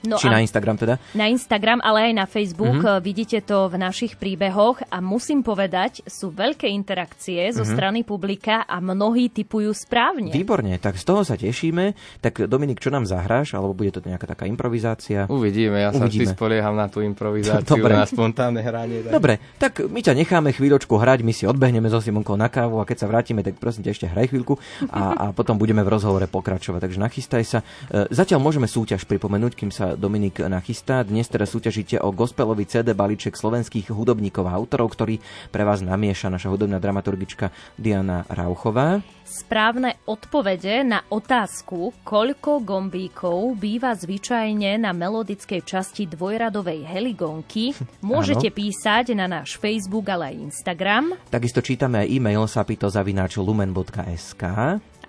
No 0.00 0.16
Či 0.16 0.32
na 0.32 0.40
Instagram 0.40 0.80
teda? 0.80 0.96
Na 1.12 1.28
Instagram, 1.28 1.84
ale 1.84 2.08
aj 2.08 2.12
na 2.16 2.24
Facebook. 2.24 2.80
Mm-hmm. 2.80 3.04
Vidíte 3.04 3.38
to 3.44 3.68
v 3.68 3.76
našich 3.76 4.16
príbehoch 4.16 4.80
a 4.88 5.04
musím 5.04 5.44
povedať, 5.44 6.00
sú 6.08 6.32
veľké 6.32 6.64
interakcie 6.72 7.50
mm-hmm. 7.50 7.58
zo 7.60 7.64
mhm. 7.68 7.72
strany 7.76 8.00
publika 8.00 8.64
a 8.64 8.80
mnohí 8.80 9.28
typujú 9.28 9.68
správne. 9.76 10.32
Výborne, 10.32 10.80
tak 10.80 10.96
z 10.96 11.04
toho 11.04 11.20
sa 11.20 11.36
tešíme. 11.36 11.92
Tak 12.24 12.48
Dominik, 12.48 12.80
čo 12.80 12.88
nám 12.88 13.04
zahráš? 13.04 13.52
Alebo 13.52 13.76
bude 13.76 13.92
to 13.92 14.00
nejaká 14.00 14.24
taká 14.24 14.48
improvizácia? 14.48 15.28
Uvidíme, 15.28 15.84
ja 15.84 15.92
Uvidíme. 15.92 16.00
sa 16.00 16.06
vždy 16.08 16.24
spolieham 16.32 16.74
na 16.74 16.88
tú 16.88 17.04
improvizáciu, 17.10 17.84
Dobre. 17.84 17.92
na 17.92 18.08
spontánne 18.08 18.64
hranie. 18.64 19.04
Tak. 19.04 19.12
Dobre, 19.12 19.34
tak 19.60 19.72
my 19.84 20.00
ťa 20.00 20.16
necháme 20.16 20.50
chvíľočku 20.56 20.96
hrať, 20.96 21.20
my 21.20 21.32
si 21.36 21.44
odbehneme 21.44 21.92
so 21.92 22.00
Simonkou 22.00 22.40
na 22.40 22.48
kávu 22.48 22.80
a 22.80 22.88
keď 22.88 23.04
sa 23.04 23.06
vrátime, 23.06 23.44
tak 23.44 23.60
prosím 23.60 23.84
ťa 23.84 23.92
ešte 23.92 24.06
hraj 24.08 24.32
chvíľku 24.32 24.56
a, 24.88 25.00
a 25.12 25.24
potom 25.36 25.60
budeme 25.60 25.84
v 25.84 25.92
rozhovore 25.92 26.24
pokračovať. 26.24 26.88
Takže 26.88 26.98
nachystaj 26.98 27.42
sa. 27.44 27.58
E, 27.60 28.08
zatiaľ 28.08 28.40
môžeme 28.40 28.64
súťaž 28.64 29.04
pripomenúť, 29.04 29.52
kým 29.58 29.70
sa 29.74 29.89
Dominik 29.96 30.42
nachystá. 30.44 31.02
Dnes 31.06 31.30
teraz 31.30 31.54
súťažíte 31.54 32.02
o 32.02 32.10
gospelový 32.12 32.66
CD 32.66 32.92
balíček 32.92 33.38
slovenských 33.38 33.90
hudobníkov 33.94 34.46
a 34.46 34.54
autorov, 34.58 34.92
ktorý 34.92 35.22
pre 35.48 35.62
vás 35.62 35.80
namieša 35.80 36.28
naša 36.30 36.50
hudobná 36.50 36.82
dramaturgička 36.82 37.54
Diana 37.78 38.26
Rauchová. 38.28 39.00
Správne 39.30 40.02
odpovede 40.10 40.82
na 40.82 41.06
otázku, 41.06 41.94
koľko 42.02 42.66
gombíkov 42.66 43.54
býva 43.62 43.94
zvyčajne 43.94 44.74
na 44.82 44.90
melodickej 44.90 45.62
časti 45.62 46.10
dvojradovej 46.10 46.82
heligonky, 46.82 47.70
môžete 48.10 48.50
písať 48.50 49.14
na 49.14 49.30
náš 49.30 49.54
Facebook, 49.62 50.10
ale 50.10 50.34
aj 50.34 50.50
Instagram. 50.50 51.14
Takisto 51.30 51.62
čítame 51.62 52.02
aj 52.02 52.10
e-mail 52.10 52.42
sapitozavináčlumen.sk 52.50 54.42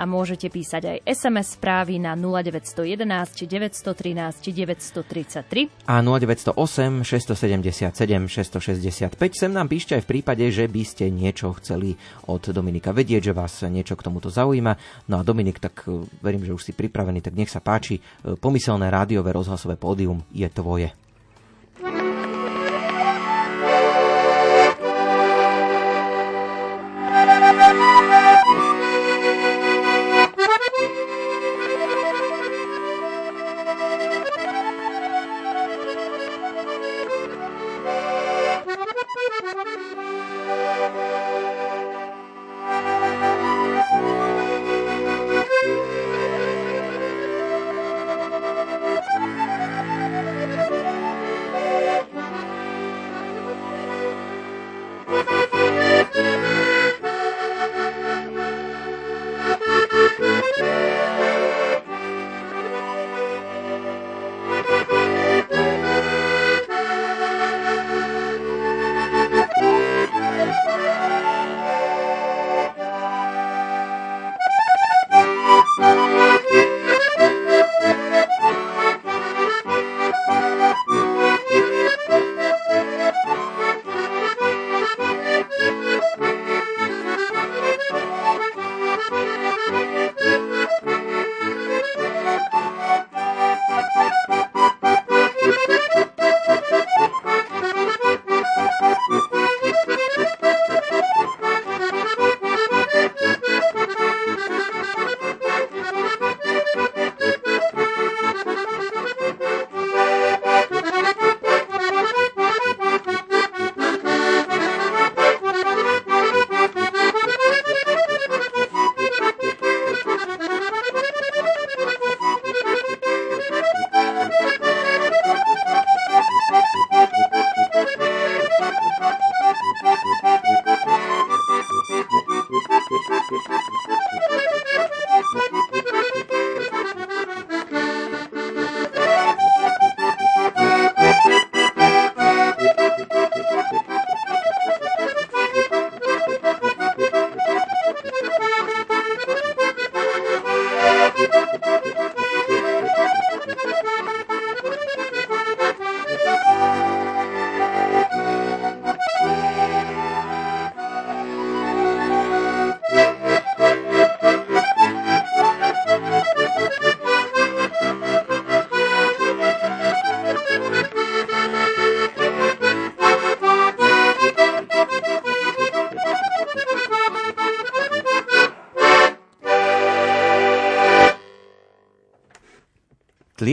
a 0.01 0.09
môžete 0.09 0.49
písať 0.49 0.81
aj 0.81 0.97
SMS 1.05 1.61
správy 1.61 2.01
na 2.01 2.17
0911 2.17 3.05
913 3.45 4.49
933 4.49 5.85
a 5.85 6.01
0908 6.01 7.05
677 7.05 7.93
665. 8.25 9.13
Sem 9.37 9.53
nám 9.53 9.69
píšte 9.69 9.93
aj 9.93 10.01
v 10.01 10.09
prípade, 10.17 10.49
že 10.49 10.65
by 10.65 10.81
ste 10.81 11.13
niečo 11.13 11.53
chceli 11.61 11.93
od 12.25 12.41
Dominika 12.49 12.89
vedieť, 12.89 13.29
že 13.29 13.37
vás 13.37 13.61
niečo 13.69 13.93
k 13.93 14.05
tomuto 14.09 14.33
zaujíma. 14.33 15.05
No 15.13 15.21
a 15.21 15.27
Dominik, 15.27 15.61
tak 15.61 15.85
e, 15.85 16.09
verím, 16.25 16.41
že 16.41 16.57
už 16.57 16.65
si 16.65 16.73
pripravený, 16.73 17.21
tak 17.21 17.37
nech 17.37 17.53
sa 17.53 17.61
páči. 17.61 18.01
E, 18.01 18.33
pomyselné 18.33 18.89
rádiové 18.89 19.29
rozhlasové 19.29 19.77
pódium 19.77 20.25
je 20.33 20.49
tvoje. 20.49 21.00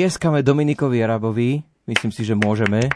Tlieskame 0.08 0.40
Dominikovi 0.40 1.04
Arabovi. 1.04 1.60
Myslím 1.84 2.08
si, 2.08 2.24
že 2.24 2.32
môžeme. 2.32 2.88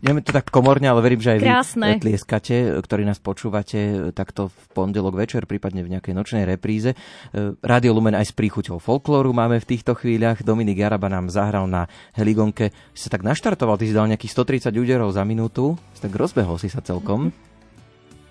Ideme 0.00 0.24
to 0.24 0.32
tak 0.32 0.48
komorne, 0.48 0.88
ale 0.88 1.04
verím, 1.04 1.20
že 1.20 1.36
aj 1.36 1.44
Krásne. 1.44 2.00
vy 2.00 2.08
tlieskate, 2.08 2.80
ktorí 2.80 3.04
nás 3.04 3.20
počúvate 3.20 4.08
takto 4.16 4.48
v 4.48 4.64
pondelok 4.72 5.12
večer, 5.12 5.44
prípadne 5.44 5.84
v 5.84 5.92
nejakej 5.92 6.16
nočnej 6.16 6.48
repríze. 6.48 6.96
Rádio 7.60 7.92
Lumen 7.92 8.16
aj 8.16 8.32
s 8.32 8.32
príchuťou 8.32 8.80
folklóru 8.80 9.36
máme 9.36 9.60
v 9.60 9.76
týchto 9.76 9.92
chvíľach. 9.92 10.40
Dominik 10.40 10.80
Jaraba 10.80 11.12
nám 11.12 11.28
zahral 11.28 11.68
na 11.68 11.84
heligonke. 12.16 12.72
Si 12.96 13.04
sa 13.04 13.12
tak 13.12 13.20
naštartoval, 13.20 13.76
ty 13.76 13.84
si 13.84 13.92
dal 13.92 14.08
nejakých 14.08 14.32
130 14.72 14.72
úderov 14.80 15.12
za 15.12 15.20
minútu. 15.28 15.76
Tak 16.00 16.16
rozbehol 16.16 16.56
si 16.56 16.72
sa 16.72 16.80
celkom. 16.80 17.28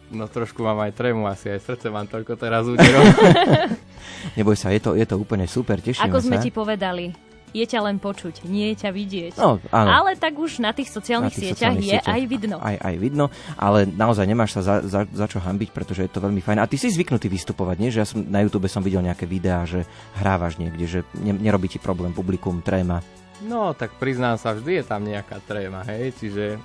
No 0.10 0.26
trošku 0.26 0.66
mám 0.66 0.82
aj 0.90 0.98
trému, 0.98 1.30
asi 1.30 1.54
aj 1.54 1.70
srdce 1.70 1.94
mám 1.94 2.10
toľko 2.10 2.34
teraz 2.34 2.66
úderov. 2.66 3.06
Neboj 4.42 4.58
sa, 4.58 4.74
je 4.74 4.82
to, 4.82 4.98
je 4.98 5.06
to 5.06 5.22
úplne 5.22 5.46
super, 5.46 5.78
tešíme 5.78 6.10
Ako 6.10 6.18
sme 6.18 6.42
sa. 6.42 6.42
ti 6.42 6.50
povedali, 6.50 7.33
je 7.54 7.66
ťa 7.70 7.80
len 7.86 8.02
počuť, 8.02 8.50
nie 8.50 8.74
je 8.74 8.76
ťa 8.82 8.90
vidieť. 8.90 9.34
No, 9.38 9.62
áno. 9.70 9.90
Ale 9.94 10.18
tak 10.18 10.34
už 10.34 10.58
na 10.60 10.74
tých 10.74 10.90
sociálnych 10.90 11.32
Na 11.32 11.38
tých 11.38 11.54
sieťach 11.54 11.78
sociálnych 11.78 11.86
je 11.86 11.98
sieťach 12.02 12.16
aj 12.18 12.24
vidno. 12.26 12.58
Aj, 12.58 12.78
aj 12.82 12.96
vidno, 12.98 13.26
ale 13.56 13.86
naozaj 13.86 14.26
nemáš 14.26 14.58
sa 14.58 14.62
za, 14.66 14.76
za, 14.82 15.02
za 15.06 15.26
čo 15.30 15.38
hambiť, 15.38 15.70
pretože 15.70 16.02
je 16.04 16.12
to 16.12 16.20
veľmi 16.20 16.42
fajn. 16.42 16.58
A 16.58 16.66
ty 16.66 16.82
si 16.82 16.90
zvyknutý 16.90 17.30
vystupovať, 17.30 17.78
nie? 17.78 17.94
Že 17.94 18.00
ja 18.02 18.08
som 18.10 18.20
na 18.26 18.42
YouTube 18.42 18.66
som 18.66 18.82
videl 18.82 19.06
nejaké 19.06 19.30
videá, 19.30 19.64
že 19.70 19.86
hrávaš 20.18 20.58
niekde, 20.58 20.86
že 20.90 21.00
ne, 21.22 21.38
nerobí 21.38 21.70
ti 21.70 21.78
problém 21.78 22.10
publikum, 22.10 22.66
tréma. 22.66 23.06
No, 23.46 23.78
tak 23.78 23.94
priznám 24.02 24.42
sa, 24.42 24.58
vždy 24.58 24.82
je 24.82 24.86
tam 24.88 25.06
nejaká 25.06 25.38
tréma, 25.46 25.86
hej, 25.86 26.16
čiže 26.18 26.58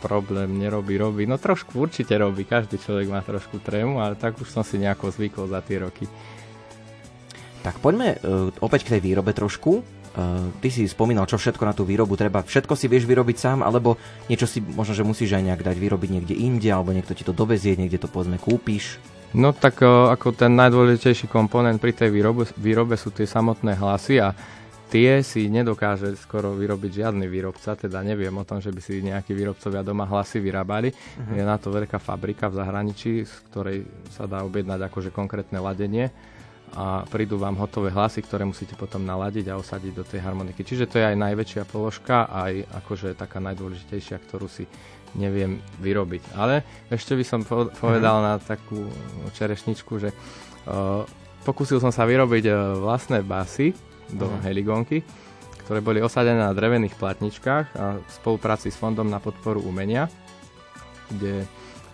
problém 0.00 0.56
nerobí, 0.56 0.96
robí. 0.96 1.28
No 1.28 1.36
trošku 1.36 1.76
určite 1.76 2.16
robí, 2.16 2.48
každý 2.48 2.80
človek 2.80 3.12
má 3.12 3.20
trošku 3.20 3.60
trému, 3.60 4.00
ale 4.00 4.16
tak 4.16 4.40
už 4.40 4.48
som 4.48 4.64
si 4.64 4.80
nejako 4.80 5.12
zvykol 5.12 5.44
za 5.52 5.60
tie 5.60 5.84
roky. 5.84 6.08
Tak 7.60 7.76
poďme 7.84 8.16
uh, 8.16 8.48
opäť 8.64 8.88
k 8.88 8.96
tej 8.96 9.00
výrobe 9.04 9.36
trošku. 9.36 9.99
Uh, 10.10 10.50
ty 10.58 10.74
si 10.74 10.90
spomínal, 10.90 11.22
čo 11.30 11.38
všetko 11.38 11.62
na 11.62 11.70
tú 11.70 11.86
výrobu 11.86 12.18
treba. 12.18 12.42
Všetko 12.42 12.74
si 12.74 12.90
vieš 12.90 13.06
vyrobiť 13.06 13.36
sám, 13.38 13.58
alebo 13.62 13.94
niečo 14.26 14.50
si 14.50 14.58
možno, 14.58 14.90
že 14.90 15.06
musíš 15.06 15.38
aj 15.38 15.46
nejak 15.46 15.62
dať 15.62 15.76
vyrobiť 15.78 16.10
niekde 16.10 16.34
inde, 16.34 16.66
alebo 16.66 16.90
niekto 16.90 17.14
ti 17.14 17.22
to 17.22 17.30
dovezie, 17.30 17.78
niekde 17.78 18.02
to 18.02 18.10
povedzme 18.10 18.34
kúpiš. 18.34 18.98
No 19.38 19.54
tak 19.54 19.86
o, 19.86 20.10
ako 20.10 20.34
ten 20.34 20.58
najdôležitejší 20.58 21.30
komponent 21.30 21.78
pri 21.78 21.94
tej 21.94 22.10
výrobe, 22.10 22.42
výrobe 22.58 22.98
sú 22.98 23.14
tie 23.14 23.22
samotné 23.22 23.78
hlasy 23.78 24.18
a 24.18 24.34
tie 24.90 25.22
si 25.22 25.46
nedokáže 25.46 26.18
skoro 26.18 26.58
vyrobiť 26.58 27.06
žiadny 27.06 27.30
výrobca, 27.30 27.78
teda 27.78 28.02
neviem 28.02 28.34
o 28.34 28.42
tom, 28.42 28.58
že 28.58 28.74
by 28.74 28.80
si 28.82 29.06
nejakí 29.06 29.30
výrobcovia 29.30 29.86
doma 29.86 30.10
hlasy 30.10 30.42
vyrábali. 30.42 30.90
Uh-huh. 30.90 31.38
Je 31.38 31.46
na 31.46 31.54
to 31.62 31.70
veľká 31.70 32.02
fabrika 32.02 32.50
v 32.50 32.58
zahraničí, 32.58 33.22
z 33.22 33.34
ktorej 33.54 33.86
sa 34.10 34.26
dá 34.26 34.42
objednať 34.42 34.90
akože 34.90 35.14
konkrétne 35.14 35.62
ladenie 35.62 36.10
a 36.70 37.02
prídu 37.10 37.34
vám 37.34 37.58
hotové 37.58 37.90
hlasy, 37.90 38.22
ktoré 38.22 38.46
musíte 38.46 38.78
potom 38.78 39.02
naladiť 39.02 39.50
a 39.50 39.58
osadiť 39.58 39.92
do 39.94 40.04
tej 40.06 40.22
harmoniky. 40.22 40.62
Čiže 40.62 40.86
to 40.86 41.02
je 41.02 41.08
aj 41.10 41.16
najväčšia 41.18 41.62
položka, 41.66 42.30
aj 42.30 42.62
akože 42.82 43.18
taká 43.18 43.42
najdôležitejšia, 43.42 44.22
ktorú 44.22 44.46
si 44.46 44.70
neviem 45.18 45.58
vyrobiť. 45.82 46.38
Ale 46.38 46.62
ešte 46.86 47.18
by 47.18 47.24
som 47.26 47.42
povedal 47.74 48.22
na 48.22 48.38
takú 48.38 48.86
čerešničku, 49.34 49.92
že 49.98 50.14
uh, 50.14 51.02
pokúsil 51.42 51.82
som 51.82 51.90
sa 51.90 52.06
vyrobiť 52.06 52.44
uh, 52.46 52.54
vlastné 52.78 53.26
basy 53.26 53.74
do 54.14 54.30
uh-huh. 54.30 54.42
heligonky, 54.46 55.02
ktoré 55.66 55.82
boli 55.82 55.98
osadené 55.98 56.38
na 56.38 56.54
drevených 56.54 56.94
platničkách 56.94 57.66
a 57.74 57.98
v 57.98 58.10
spolupráci 58.10 58.70
s 58.70 58.78
Fondom 58.78 59.10
na 59.10 59.18
podporu 59.18 59.58
umenia, 59.62 60.06
kde 61.10 61.46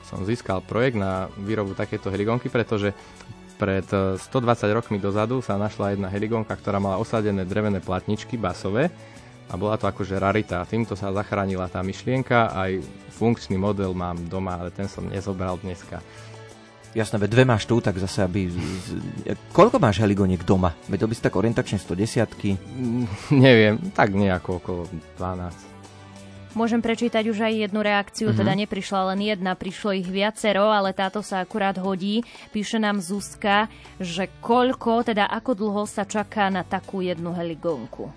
som 0.07 0.23
získal 0.23 0.63
projekt 0.63 1.01
na 1.01 1.27
výrobu 1.41 1.75
takéto 1.75 2.13
heligonky, 2.15 2.47
pretože 2.47 2.95
pred 3.57 3.85
120 3.89 4.23
rokmi 4.77 5.01
dozadu 5.01 5.41
sa 5.41 5.57
našla 5.57 5.97
jedna 5.97 6.13
heligonka, 6.13 6.53
ktorá 6.53 6.77
mala 6.77 7.01
osadené 7.01 7.49
drevené 7.49 7.81
platničky 7.81 8.37
basové 8.37 8.93
a 9.49 9.55
bola 9.57 9.81
to 9.81 9.89
akože 9.89 10.21
rarita. 10.21 10.63
Týmto 10.69 10.95
sa 10.95 11.15
zachránila 11.15 11.71
tá 11.71 11.81
myšlienka, 11.81 12.53
aj 12.53 12.85
funkčný 13.17 13.57
model 13.57 13.97
mám 13.97 14.21
doma, 14.29 14.61
ale 14.61 14.71
ten 14.71 14.87
som 14.87 15.09
nezobral 15.09 15.57
dneska. 15.61 16.05
Jasné, 16.97 17.21
veď 17.21 17.31
dve 17.37 17.45
máš 17.45 17.69
tu, 17.69 17.77
tak 17.85 18.01
zase 18.01 18.25
aby... 18.25 18.49
Koľko 19.53 19.77
máš 19.77 20.01
heligoniek 20.01 20.41
doma? 20.41 20.73
Vedel 20.89 21.13
by 21.13 21.15
si 21.17 21.21
tak 21.21 21.37
orientačne 21.37 21.77
110 21.77 22.25
mm, 22.25 23.05
Neviem, 23.37 23.93
tak 23.93 24.17
nejako 24.17 24.65
okolo 24.65 24.83
12. 25.21 25.76
Môžem 26.57 26.81
prečítať 26.81 27.21
už 27.29 27.37
aj 27.37 27.69
jednu 27.69 27.85
reakciu, 27.85 28.33
mm-hmm. 28.33 28.41
teda 28.41 28.53
neprišla 28.57 29.13
len 29.13 29.21
jedna, 29.21 29.53
prišlo 29.53 29.93
ich 29.93 30.09
viacero, 30.09 30.73
ale 30.73 30.97
táto 30.97 31.21
sa 31.21 31.45
akurát 31.45 31.77
hodí. 31.77 32.25
Píše 32.49 32.81
nám 32.81 33.05
Zuzka, 33.05 33.69
že 34.01 34.33
koľko, 34.41 35.05
teda 35.05 35.29
ako 35.29 35.53
dlho 35.53 35.85
sa 35.85 36.09
čaká 36.09 36.49
na 36.49 36.65
takú 36.65 37.05
jednu 37.05 37.37
heligónku? 37.37 38.09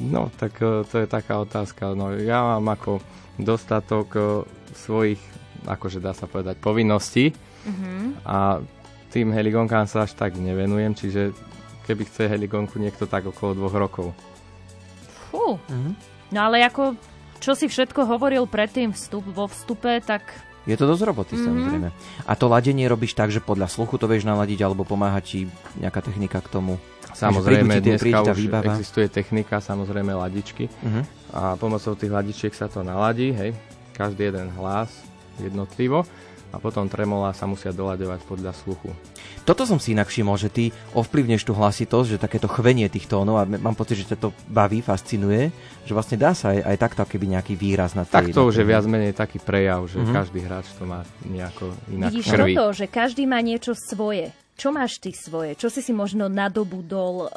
No, 0.00 0.32
tak 0.40 0.56
to 0.64 0.96
je 0.96 1.04
taká 1.04 1.44
otázka. 1.44 1.92
No, 1.92 2.16
ja 2.16 2.40
mám 2.40 2.72
ako 2.72 3.04
dostatok 3.36 4.16
svojich, 4.72 5.20
akože 5.68 6.00
dá 6.00 6.16
sa 6.16 6.24
povedať, 6.24 6.56
povinností 6.56 7.36
mm-hmm. 7.36 8.24
a 8.24 8.64
tým 9.12 9.28
heligónkám 9.28 9.84
sa 9.84 10.08
až 10.08 10.16
tak 10.16 10.40
nevenujem, 10.40 10.96
čiže 10.96 11.36
keby 11.84 12.08
chce 12.08 12.32
heligónku 12.32 12.80
niekto 12.80 13.04
tak 13.04 13.28
okolo 13.28 13.52
dvoch 13.60 13.76
rokov. 13.76 14.16
Fú, 15.28 15.60
mm-hmm. 15.60 16.13
No 16.34 16.50
ale 16.50 16.66
ako, 16.66 16.98
čo 17.38 17.54
si 17.54 17.70
všetko 17.70 18.10
hovoril 18.10 18.50
predtým 18.50 18.90
vstup, 18.90 19.22
vo 19.30 19.46
vstupe, 19.46 20.02
tak... 20.02 20.26
Je 20.66 20.74
to 20.74 20.90
dosť 20.90 21.02
roboty, 21.06 21.38
mm-hmm. 21.38 21.46
samozrejme. 21.46 21.88
A 22.26 22.32
to 22.34 22.50
ladenie 22.50 22.90
robíš 22.90 23.14
tak, 23.14 23.30
že 23.30 23.38
podľa 23.38 23.70
sluchu 23.70 24.02
to 24.02 24.10
vieš 24.10 24.26
naladiť, 24.26 24.66
alebo 24.66 24.82
pomáha 24.82 25.22
ti 25.22 25.46
nejaká 25.78 26.02
technika 26.02 26.42
k 26.42 26.50
tomu? 26.50 26.82
Samozrejme, 27.14 27.78
tie, 27.78 27.94
dneska 27.94 28.26
už 28.26 28.50
výbava? 28.50 28.74
existuje 28.74 29.06
technika, 29.06 29.62
samozrejme 29.62 30.10
ladičky. 30.10 30.66
Uh-huh. 30.66 31.04
A 31.30 31.54
pomocou 31.54 31.94
tých 31.94 32.10
ladičiek 32.10 32.50
sa 32.50 32.66
to 32.66 32.82
naladí, 32.82 33.30
hej. 33.30 33.54
Každý 33.94 34.34
jeden 34.34 34.50
hlas 34.58 34.90
jednotlivo 35.38 36.02
a 36.54 36.62
potom 36.62 36.86
tremolá 36.86 37.34
sa 37.34 37.50
musia 37.50 37.74
doľadovať 37.74 38.20
podľa 38.24 38.54
sluchu. 38.54 38.94
Toto 39.44 39.68
som 39.68 39.76
si 39.76 39.92
inak 39.92 40.08
všimol, 40.08 40.38
že 40.40 40.48
ty 40.48 40.64
ovplyvneš 40.96 41.44
tú 41.44 41.52
hlasitosť, 41.52 42.16
že 42.16 42.22
takéto 42.22 42.48
chvenie 42.48 42.88
tých 42.88 43.10
tónov 43.10 43.42
a 43.42 43.44
mám 43.44 43.76
pocit, 43.76 44.00
že 44.00 44.14
ťa 44.14 44.18
to 44.22 44.28
baví, 44.48 44.80
fascinuje, 44.80 45.52
že 45.84 45.92
vlastne 45.92 46.16
dá 46.16 46.32
sa 46.32 46.56
aj, 46.56 46.64
aj 46.64 46.76
takto 46.80 47.02
keby 47.04 47.36
nejaký 47.36 47.54
výraz 47.58 47.92
na 47.92 48.08
tej... 48.08 48.32
Tak 48.32 48.38
to 48.38 48.48
už 48.48 48.62
je 48.62 48.64
viac 48.64 48.86
menej 48.88 49.12
taký 49.12 49.42
prejav, 49.42 49.84
že 49.84 50.00
mm-hmm. 50.00 50.16
každý 50.16 50.40
hráč 50.40 50.66
to 50.78 50.88
má 50.88 51.04
nejako 51.28 51.76
inak 51.92 52.08
Vidíš 52.08 52.26
krvi. 52.32 52.54
toto, 52.56 52.64
že 52.72 52.86
každý 52.88 53.28
má 53.28 53.42
niečo 53.44 53.76
svoje. 53.76 54.32
Čo 54.54 54.70
máš 54.70 55.02
ty 55.02 55.10
svoje? 55.10 55.58
Čo 55.58 55.68
si 55.68 55.82
si 55.82 55.90
možno 55.90 56.30
nadobudol 56.30 57.14
uh, 57.26 57.28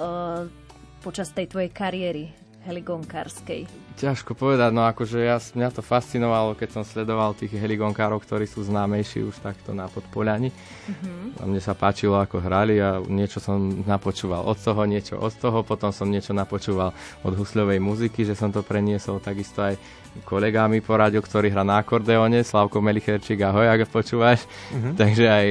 počas 1.02 1.34
tej 1.34 1.50
tvojej 1.50 1.74
kariéry? 1.74 2.47
Heligonkárskej? 2.68 3.64
Ťažko 3.98 4.38
povedať, 4.38 4.70
no 4.76 4.86
akože 4.86 5.26
ja, 5.26 5.42
mňa 5.42 5.74
to 5.74 5.82
fascinovalo, 5.82 6.54
keď 6.54 6.70
som 6.78 6.84
sledoval 6.86 7.34
tých 7.34 7.56
heligonkárov, 7.58 8.22
ktorí 8.22 8.46
sú 8.46 8.62
známejší 8.62 9.26
už 9.26 9.42
takto 9.42 9.74
na 9.74 9.90
podpoľani. 9.90 10.54
Mm-hmm. 10.54 11.42
A 11.42 11.44
mne 11.50 11.62
sa 11.64 11.74
páčilo, 11.74 12.20
ako 12.22 12.38
hrali 12.38 12.78
a 12.78 13.02
niečo 13.02 13.42
som 13.42 13.58
napočúval 13.88 14.46
od 14.46 14.60
toho, 14.60 14.86
niečo 14.86 15.18
od 15.18 15.34
toho, 15.34 15.66
potom 15.66 15.90
som 15.90 16.06
niečo 16.06 16.36
napočúval 16.36 16.94
od 17.26 17.34
husľovej 17.34 17.82
muziky, 17.82 18.22
že 18.22 18.38
som 18.38 18.54
to 18.54 18.62
preniesol 18.62 19.18
takisto 19.18 19.66
aj 19.66 19.80
kolegami 20.28 20.84
poradil, 20.86 21.26
ktorý 21.26 21.50
hrá 21.50 21.66
na 21.66 21.82
akordeóne, 21.82 22.46
Slavko 22.46 22.78
Melicherčík, 22.84 23.42
ahoj, 23.42 23.66
ak 23.66 23.90
počúvaš. 23.90 24.46
Mm-hmm. 24.46 24.94
Takže 24.94 25.26
aj 25.26 25.46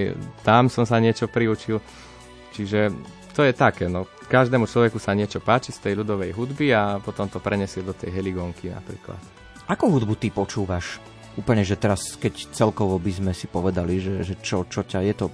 tam 0.47 0.71
som 0.71 0.87
sa 0.87 1.03
niečo 1.03 1.27
priučil. 1.27 1.83
Čiže 2.55 2.95
to 3.37 3.45
je 3.45 3.53
také, 3.53 3.91
no. 3.91 4.09
Každému 4.27 4.67
človeku 4.67 4.99
sa 4.99 5.15
niečo 5.15 5.39
páči 5.39 5.71
z 5.71 5.83
tej 5.87 6.03
ľudovej 6.03 6.35
hudby 6.35 6.75
a 6.75 6.99
potom 6.99 7.31
to 7.31 7.39
prenesie 7.39 7.87
do 7.87 7.95
tej 7.95 8.11
heligónky 8.11 8.75
napríklad. 8.75 9.19
Akú 9.71 9.91
hudbu 9.91 10.19
ty 10.19 10.35
počúvaš? 10.35 10.99
úplne, 11.37 11.63
že 11.63 11.77
teraz, 11.77 12.17
keď 12.17 12.49
celkovo 12.51 12.97
by 12.97 13.13
sme 13.13 13.33
si 13.37 13.45
povedali, 13.45 14.01
že, 14.01 14.25
že 14.25 14.35
čo, 14.41 14.65
čo 14.65 14.83
ťa, 14.83 15.05
je 15.05 15.15
to 15.15 15.27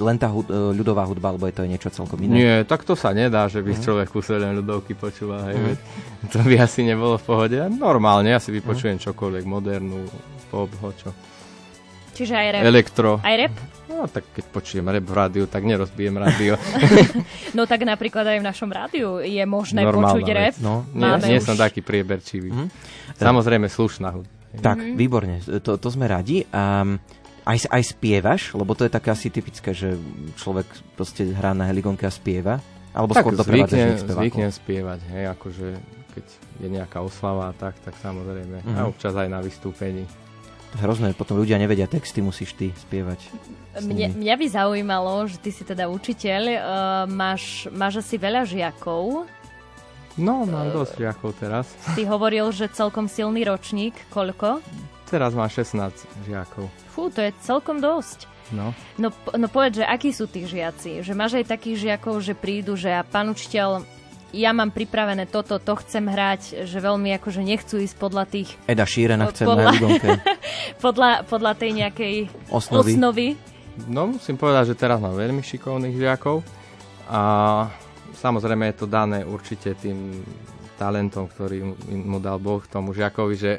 len 0.00 0.16
tá 0.16 0.32
hud, 0.32 0.48
e, 0.48 0.72
ľudová 0.72 1.04
hudba, 1.04 1.30
alebo 1.30 1.44
je 1.44 1.54
to 1.54 1.68
niečo 1.68 1.92
celkom 1.92 2.16
iné? 2.24 2.34
Nie, 2.34 2.56
tak 2.64 2.88
to 2.88 2.96
sa 2.96 3.12
nedá, 3.12 3.46
že 3.52 3.60
by 3.60 3.76
mm. 3.76 3.80
človek 3.84 4.08
kúsol 4.08 4.40
len 4.40 4.56
ľudovky 4.56 4.96
počúva, 4.96 5.44
hej, 5.52 5.76
mm. 5.76 5.76
to 6.32 6.40
by 6.40 6.56
asi 6.56 6.88
nebolo 6.88 7.20
v 7.20 7.24
pohode. 7.28 7.58
Normálne, 7.68 8.32
ja 8.32 8.40
si 8.40 8.48
vypočujem 8.48 8.96
mm. 8.96 9.04
čokoľvek, 9.12 9.44
modernú, 9.44 10.00
pop, 10.48 10.72
hočo. 10.80 11.12
Čiže 12.12 12.32
aj 12.32 12.48
rap. 12.48 12.62
Elektro. 12.64 13.10
Aj 13.20 13.36
rap? 13.36 13.54
No 14.02 14.10
tak 14.10 14.26
keď 14.34 14.44
počujem 14.50 14.82
rap 14.82 15.06
v 15.06 15.14
rádiu, 15.14 15.44
tak 15.46 15.62
nerozbijem 15.62 16.18
rádio. 16.18 16.58
no 17.56 17.70
tak 17.70 17.86
napríklad 17.86 18.26
aj 18.26 18.38
v 18.42 18.46
našom 18.50 18.66
rádiu 18.66 19.22
je 19.22 19.38
možné 19.46 19.86
Normálna 19.86 20.18
počuť 20.18 20.26
rap. 20.34 20.54
No, 20.58 20.82
nie, 20.90 21.06
nie 21.22 21.38
už... 21.38 21.46
som 21.46 21.54
taký 21.54 21.86
prieberčivý. 21.86 22.50
Mm-hmm. 22.50 22.68
Samozrejme 23.14 23.70
slušná 23.70 24.10
hudba. 24.10 24.34
Tak, 24.58 24.82
mm-hmm. 24.82 24.98
výborne, 24.98 25.36
to, 25.62 25.78
to 25.78 25.88
sme 25.88 26.10
radi. 26.10 26.42
A 26.50 26.82
aj, 27.46 27.70
aj 27.70 27.82
spievaš, 27.94 28.42
lebo 28.58 28.74
to 28.74 28.82
je 28.86 28.90
také 28.90 29.14
asi 29.14 29.30
typické, 29.30 29.70
že 29.70 29.94
človek 30.34 30.66
proste 30.98 31.30
hrá 31.30 31.54
na 31.54 31.70
heligonke 31.70 32.02
a 32.02 32.10
spieva. 32.10 32.58
Alebo 32.90 33.14
tak 33.14 33.22
skôr 33.22 33.38
zvyknem, 33.38 34.02
zvyknem 34.02 34.50
spievať, 34.50 35.00
hej, 35.14 35.24
akože 35.32 35.68
keď 36.12 36.26
je 36.60 36.68
nejaká 36.68 36.98
oslava, 37.00 37.54
tak, 37.56 37.78
tak 37.86 37.94
samozrejme. 38.02 38.66
Mm-hmm. 38.66 38.76
A 38.82 38.90
občas 38.90 39.14
aj 39.14 39.30
na 39.30 39.38
vystúpení. 39.38 40.04
Hrozné, 40.72 41.12
potom 41.12 41.36
ľudia 41.36 41.60
nevedia 41.60 41.84
texty, 41.84 42.24
musíš 42.24 42.56
ty 42.56 42.72
spievať. 42.72 43.28
Mne, 43.84 44.16
mňa 44.16 44.34
by 44.40 44.46
zaujímalo, 44.48 45.28
že 45.28 45.36
ty 45.36 45.52
si 45.52 45.64
teda 45.68 45.88
učiteľ, 45.88 46.42
uh, 46.48 46.58
máš, 47.08 47.68
máš 47.72 48.00
asi 48.00 48.16
veľa 48.16 48.48
žiakov. 48.48 49.28
No, 50.16 50.48
mám 50.48 50.72
uh, 50.72 50.76
dosť 50.80 50.92
žiakov 50.96 51.30
teraz. 51.36 51.68
Ty 51.92 52.08
hovoril, 52.08 52.48
že 52.52 52.72
celkom 52.72 53.04
silný 53.08 53.44
ročník. 53.44 53.96
Koľko? 54.12 54.64
Teraz 55.12 55.36
mám 55.36 55.48
16 55.52 55.92
žiakov. 56.24 56.72
Fú, 56.92 57.12
to 57.12 57.20
je 57.20 57.32
celkom 57.44 57.80
dosť. 57.80 58.28
No. 58.52 58.76
No, 59.00 59.08
no 59.12 59.46
povedz, 59.48 59.80
že 59.80 59.84
akí 59.88 60.12
sú 60.12 60.28
tí 60.28 60.44
žiaci? 60.44 61.00
Že 61.00 61.12
máš 61.16 61.40
aj 61.40 61.52
takých 61.52 61.88
žiakov, 61.88 62.20
že 62.20 62.36
prídu, 62.36 62.76
že 62.76 62.92
a 62.92 63.00
pán 63.00 63.32
učiteľ, 63.32 63.84
ja 64.32 64.50
mám 64.56 64.72
pripravené 64.72 65.28
toto, 65.28 65.60
to 65.60 65.72
chcem 65.84 66.08
hrať, 66.08 66.64
že 66.64 66.78
veľmi 66.80 67.12
akože 67.20 67.44
nechcú 67.44 67.78
ísť 67.78 67.96
podľa 68.00 68.24
tých... 68.26 68.56
Eda 68.64 68.88
Šírena 68.88 69.28
chce 69.28 69.44
podľa, 69.44 69.72
podľa, 70.84 71.10
podľa 71.28 71.52
tej 71.56 71.70
nejakej 71.84 72.14
osnovy. 72.48 72.92
osnovy. 72.96 73.26
No 73.88 74.16
musím 74.16 74.36
povedať, 74.36 74.72
že 74.72 74.80
teraz 74.80 75.00
mám 75.00 75.16
veľmi 75.16 75.40
šikovných 75.40 75.96
žiakov 75.96 76.44
a 77.08 77.22
samozrejme 78.16 78.72
je 78.72 78.76
to 78.76 78.86
dané 78.88 79.24
určite 79.24 79.76
tým 79.80 80.24
talentom, 80.76 81.28
ktorý 81.28 81.62
mu 81.88 82.18
dal 82.20 82.40
Boh 82.40 82.60
tomu 82.68 82.92
žiakovi, 82.92 83.34
že 83.36 83.52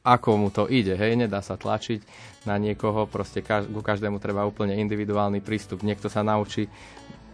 ako 0.00 0.30
mu 0.40 0.48
to 0.48 0.64
ide, 0.72 0.96
hej, 0.96 1.12
nedá 1.12 1.44
sa 1.44 1.60
tlačiť 1.60 2.00
na 2.48 2.56
niekoho, 2.56 3.04
proste 3.04 3.44
kaž, 3.44 3.68
ku 3.68 3.84
každému 3.84 4.16
treba 4.16 4.48
úplne 4.48 4.80
individuálny 4.80 5.44
prístup. 5.44 5.84
Niekto 5.84 6.08
sa 6.08 6.24
naučí 6.24 6.72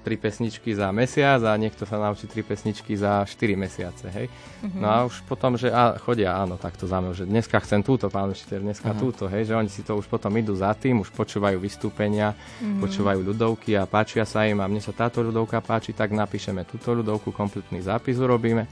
tri 0.07 0.15
pesničky 0.15 0.71
za 0.71 0.95
mesiac 0.95 1.43
a 1.43 1.59
niekto 1.59 1.83
sa 1.83 1.99
naučí 1.99 2.31
tri 2.31 2.47
pesničky 2.47 2.95
za 2.95 3.27
4 3.27 3.59
mesiace, 3.59 4.07
hej. 4.15 4.31
Mm-hmm. 4.31 4.79
No 4.79 4.87
a 4.87 4.97
už 5.03 5.27
potom, 5.27 5.59
že 5.59 5.67
a, 5.67 5.99
chodia, 5.99 6.39
áno, 6.39 6.55
takto 6.55 6.87
za 6.87 7.03
mnou, 7.03 7.11
že 7.11 7.27
dneska 7.27 7.59
chcem 7.59 7.83
túto, 7.83 8.07
pán 8.07 8.31
učiteľ, 8.31 8.71
dneska 8.71 8.95
uh-huh. 8.95 9.03
túto, 9.03 9.27
hej, 9.27 9.51
že 9.51 9.59
oni 9.59 9.67
si 9.67 9.83
to 9.83 9.99
už 9.99 10.07
potom 10.07 10.31
idú 10.39 10.55
za 10.55 10.71
tým, 10.79 11.03
už 11.03 11.11
počúvajú 11.11 11.59
vystúpenia, 11.59 12.39
mm-hmm. 12.39 12.79
počúvajú 12.87 13.21
ľudovky 13.27 13.75
a 13.75 13.83
páčia 13.91 14.23
sa 14.23 14.47
im 14.47 14.63
a 14.63 14.71
mne 14.71 14.79
sa 14.79 14.95
táto 14.95 15.27
ľudovka 15.27 15.59
páči, 15.59 15.91
tak 15.91 16.15
napíšeme 16.15 16.63
túto 16.63 16.95
ľudovku, 16.95 17.35
kompletný 17.35 17.83
zápis 17.83 18.23
urobíme 18.23 18.63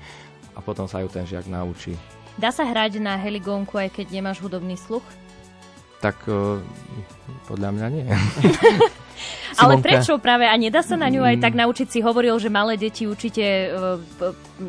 a 0.55 0.59
potom 0.63 0.87
sa 0.87 1.03
ju 1.03 1.11
ten 1.11 1.27
žiak 1.27 1.51
naučí. 1.51 1.99
Dá 2.39 2.55
sa 2.55 2.63
hrať 2.63 3.03
na 3.03 3.19
heligónku, 3.19 3.75
aj 3.75 3.91
keď 3.91 4.07
nemáš 4.15 4.39
hudobný 4.39 4.79
sluch? 4.79 5.03
Tak 6.05 6.29
uh, 6.29 6.61
podľa 7.49 7.71
mňa 7.73 7.87
nie. 7.89 8.05
Ale 9.55 9.79
prečo 9.79 10.19
práve? 10.19 10.45
A 10.45 10.55
nedá 10.59 10.83
sa 10.83 10.99
na 10.99 11.07
ňu 11.07 11.23
aj 11.23 11.39
tak 11.39 11.55
naučiť? 11.55 11.87
Si 11.87 11.99
hovoril, 12.03 12.35
že 12.43 12.51
malé 12.51 12.75
deti 12.75 13.07
učíte 13.07 13.71
uh, 13.71 14.03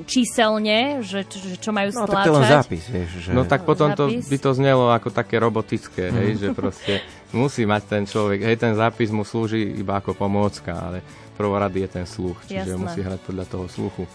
číselne, 0.06 1.02
že, 1.02 1.26
že 1.26 1.58
čo 1.58 1.74
majú 1.74 1.90
stláčať. 1.92 2.14
No 2.14 2.22
tak 2.22 2.30
to 2.30 2.38
len 2.38 2.46
zápis, 2.48 2.84
vieš. 2.88 3.10
Že... 3.26 3.30
No 3.34 3.42
tak 3.44 3.62
potom 3.66 3.92
to 3.98 4.08
by 4.08 4.38
to 4.38 4.52
znelo 4.54 4.94
ako 4.94 5.10
také 5.10 5.42
robotické, 5.42 6.14
hej, 6.14 6.30
mm. 6.38 6.40
že 6.40 6.48
proste 6.54 6.94
musí 7.34 7.66
mať 7.66 7.84
ten 7.84 8.04
človek, 8.06 8.46
hej, 8.46 8.56
ten 8.62 8.78
zápis 8.78 9.10
mu 9.10 9.26
slúži 9.26 9.60
iba 9.76 9.98
ako 9.98 10.14
pomôcka, 10.14 10.72
ale 10.72 11.02
prvorady 11.36 11.84
je 11.84 11.90
ten 11.90 12.06
sluch, 12.06 12.38
čiže 12.46 12.78
Jasné. 12.78 12.80
musí 12.80 13.00
hrať 13.02 13.20
podľa 13.26 13.46
toho 13.50 13.66
sluchu. 13.68 14.06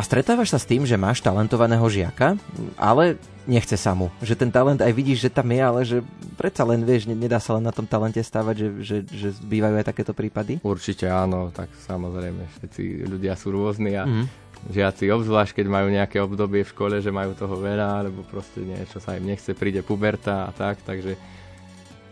A 0.00 0.08
stretávaš 0.08 0.48
sa 0.48 0.56
s 0.56 0.64
tým, 0.64 0.88
že 0.88 0.96
máš 0.96 1.20
talentovaného 1.20 1.84
žiaka, 1.84 2.32
ale 2.80 3.20
nechce 3.44 3.76
sa 3.76 3.92
mu. 3.92 4.08
Že 4.24 4.32
ten 4.32 4.48
talent 4.48 4.80
aj 4.80 4.96
vidíš, 4.96 5.28
že 5.28 5.30
tam 5.30 5.52
je, 5.52 5.60
ale 5.60 5.80
že 5.84 6.00
predsa 6.40 6.64
len, 6.64 6.80
vieš, 6.88 7.04
nedá 7.04 7.36
sa 7.36 7.60
len 7.60 7.68
na 7.68 7.68
tom 7.68 7.84
talente 7.84 8.16
stávať, 8.16 8.56
že, 8.56 8.68
že, 8.80 8.96
že 9.12 9.28
bývajú 9.44 9.76
aj 9.76 9.84
takéto 9.92 10.16
prípady? 10.16 10.56
Určite 10.64 11.04
áno, 11.04 11.52
tak 11.52 11.68
samozrejme, 11.84 12.48
všetci 12.56 13.12
ľudia 13.12 13.36
sú 13.36 13.52
rôzni 13.52 13.92
a 13.92 14.08
mm-hmm. 14.08 14.24
žiaci, 14.72 15.12
obzvlášť 15.12 15.60
keď 15.60 15.66
majú 15.68 15.92
nejaké 15.92 16.16
obdobie 16.16 16.64
v 16.64 16.72
škole, 16.72 16.96
že 17.04 17.12
majú 17.12 17.36
toho 17.36 17.60
veľa, 17.60 18.00
alebo 18.00 18.24
proste 18.24 18.64
niečo 18.64 19.04
sa 19.04 19.20
im 19.20 19.28
nechce, 19.28 19.52
príde 19.52 19.84
puberta 19.84 20.48
a 20.48 20.50
tak, 20.56 20.80
takže 20.80 21.20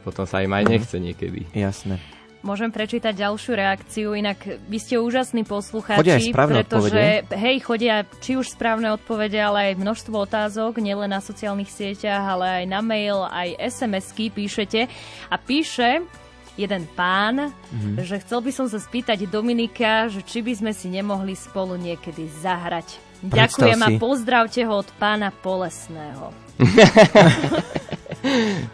potom 0.05 0.29
sa 0.29 0.45
im 0.45 0.53
aj 0.53 0.65
mhm. 0.69 0.71
nechce 0.77 0.97
niekedy. 1.01 1.41
Jasné. 1.57 2.18
Môžem 2.39 2.71
prečítať 2.71 3.19
ďalšiu 3.19 3.53
reakciu, 3.59 4.09
inak 4.15 4.39
vy 4.71 4.79
ste 4.79 4.95
úžasní 4.95 5.43
poslucháči, 5.43 6.31
pretože 6.31 7.27
odpovede. 7.27 7.35
hej, 7.35 7.57
chodia 7.67 8.07
či 8.23 8.39
už 8.39 8.55
správne 8.55 8.95
odpovede, 8.95 9.43
ale 9.43 9.75
aj 9.75 9.83
množstvo 9.83 10.15
otázok, 10.15 10.79
nielen 10.79 11.11
na 11.11 11.19
sociálnych 11.19 11.67
sieťach, 11.67 12.39
ale 12.39 12.63
aj 12.63 12.65
na 12.71 12.79
mail, 12.79 13.27
aj 13.27 13.59
SMS-ky 13.59 14.31
píšete. 14.31 14.87
A 15.27 15.35
píše 15.35 16.07
jeden 16.55 16.87
pán, 16.95 17.51
mm-hmm. 17.51 18.07
že 18.07 18.23
chcel 18.23 18.39
by 18.39 18.51
som 18.55 18.67
sa 18.71 18.79
spýtať 18.79 19.27
Dominika, 19.27 20.07
že 20.07 20.23
či 20.23 20.39
by 20.39 20.55
sme 20.55 20.73
si 20.75 20.91
nemohli 20.91 21.35
spolu 21.35 21.75
niekedy 21.75 22.31
zahrať. 22.39 22.99
Predstav 23.19 23.35
Ďakujem 23.35 23.81
si. 23.83 23.87
a 23.87 23.89
pozdravte 23.99 24.61
ho 24.63 24.75
od 24.79 24.91
pána 24.95 25.35
Polesného. 25.35 26.31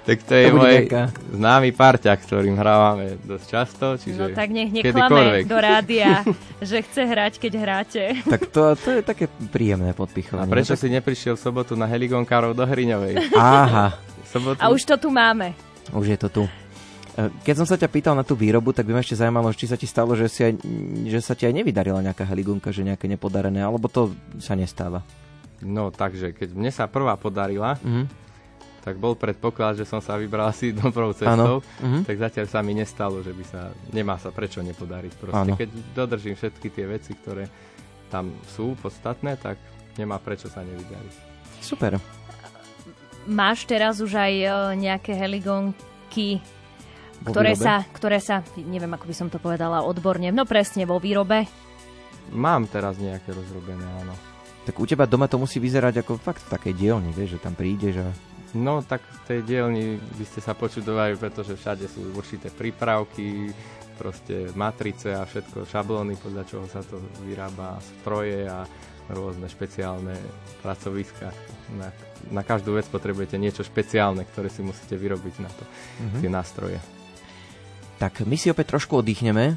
tak 0.08 0.24
to 0.24 0.32
je 0.32 0.48
môj 0.52 0.88
známy 1.36 1.76
parťak, 1.76 2.24
ktorým 2.24 2.56
hrávame 2.56 3.20
dosť 3.20 3.46
často. 3.46 3.86
Čiže 4.00 4.20
no 4.20 4.26
tak 4.32 4.48
nech 4.50 4.72
neklame 4.72 5.44
do 5.44 5.58
rádia, 5.60 6.24
že 6.64 6.80
chce 6.80 7.02
hrať, 7.04 7.32
keď 7.36 7.52
hráte. 7.60 8.02
Tak 8.24 8.48
to, 8.48 8.72
to 8.76 8.88
je 8.98 9.02
také 9.04 9.28
príjemné 9.52 9.92
podpichovanie. 9.92 10.48
A 10.48 10.52
prečo 10.52 10.72
no, 10.72 10.80
tak... 10.80 10.82
si 10.82 10.88
neprišiel 10.88 11.34
v 11.36 11.42
sobotu 11.44 11.76
na 11.76 11.84
Heligonkárov 11.84 12.56
do 12.56 12.64
Hriňovej? 12.64 13.36
Aha. 13.36 14.00
Sobotu... 14.32 14.58
A 14.60 14.72
už 14.72 14.82
to 14.88 14.96
tu 14.96 15.08
máme. 15.12 15.52
Už 15.92 16.16
je 16.16 16.18
to 16.18 16.28
tu. 16.32 16.42
E, 16.48 17.28
keď 17.44 17.54
som 17.62 17.66
sa 17.68 17.76
ťa 17.76 17.88
pýtal 17.92 18.16
na 18.16 18.24
tú 18.24 18.32
výrobu, 18.32 18.72
tak 18.72 18.88
by 18.88 18.96
ma 18.96 19.04
ešte 19.04 19.20
zaujímalo, 19.20 19.52
či 19.52 19.68
sa 19.68 19.76
ti 19.76 19.84
stalo, 19.84 20.16
že, 20.16 20.26
si 20.32 20.40
aj, 20.40 20.52
že 21.06 21.20
sa 21.20 21.36
ti 21.36 21.44
aj 21.44 21.52
nevydarila 21.52 22.00
nejaká 22.00 22.24
heligunka, 22.24 22.72
že 22.72 22.82
nejaké 22.82 23.06
nepodarené, 23.06 23.60
alebo 23.60 23.92
to 23.92 24.16
sa 24.40 24.56
nestáva? 24.56 25.04
No 25.60 25.92
takže, 25.92 26.32
keď 26.32 26.48
mne 26.56 26.72
sa 26.72 26.88
prvá 26.88 27.14
podarila, 27.20 27.76
mm-hmm 27.84 28.23
tak 28.84 29.00
bol 29.00 29.16
predpoklad, 29.16 29.80
že 29.80 29.88
som 29.88 30.04
sa 30.04 30.20
vybral 30.20 30.52
asi 30.52 30.76
dobrou 30.76 31.16
cestou, 31.16 31.64
uh-huh. 31.64 32.04
tak 32.04 32.20
zatiaľ 32.20 32.46
sa 32.52 32.60
mi 32.60 32.76
nestalo, 32.76 33.24
že 33.24 33.32
by 33.32 33.44
sa, 33.48 33.72
nemá 33.88 34.20
sa 34.20 34.28
prečo 34.28 34.60
nepodariť. 34.60 35.12
Proste, 35.16 35.40
ano. 35.40 35.56
keď 35.56 35.68
dodržím 35.96 36.36
všetky 36.36 36.68
tie 36.68 36.84
veci, 36.84 37.16
ktoré 37.16 37.48
tam 38.12 38.36
sú 38.52 38.76
podstatné, 38.76 39.40
tak 39.40 39.56
nemá 39.96 40.20
prečo 40.20 40.52
sa 40.52 40.60
nevydariť. 40.60 41.14
Super. 41.64 41.96
Máš 43.24 43.64
teraz 43.64 44.04
už 44.04 44.20
aj 44.20 44.32
e, 44.36 44.48
nejaké 44.76 45.16
heligonky, 45.16 46.44
ktoré 47.24 47.56
sa, 47.56 47.88
ktoré 47.88 48.20
sa, 48.20 48.44
neviem 48.60 48.92
ako 48.92 49.08
by 49.08 49.14
som 49.16 49.28
to 49.32 49.40
povedala 49.40 49.80
odborne, 49.80 50.28
no 50.28 50.44
presne 50.44 50.84
vo 50.84 51.00
výrobe? 51.00 51.48
Mám 52.36 52.68
teraz 52.68 53.00
nejaké 53.00 53.32
rozrobené, 53.32 53.88
áno. 54.04 54.12
Tak 54.68 54.76
u 54.76 54.84
teba 54.84 55.08
doma 55.08 55.24
to 55.24 55.40
musí 55.40 55.56
vyzerať 55.56 56.04
ako 56.04 56.20
fakt 56.20 56.44
v 56.44 56.52
takej 56.52 56.74
dielni, 56.76 57.16
vieš, 57.16 57.40
že 57.40 57.48
tam 57.48 57.56
prídeš 57.56 58.04
a 58.04 58.08
No 58.54 58.82
tak 58.86 59.02
v 59.02 59.20
tej 59.26 59.40
dielni 59.42 59.98
by 59.98 60.24
ste 60.26 60.38
sa 60.38 60.54
počudovali, 60.54 61.18
pretože 61.18 61.58
všade 61.58 61.90
sú 61.90 62.14
určité 62.14 62.54
prípravky, 62.54 63.50
proste 63.94 64.50
matrice 64.58 65.14
a 65.14 65.22
všetko, 65.22 65.66
šablóny, 65.70 66.18
podľa 66.18 66.44
čoho 66.46 66.66
sa 66.66 66.82
to 66.82 66.98
vyrába, 67.22 67.78
stroje 68.02 68.46
a 68.46 68.66
rôzne 69.10 69.46
špeciálne 69.46 70.16
pracoviska. 70.64 71.30
Na, 71.76 71.88
na 72.32 72.42
každú 72.42 72.74
vec 72.74 72.88
potrebujete 72.88 73.36
niečo 73.36 73.62
špeciálne, 73.62 74.24
ktoré 74.24 74.48
si 74.48 74.64
musíte 74.64 74.96
vyrobiť 74.96 75.34
na 75.44 75.50
to, 75.50 75.64
mm-hmm. 75.64 76.20
tie 76.24 76.30
nástroje. 76.30 76.78
Tak 78.04 78.28
my 78.28 78.36
si 78.36 78.52
opäť 78.52 78.76
trošku 78.76 79.00
oddychneme, 79.00 79.56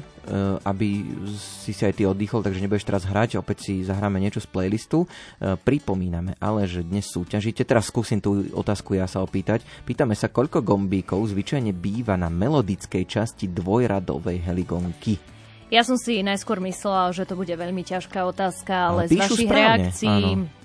aby 0.64 1.04
si 1.36 1.76
si 1.76 1.82
aj 1.84 2.00
ty 2.00 2.08
oddychol, 2.08 2.40
takže 2.40 2.64
nebudeš 2.64 2.88
teraz 2.88 3.04
hrať, 3.04 3.36
opäť 3.36 3.68
si 3.68 3.84
zahráme 3.84 4.16
niečo 4.16 4.40
z 4.40 4.48
playlistu. 4.48 5.04
Eh, 5.04 5.60
pripomíname 5.60 6.32
ale, 6.40 6.64
že 6.64 6.80
dnes 6.80 7.04
súťažíte. 7.12 7.68
Teraz 7.68 7.92
skúsim 7.92 8.24
tú 8.24 8.48
otázku 8.56 8.96
ja 8.96 9.04
sa 9.04 9.20
opýtať. 9.20 9.68
Pýtame 9.84 10.16
sa, 10.16 10.32
koľko 10.32 10.64
gombíkov 10.64 11.28
zvyčajne 11.28 11.76
býva 11.76 12.16
na 12.16 12.32
melodickej 12.32 13.04
časti 13.04 13.52
dvojradovej 13.52 14.40
heligonky. 14.40 15.20
Ja 15.68 15.84
som 15.84 16.00
si 16.00 16.24
najskôr 16.24 16.56
myslela, 16.64 17.12
že 17.12 17.28
to 17.28 17.36
bude 17.36 17.52
veľmi 17.52 17.84
ťažká 17.84 18.24
otázka, 18.32 18.72
ale, 18.72 19.12
ale 19.12 19.12
z 19.12 19.20
vašich 19.28 19.44
správne, 19.44 19.92
reakcií 19.92 20.08
áno 20.08 20.56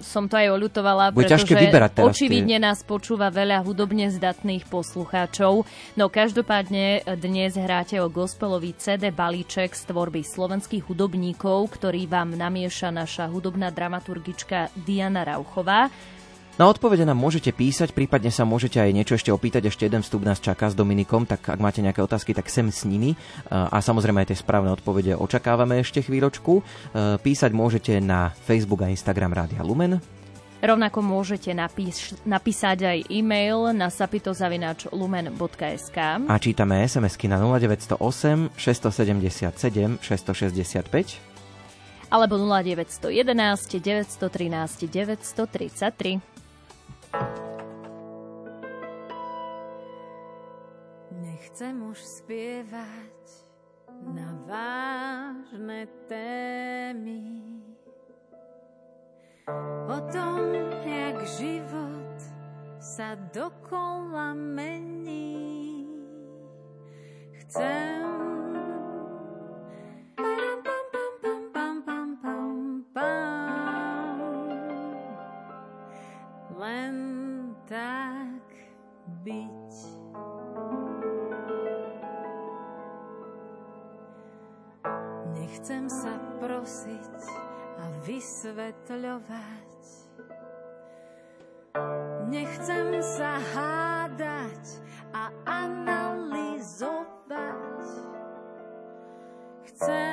som 0.00 0.30
to 0.30 0.38
aj 0.38 0.48
Bude 1.14 1.30
ťažké 1.30 1.52
pretože 1.54 1.64
vyberať 1.68 1.90
teraz 1.94 2.08
očividne 2.10 2.56
nás 2.58 2.78
počúva 2.86 3.28
veľa 3.30 3.62
hudobne 3.62 4.08
zdatných 4.10 4.66
poslucháčov. 4.66 5.66
No 5.94 6.04
každopádne 6.10 7.06
dnes 7.18 7.54
hráte 7.58 7.98
o 8.02 8.10
gospelový 8.10 8.74
CD 8.78 9.10
balíček 9.10 9.74
z 9.74 9.82
tvorby 9.90 10.22
slovenských 10.22 10.86
hudobníkov, 10.86 11.78
ktorý 11.78 12.06
vám 12.06 12.34
namieša 12.34 12.94
naša 12.94 13.30
hudobná 13.30 13.70
dramaturgička 13.74 14.72
Diana 14.74 15.26
Rauchová. 15.26 15.90
Na 16.58 16.66
odpovede 16.66 17.06
nám 17.06 17.22
môžete 17.22 17.54
písať, 17.54 17.94
prípadne 17.94 18.34
sa 18.34 18.42
môžete 18.42 18.82
aj 18.82 18.90
niečo 18.90 19.14
ešte 19.14 19.30
opýtať, 19.30 19.70
ešte 19.70 19.86
jeden 19.86 20.02
vstup 20.02 20.26
nás 20.26 20.42
čaká 20.42 20.66
s 20.66 20.74
Dominikom, 20.74 21.22
tak 21.22 21.46
ak 21.46 21.62
máte 21.62 21.78
nejaké 21.78 22.02
otázky, 22.02 22.34
tak 22.34 22.50
sem 22.50 22.66
s 22.66 22.82
nimi. 22.82 23.14
A 23.46 23.78
samozrejme 23.78 24.26
aj 24.26 24.34
tie 24.34 24.42
správne 24.42 24.74
odpovede 24.74 25.14
očakávame 25.14 25.78
ešte 25.78 26.02
chvíľočku. 26.02 26.58
Písať 27.22 27.54
môžete 27.54 28.02
na 28.02 28.34
Facebook 28.42 28.82
a 28.82 28.90
Instagram 28.90 29.38
Rádia 29.38 29.62
Lumen. 29.62 30.02
Rovnako 30.58 30.98
môžete 30.98 31.54
napíš, 31.54 32.18
napísať 32.26 32.90
aj 32.90 33.06
e-mail 33.06 33.70
na 33.70 33.86
sapitozavinačlumen.sk 33.86 35.98
A 36.26 36.34
čítame 36.42 36.82
SMS-ky 36.82 37.30
na 37.30 37.38
0908 37.38 38.58
677 38.58 40.02
665 40.02 41.22
alebo 42.10 42.40
0911 42.40 43.78
913 43.78 44.90
933. 44.90 46.37
Nechcem 51.10 51.82
už 51.88 51.98
spievať 52.04 53.16
na 54.04 54.36
vážne 54.44 55.88
témy 56.04 57.24
o 59.88 59.98
tom, 60.12 60.52
jak 60.84 61.16
život 61.40 62.16
sa 62.76 63.16
dokola 63.32 64.36
mení. 64.36 65.88
Chcem 67.40 68.04
len 76.58 76.94
tak 77.70 78.42
byť. 79.22 79.70
Nechcem 85.38 85.86
sa 85.86 86.18
prosiť 86.42 87.18
a 87.78 87.84
vysvetľovať. 88.02 89.82
Nechcem 92.26 92.90
sa 93.06 93.38
hádať 93.54 94.82
a 95.14 95.30
analyzovať. 95.46 96.98
Chcem 99.62 100.07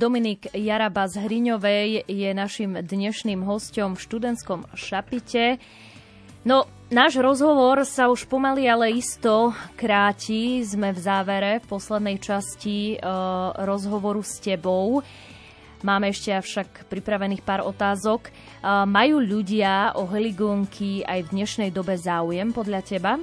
Dominik 0.00 0.48
Jaraba 0.56 1.04
z 1.12 1.28
Hriňovej 1.28 2.08
je 2.08 2.30
našim 2.32 2.72
dnešným 2.72 3.44
hostom 3.44 3.92
v 3.92 4.00
študentskom 4.00 4.64
šapite. 4.72 5.60
No, 6.40 6.64
náš 6.88 7.20
rozhovor 7.20 7.84
sa 7.84 8.08
už 8.08 8.24
pomaly, 8.24 8.64
ale 8.64 8.96
isto 8.96 9.52
kráti. 9.76 10.64
Sme 10.64 10.96
v 10.96 11.04
závere 11.04 11.60
v 11.60 11.68
poslednej 11.68 12.16
časti 12.16 12.96
uh, 12.96 13.52
rozhovoru 13.60 14.24
s 14.24 14.40
tebou. 14.40 15.04
Máme 15.84 16.08
ešte 16.08 16.32
však 16.32 16.88
pripravených 16.88 17.44
pár 17.44 17.68
otázok. 17.68 18.32
Uh, 18.64 18.88
majú 18.88 19.20
ľudia 19.20 19.92
o 20.00 20.08
heligónky 20.08 21.04
aj 21.04 21.28
v 21.28 21.44
dnešnej 21.44 21.68
dobe 21.76 22.00
záujem 22.00 22.56
podľa 22.56 22.80
teba? 22.88 23.20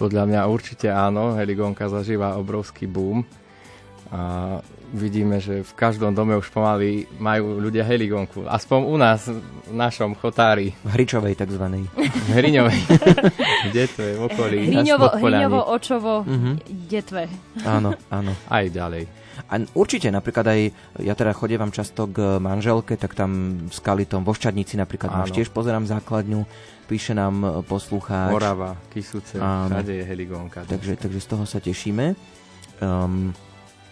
Podľa 0.00 0.24
mňa 0.24 0.40
určite 0.48 0.88
áno. 0.88 1.36
Heligónka 1.36 1.92
zažíva 1.92 2.40
obrovský 2.40 2.88
boom. 2.88 3.20
A 4.10 4.58
vidíme, 4.92 5.38
že 5.38 5.62
v 5.62 5.72
každom 5.78 6.14
dome 6.14 6.34
už 6.34 6.50
pomaly 6.50 7.06
majú 7.22 7.62
ľudia 7.62 7.86
heligónku. 7.86 8.46
Aspoň 8.46 8.78
u 8.86 8.96
nás, 8.98 9.30
v 9.30 9.74
našom 9.74 10.18
chotári. 10.18 10.74
V 10.82 10.90
Hričovej 10.90 11.38
takzvanej. 11.38 11.86
V 11.94 12.30
Hriňovej. 12.34 12.80
Kde 13.70 13.84
to 13.86 14.00
je? 14.02 14.12
V 14.18 14.22
okolí. 14.26 14.58
Hriňovo, 14.66 15.06
Hriňovo 15.22 15.60
Očovo, 15.70 16.14
uh-huh. 16.26 16.54
Detve. 16.90 17.30
Áno, 17.62 17.94
áno. 18.10 18.32
Aj 18.50 18.66
ďalej. 18.66 19.06
A 19.48 19.56
určite, 19.72 20.12
napríklad 20.12 20.52
aj, 20.52 20.60
ja 21.00 21.16
teda 21.16 21.32
chodievam 21.32 21.72
často 21.72 22.04
k 22.04 22.36
manželke, 22.36 23.00
tak 23.00 23.16
tam 23.16 23.64
s 23.72 23.80
Kalitom 23.80 24.20
vo 24.20 24.36
Šťadnici 24.36 24.76
napríklad 24.76 25.08
máš 25.16 25.32
tiež 25.32 25.48
pozerám 25.48 25.88
základňu, 25.88 26.44
píše 26.84 27.16
nám 27.16 27.64
poslucháč. 27.64 28.36
Morava, 28.36 28.76
Kisuce, 28.92 29.40
všade 29.40 29.96
je 29.96 30.04
heligónka. 30.04 30.68
Takže, 30.68 31.00
takže 31.00 31.20
z 31.24 31.28
toho 31.30 31.44
sa 31.48 31.56
tešíme. 31.56 32.12
Um, 32.84 33.32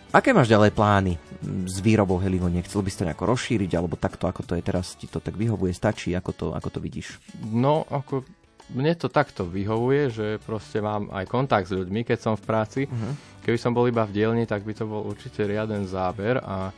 Aké 0.08 0.32
máš 0.32 0.48
ďalej 0.48 0.72
plány 0.72 1.20
s 1.68 1.84
výrobou 1.84 2.16
heligoniek? 2.16 2.64
Chcel 2.64 2.80
by 2.80 2.88
si 2.88 2.96
to 2.96 3.04
nejako 3.04 3.28
rozšíriť, 3.28 3.70
alebo 3.76 4.00
takto, 4.00 4.24
ako 4.24 4.40
to 4.40 4.56
je 4.56 4.64
teraz, 4.64 4.96
ti 4.96 5.04
to 5.04 5.20
tak 5.20 5.36
vyhovuje, 5.36 5.68
stačí? 5.76 6.16
Ako 6.16 6.32
to, 6.32 6.46
ako 6.56 6.68
to 6.72 6.78
vidíš? 6.80 7.20
No, 7.44 7.84
ako 7.92 8.24
mne 8.72 8.96
to 8.96 9.12
takto 9.12 9.44
vyhovuje, 9.44 10.08
že 10.08 10.26
proste 10.40 10.80
mám 10.80 11.12
aj 11.12 11.28
kontakt 11.28 11.68
s 11.68 11.76
ľuďmi, 11.76 12.08
keď 12.08 12.18
som 12.24 12.34
v 12.40 12.44
práci. 12.48 12.80
Uh-huh. 12.88 13.12
Keby 13.44 13.60
som 13.60 13.76
bol 13.76 13.84
iba 13.84 14.08
v 14.08 14.16
dielni, 14.16 14.48
tak 14.48 14.64
by 14.64 14.72
to 14.72 14.88
bol 14.88 15.04
určite 15.04 15.44
riaden 15.44 15.84
záber 15.84 16.40
a 16.40 16.72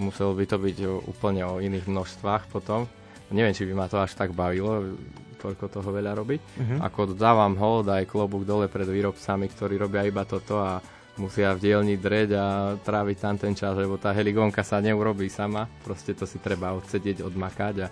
muselo 0.00 0.32
by 0.32 0.48
to 0.48 0.56
byť 0.56 0.76
úplne 1.04 1.44
o 1.44 1.60
iných 1.60 1.84
množstvách 1.84 2.48
potom. 2.48 2.88
Neviem, 3.28 3.52
či 3.52 3.68
by 3.68 3.76
ma 3.76 3.92
to 3.92 4.00
až 4.00 4.16
tak 4.16 4.32
bavilo, 4.32 4.96
toľko 5.36 5.68
toho 5.68 5.88
veľa 5.92 6.16
robiť. 6.16 6.40
Uh-huh. 6.40 6.78
Ako 6.80 7.12
dávam 7.12 7.60
hold 7.60 7.92
aj 7.92 8.08
klobúk 8.08 8.48
dole 8.48 8.72
pred 8.72 8.88
výrobcami, 8.88 9.52
ktorí 9.52 9.76
robia 9.76 10.08
iba 10.08 10.24
toto 10.24 10.56
a 10.56 10.80
musia 11.18 11.56
v 11.56 11.62
dielni 11.62 11.96
dreť 11.98 12.30
a 12.36 12.46
tráviť 12.78 13.16
tam 13.18 13.36
ten 13.40 13.54
čas, 13.56 13.74
lebo 13.74 13.98
tá 13.98 14.14
heligonka 14.14 14.62
sa 14.62 14.78
neurobí 14.78 15.26
sama. 15.26 15.66
Proste 15.82 16.14
to 16.14 16.28
si 16.28 16.38
treba 16.38 16.76
odsedieť, 16.76 17.24
odmakať 17.26 17.74
a 17.84 17.88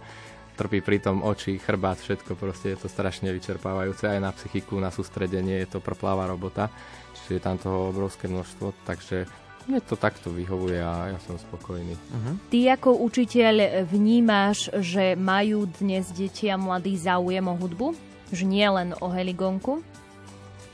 trpí 0.58 0.82
pritom 0.82 1.22
oči, 1.22 1.58
chrbát, 1.62 2.02
všetko. 2.02 2.34
Proste 2.34 2.74
je 2.74 2.78
to 2.82 2.88
strašne 2.90 3.30
vyčerpávajúce 3.30 4.10
aj 4.10 4.18
na 4.18 4.30
psychiku, 4.34 4.78
na 4.82 4.90
sústredenie, 4.90 5.62
je 5.62 5.78
to 5.78 5.78
prpláva 5.78 6.26
robota. 6.26 6.66
Čiže 7.14 7.30
je 7.38 7.42
tam 7.42 7.56
toho 7.62 7.94
obrovské 7.94 8.26
množstvo, 8.26 8.74
takže 8.82 9.30
mne 9.68 9.84
to 9.84 10.00
takto 10.00 10.32
vyhovuje 10.32 10.80
a 10.80 11.12
ja 11.12 11.18
som 11.28 11.36
spokojný. 11.36 11.92
Uh-huh. 11.92 12.34
Ty 12.48 12.80
ako 12.80 13.04
učiteľ 13.04 13.84
vnímaš, 13.84 14.72
že 14.80 15.12
majú 15.12 15.68
dnes 15.68 16.08
deti 16.08 16.48
a 16.48 16.56
mladí 16.56 16.96
záujem 16.96 17.44
o 17.44 17.52
hudbu? 17.52 17.92
Že 18.32 18.44
nie 18.48 18.64
len 18.64 18.96
o 18.96 19.12
heligonku? 19.12 19.84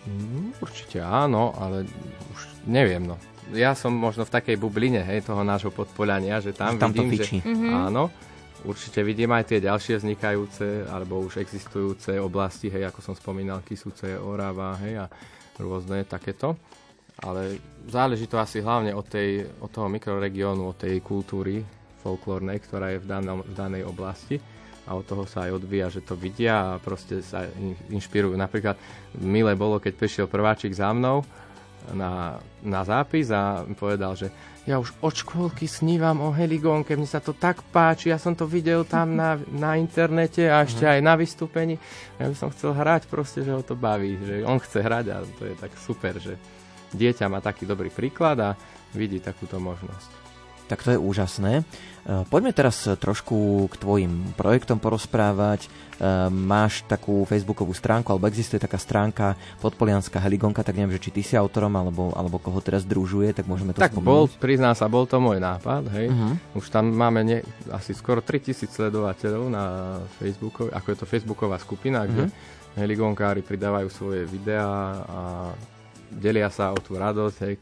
Mm, 0.04 0.52
určite 0.60 1.00
áno, 1.00 1.56
ale 1.56 1.88
už 2.32 2.40
neviem, 2.68 3.04
no. 3.04 3.16
Ja 3.52 3.76
som 3.76 3.92
možno 3.92 4.24
v 4.24 4.32
takej 4.32 4.56
bubline, 4.56 5.04
hej, 5.04 5.24
toho 5.24 5.44
nášho 5.44 5.72
podpoľania, 5.72 6.40
že 6.40 6.56
tam, 6.56 6.80
tam 6.80 6.92
vidím, 6.92 7.12
to 7.12 7.24
že 7.24 7.44
mm-hmm. 7.44 7.72
áno, 7.88 8.08
určite 8.64 9.04
vidím 9.04 9.32
aj 9.36 9.44
tie 9.52 9.58
ďalšie 9.60 10.00
vznikajúce, 10.00 10.88
alebo 10.88 11.20
už 11.20 11.40
existujúce 11.40 12.16
oblasti, 12.20 12.72
hej, 12.72 12.88
ako 12.88 13.00
som 13.00 13.14
spomínal, 13.16 13.64
Kisúce, 13.64 14.16
Orava, 14.16 14.76
hej, 14.84 15.04
a 15.04 15.06
rôzne 15.60 16.04
takéto. 16.08 16.56
Ale 17.14 17.62
záleží 17.86 18.26
to 18.26 18.42
asi 18.42 18.58
hlavne 18.58 18.90
od, 18.90 19.06
tej, 19.06 19.46
od 19.62 19.70
toho 19.70 19.86
mikroregiónu, 19.86 20.74
od 20.74 20.76
tej 20.80 20.98
kultúry 20.98 21.62
folklórnej, 22.02 22.58
ktorá 22.58 22.92
je 22.96 22.98
v, 23.00 23.06
danom, 23.06 23.38
v 23.40 23.54
danej 23.54 23.86
oblasti 23.86 24.36
a 24.84 24.90
od 24.92 25.04
toho 25.08 25.24
sa 25.24 25.48
aj 25.48 25.64
odvíja, 25.64 25.88
že 25.88 26.04
to 26.04 26.12
vidia 26.12 26.76
a 26.76 26.80
proste 26.80 27.24
sa 27.24 27.48
inšpirujú. 27.88 28.36
Napríklad 28.36 28.76
milé 29.16 29.56
bolo, 29.56 29.80
keď 29.80 29.92
prišiel 29.96 30.26
prváčik 30.28 30.76
za 30.76 30.92
mnou 30.92 31.24
na, 31.92 32.40
na 32.64 32.80
zápis 32.84 33.28
a 33.28 33.64
povedal, 33.76 34.16
že 34.16 34.32
ja 34.64 34.80
už 34.80 34.96
od 35.04 35.12
škôlky 35.12 35.68
snívam 35.68 36.24
o 36.24 36.32
heligónke, 36.32 36.96
mne 36.96 37.04
sa 37.04 37.20
to 37.20 37.36
tak 37.36 37.60
páči, 37.68 38.08
ja 38.08 38.16
som 38.16 38.32
to 38.32 38.48
videl 38.48 38.88
tam 38.88 39.12
na, 39.12 39.36
na 39.52 39.76
internete 39.76 40.48
a 40.48 40.64
ešte 40.64 40.88
aj 40.88 41.04
na 41.04 41.20
vystúpení. 41.20 41.76
Ja 42.16 42.32
by 42.32 42.36
som 42.36 42.48
chcel 42.48 42.72
hrať 42.72 43.04
proste, 43.12 43.44
že 43.44 43.52
ho 43.52 43.60
to 43.60 43.76
baví, 43.76 44.16
že 44.24 44.40
on 44.48 44.56
chce 44.56 44.80
hrať 44.80 45.06
a 45.12 45.16
to 45.36 45.44
je 45.44 45.54
tak 45.60 45.72
super, 45.76 46.16
že 46.16 46.40
dieťa 46.96 47.28
má 47.28 47.44
taký 47.44 47.68
dobrý 47.68 47.92
príklad 47.92 48.40
a 48.40 48.50
vidí 48.96 49.20
takúto 49.20 49.60
možnosť. 49.60 50.24
Tak 50.64 50.80
to 50.80 50.96
je 50.96 50.98
úžasné. 51.00 51.60
E, 52.04 52.28
poďme 52.28 52.52
teraz 52.52 52.84
trošku 52.84 53.64
k 53.72 53.74
tvojim 53.80 54.36
projektom 54.36 54.76
porozprávať. 54.76 55.64
E, 55.64 55.68
máš 56.28 56.84
takú 56.84 57.24
facebookovú 57.24 57.72
stránku, 57.72 58.12
alebo 58.12 58.28
existuje 58.28 58.60
taká 58.60 58.76
stránka 58.76 59.40
Podpolianská 59.64 60.20
heligonka, 60.20 60.60
tak 60.60 60.76
neviem, 60.76 61.00
že 61.00 61.08
či 61.08 61.10
ty 61.16 61.24
si 61.24 61.32
autorom, 61.32 61.72
alebo, 61.72 62.12
alebo 62.12 62.36
koho 62.36 62.60
teraz 62.60 62.84
družuje, 62.84 63.32
tak 63.32 63.48
môžeme 63.48 63.72
to 63.72 63.80
Tak 63.80 63.96
spomenúť. 63.96 64.04
bol, 64.04 64.28
priznám 64.28 64.76
sa, 64.76 64.84
bol 64.84 65.08
to 65.08 65.16
môj 65.16 65.40
nápad, 65.40 65.88
hej. 65.96 66.12
Uh-huh. 66.12 66.60
Už 66.60 66.68
tam 66.68 66.92
máme 66.92 67.24
ne, 67.24 67.38
asi 67.72 67.96
skoro 67.96 68.20
3000 68.20 68.68
sledovateľov 68.68 69.48
na 69.48 69.64
Facebooku, 70.20 70.68
ako 70.68 70.86
je 70.92 70.96
to 71.00 71.06
Facebooková 71.08 71.56
skupina, 71.56 72.04
kde 72.04 72.28
uh-huh. 72.28 72.76
heligonkári 72.84 73.40
pridávajú 73.40 73.88
svoje 73.88 74.28
videá 74.28 75.00
a 75.08 75.20
delia 76.14 76.48
sa 76.48 76.70
o 76.70 76.78
tú 76.78 76.94
radosť, 76.94 77.38
hej, 77.44 77.54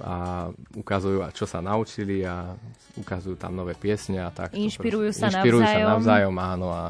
a 0.00 0.46
ukazujú, 0.78 1.26
čo 1.34 1.44
sa 1.44 1.58
naučili 1.60 2.22
a 2.22 2.54
ukazujú 2.96 3.36
tam 3.36 3.58
nové 3.58 3.74
piesne 3.74 4.22
a 4.22 4.30
tak. 4.30 4.54
Inšpirujú 4.54 5.10
sa 5.10 5.28
Inšpirujú 5.28 5.62
navzájom. 5.62 5.82
sa 5.82 5.92
navzájom, 5.98 6.36
áno, 6.38 6.68
a 6.70 6.82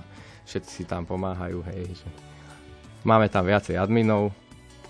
všetci 0.46 0.70
si 0.70 0.84
tam 0.84 1.02
pomáhajú, 1.08 1.64
hej. 1.72 1.88
Že 1.96 2.08
máme 3.02 3.26
tam 3.32 3.48
viacej 3.48 3.80
adminov, 3.80 4.30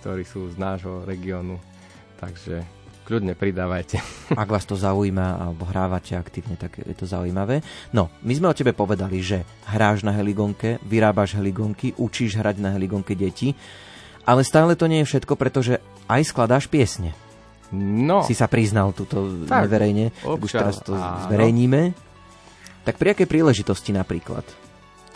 ktorí 0.03 0.27
sú 0.27 0.51
z 0.51 0.57
nášho 0.59 1.07
regiónu, 1.07 1.57
takže 2.19 2.67
kľudne 3.07 3.35
pridávajte. 3.39 4.03
Ak 4.43 4.51
vás 4.51 4.67
to 4.67 4.75
zaujíma 4.75 5.39
alebo 5.39 5.67
hrávate 5.67 6.19
aktívne, 6.19 6.59
tak 6.59 6.83
je 6.83 6.95
to 6.95 7.07
zaujímavé. 7.07 7.63
No, 7.95 8.11
my 8.27 8.33
sme 8.35 8.51
o 8.51 8.57
tebe 8.57 8.75
povedali, 8.75 9.23
že 9.23 9.47
hráš 9.71 10.03
na 10.03 10.15
heligonke, 10.15 10.83
vyrábaš 10.87 11.39
heligonky, 11.39 11.95
učíš 11.99 12.39
hrať 12.39 12.57
na 12.63 12.75
heligonke 12.75 13.15
deti, 13.15 13.55
ale 14.23 14.47
stále 14.47 14.79
to 14.79 14.87
nie 14.87 15.03
je 15.03 15.11
všetko, 15.11 15.35
pretože 15.35 15.83
aj 16.09 16.22
skladáš 16.26 16.66
piesne. 16.66 17.14
No. 17.72 18.20
Si 18.28 18.36
sa 18.36 18.53
priznal 18.53 18.92
túto 18.92 19.48
tak, 19.48 19.64
neverejne, 19.64 20.12
občas, 20.28 20.28
tak 20.28 20.44
už 20.44 20.50
teraz 20.53 20.76
to 20.84 20.92
áno. 20.92 21.24
zverejníme. 21.24 21.82
Tak 22.84 23.00
pri 23.00 23.16
akej 23.16 23.24
príležitosti 23.24 23.96
napríklad? 23.96 24.44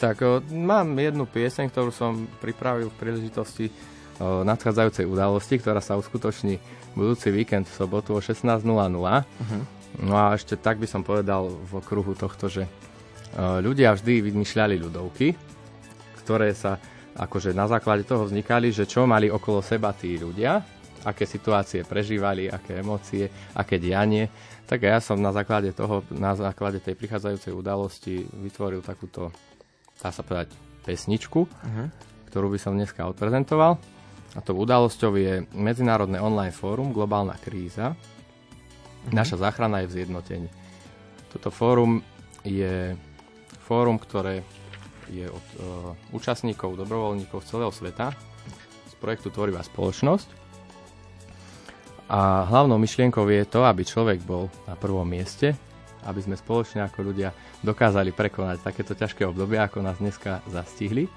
Tak 0.01 0.17
o, 0.25 0.41
mám 0.49 0.97
jednu 0.97 1.29
pieseň, 1.29 1.69
ktorú 1.69 1.93
som 1.93 2.25
pripravil 2.41 2.89
v 2.89 2.97
príležitosti 2.97 3.69
o, 3.69 4.41
nadchádzajúcej 4.41 5.05
udalosti, 5.05 5.61
ktorá 5.61 5.85
sa 5.85 6.01
uskutoční 6.01 6.57
budúci 6.97 7.29
víkend 7.29 7.69
v 7.69 7.77
sobotu 7.77 8.17
o 8.17 8.25
16.00. 8.25 8.65
Uh-huh. 8.65 9.63
No 10.01 10.15
a 10.17 10.33
ešte 10.33 10.57
tak 10.57 10.81
by 10.81 10.89
som 10.89 11.05
povedal 11.05 11.53
v 11.53 11.73
okruhu 11.77 12.17
tohto, 12.17 12.49
že 12.49 12.65
o, 13.37 13.61
ľudia 13.61 13.93
vždy 13.93 14.33
vymýšľali 14.33 14.81
ľudovky, 14.81 15.37
ktoré 16.25 16.57
sa 16.57 16.81
akože 17.17 17.53
na 17.53 17.69
základe 17.69 18.09
toho 18.09 18.25
vznikali, 18.25 18.73
že 18.73 18.89
čo 18.89 19.05
mali 19.05 19.29
okolo 19.29 19.61
seba 19.61 19.93
tí 19.93 20.17
ľudia 20.17 20.76
aké 21.07 21.23
situácie 21.23 21.87
prežívali, 21.87 22.51
aké 22.51 22.83
emócie, 22.83 23.31
aké 23.55 23.79
dianie. 23.79 24.27
Tak 24.67 24.83
ja 24.83 24.99
som 24.99 25.23
na 25.23 25.31
základe 25.31 25.71
toho, 25.71 26.03
na 26.11 26.35
základe 26.35 26.83
tej 26.83 26.99
prichádzajúcej 26.99 27.55
udalosti 27.55 28.27
vytvoril 28.27 28.83
takúto, 28.83 29.31
dá 30.03 30.11
sa 30.11 30.27
povedať, 30.27 30.51
pesničku, 30.83 31.47
uh-huh. 31.47 31.87
ktorú 32.31 32.51
by 32.51 32.59
som 32.59 32.75
dneska 32.75 33.07
odprezentoval. 33.07 33.79
A 34.35 34.39
tou 34.43 34.59
udalosťou 34.59 35.15
je 35.15 35.47
Medzinárodné 35.55 36.19
online 36.19 36.53
fórum 36.53 36.91
Globálna 36.91 37.39
kríza. 37.39 37.95
Uh-huh. 37.95 39.15
Naša 39.15 39.39
záchrana 39.39 39.87
je 39.87 39.91
v 39.91 39.95
zjednotení. 40.03 40.51
Toto 41.31 41.55
fórum 41.55 42.03
je 42.43 42.99
fórum, 43.63 44.03
ktoré 44.03 44.43
je 45.07 45.31
od 45.31 45.47
uh, 45.55 45.63
účastníkov, 46.11 46.75
dobrovoľníkov 46.75 47.47
z 47.47 47.47
celého 47.55 47.71
sveta 47.71 48.11
z 48.91 48.95
projektu 48.99 49.31
Tvorivá 49.31 49.63
spoločnosť 49.63 50.46
a 52.07 52.47
hlavnou 52.47 52.79
myšlienkou 52.79 53.27
je 53.27 53.45
to, 53.51 53.67
aby 53.67 53.83
človek 53.83 54.23
bol 54.23 54.47
na 54.71 54.79
prvom 54.79 55.07
mieste, 55.07 55.59
aby 56.07 56.23
sme 56.23 56.39
spoločne 56.39 56.87
ako 56.87 57.03
ľudia 57.03 57.35
dokázali 57.67 58.15
prekonať 58.15 58.63
takéto 58.63 58.95
ťažké 58.95 59.27
obdobie, 59.27 59.59
ako 59.59 59.83
nás 59.83 59.99
dneska 59.99 60.39
zastihli. 60.47 61.11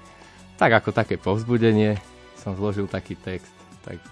Tak 0.58 0.82
ako 0.82 0.90
také 0.90 1.14
povzbudenie 1.14 1.94
som 2.34 2.58
zložil 2.58 2.90
taký 2.90 3.14
text. 3.14 3.54
Tak 3.86 4.02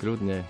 kľudne 0.00 0.42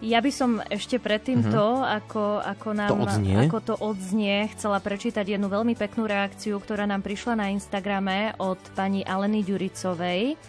ja 0.00 0.24
by 0.24 0.32
som 0.32 0.64
ešte 0.64 0.96
predtým 0.96 1.44
uh-huh. 1.44 1.52
to, 1.52 1.66
ako, 1.84 2.24
ako, 2.40 2.68
nám, 2.72 2.88
to 2.88 2.96
odznie. 3.04 3.36
ako 3.36 3.58
to 3.60 3.74
odznie, 3.76 4.48
chcela 4.56 4.80
prečítať 4.80 5.36
jednu 5.36 5.52
veľmi 5.52 5.76
peknú 5.76 6.08
reakciu, 6.08 6.56
ktorá 6.56 6.88
nám 6.88 7.04
prišla 7.04 7.36
na 7.36 7.46
Instagrame 7.52 8.32
od 8.40 8.56
pani 8.72 9.04
Aleny 9.04 9.44
Ďuricovej 9.44 10.40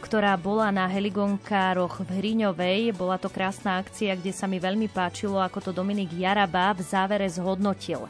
ktorá 0.00 0.32
bola 0.40 0.72
na 0.72 0.88
heligonkároch 0.88 2.00
v 2.08 2.10
Hriňovej. 2.20 2.96
Bola 2.96 3.20
to 3.20 3.28
krásna 3.28 3.76
akcia, 3.80 4.16
kde 4.16 4.32
sa 4.32 4.48
mi 4.48 4.56
veľmi 4.56 4.88
páčilo, 4.88 5.36
ako 5.36 5.60
to 5.60 5.70
Dominik 5.76 6.12
Jaraba 6.16 6.72
v 6.72 6.80
závere 6.80 7.28
zhodnotil 7.28 8.08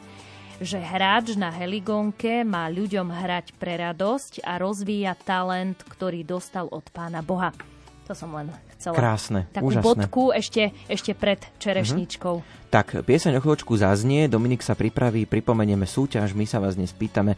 že 0.55 0.79
hráč 0.79 1.35
na 1.35 1.51
heligonke 1.51 2.47
má 2.47 2.71
ľuďom 2.71 3.11
hrať 3.11 3.59
pre 3.59 3.75
radosť 3.75 4.39
a 4.47 4.55
rozvíja 4.55 5.11
talent, 5.27 5.75
ktorý 5.83 6.23
dostal 6.23 6.71
od 6.71 6.87
pána 6.95 7.19
Boha. 7.19 7.51
To 8.07 8.13
som 8.15 8.31
len 8.37 8.47
chcela. 8.77 8.95
Krásne, 8.95 9.49
Takú 9.49 9.73
úžasné. 9.73 9.83
bodku 9.83 10.23
ešte, 10.29 10.71
ešte 10.85 11.11
pred 11.17 11.41
čerešničkou. 11.57 12.35
Uh-huh. 12.39 12.69
Tak, 12.69 13.01
pieseň 13.01 13.39
o 13.39 13.41
chvíľočku 13.41 13.73
zaznie, 13.75 14.29
Dominik 14.29 14.61
sa 14.61 14.77
pripraví, 14.77 15.25
pripomenieme 15.25 15.89
súťaž, 15.89 16.37
my 16.37 16.45
sa 16.45 16.61
vás 16.61 16.77
dnes 16.77 16.93
pýtame, 16.93 17.33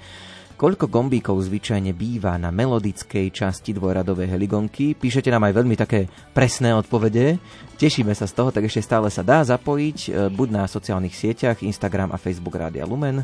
Koľko 0.58 0.90
gombíkov 0.90 1.38
zvyčajne 1.46 1.94
býva 1.94 2.34
na 2.42 2.50
melodickej 2.50 3.30
časti 3.30 3.78
dvojradovej 3.78 4.26
heligonky? 4.26 4.98
Píšete 4.98 5.30
nám 5.30 5.46
aj 5.46 5.54
veľmi 5.54 5.78
také 5.78 6.10
presné 6.34 6.74
odpovede. 6.74 7.38
Tešíme 7.78 8.10
sa 8.18 8.26
z 8.26 8.34
toho, 8.34 8.50
tak 8.50 8.66
ešte 8.66 8.82
stále 8.82 9.14
sa 9.14 9.22
dá 9.22 9.46
zapojiť 9.46 9.98
e, 10.10 10.34
buď 10.34 10.48
na 10.50 10.66
sociálnych 10.66 11.14
sieťach 11.14 11.62
Instagram 11.62 12.10
a 12.10 12.18
Facebook 12.18 12.58
Rádia 12.58 12.90
Lumen 12.90 13.22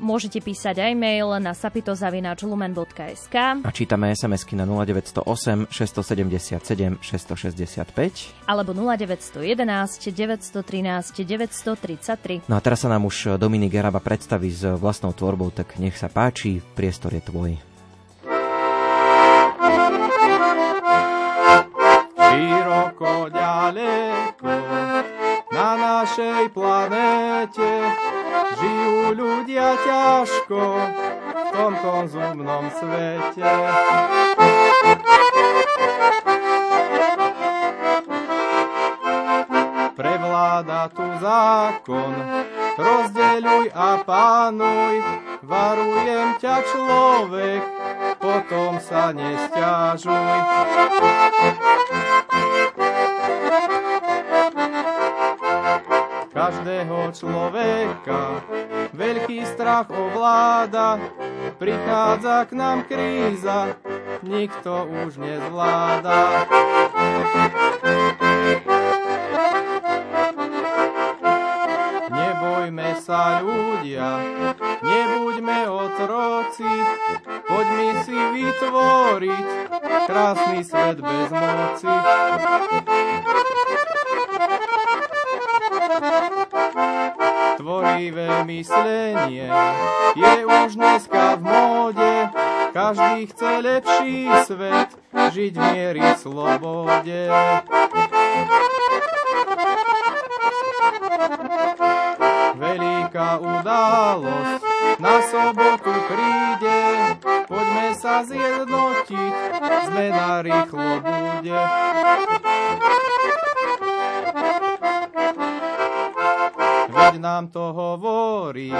Môžete 0.00 0.40
písať 0.40 0.80
aj 0.80 0.92
mail 0.96 1.28
na 1.44 1.52
sapitozavinačlumen.sk 1.52 3.36
A 3.60 3.70
čítame 3.70 4.16
SMS-ky 4.16 4.56
na 4.56 4.64
0908 4.64 5.68
677 5.68 7.04
665 7.04 8.48
alebo 8.48 8.72
0911 8.72 9.60
913 10.08 11.20
933. 11.20 12.48
No 12.48 12.56
a 12.56 12.60
teraz 12.64 12.80
sa 12.80 12.88
nám 12.88 13.04
už 13.04 13.36
Dominik 13.36 13.76
Jaraba 13.76 14.00
predstaví 14.00 14.48
s 14.48 14.64
vlastnou 14.64 15.12
tvorbou, 15.12 15.52
tak 15.52 15.76
nech 15.76 16.00
sa 16.00 16.08
páči, 16.08 16.64
priestor 16.72 17.12
je 17.12 17.20
tvoj. 17.20 17.50
Široko 22.16 23.28
ďaleko 23.28 24.52
na 25.50 25.70
našej 25.76 26.42
planéte 26.56 27.69
ťažko 29.78 30.62
v 31.30 31.48
tom 31.54 31.72
konzumnom 31.78 32.64
svete. 32.74 33.52
Prevláda 39.94 40.88
tu 40.96 41.04
zákon, 41.20 42.14
rozdeľuj 42.80 43.66
a 43.76 44.00
pánuj, 44.00 44.94
varujem 45.44 46.40
ťa 46.40 46.56
človek, 46.64 47.62
potom 48.16 48.80
sa 48.80 49.12
nesťažuj. 49.12 50.36
Každého 56.30 57.12
človeka 57.12 58.40
veľký 58.92 59.38
strach 59.46 59.88
ovláda, 59.90 60.98
prichádza 61.58 62.46
k 62.48 62.52
nám 62.58 62.78
kríza, 62.86 63.78
nikto 64.22 64.86
už 65.06 65.20
nezvláda. 65.22 66.46
Nebojme 72.10 72.90
sa 72.98 73.44
ľudia, 73.44 74.10
nebuďme 74.82 75.60
otroci, 75.70 76.72
poďme 77.46 77.88
si 78.02 78.16
vytvoriť 78.16 79.46
krásny 80.08 80.60
svet 80.66 80.98
bez 80.98 81.28
moci. 81.30 81.94
Tvorivé 87.60 88.40
myslenie 88.48 89.52
je 90.16 90.36
už 90.48 90.80
dneska 90.80 91.36
v 91.36 91.44
móde, 91.44 92.12
každý 92.72 93.28
chce 93.28 93.50
lepší 93.60 94.32
svet, 94.48 94.88
žiť 95.12 95.52
v 95.60 95.64
miery 95.68 96.00
slobode. 96.16 97.28
Veľká 102.56 103.30
udalosť 103.44 104.64
na 104.96 105.16
sobotu 105.20 105.92
príde, 106.08 106.80
poďme 107.44 107.88
sa 107.92 108.24
zjednotiť, 108.24 109.34
zmena 109.84 110.40
rýchlo 110.40 110.90
bude. 111.04 111.60
Veď 116.90 117.22
nám 117.22 117.54
to 117.54 117.70
hovorí, 117.70 118.74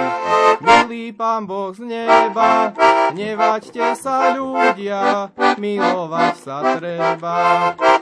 milý 0.59 1.15
pán 1.15 1.47
Boh 1.47 1.71
z 1.71 1.87
neba, 1.87 2.75
nevaďte 3.15 3.95
sa 3.95 4.35
ľudia, 4.35 5.31
milovať 5.55 6.35
sa 6.35 6.57
treba. 6.75 7.37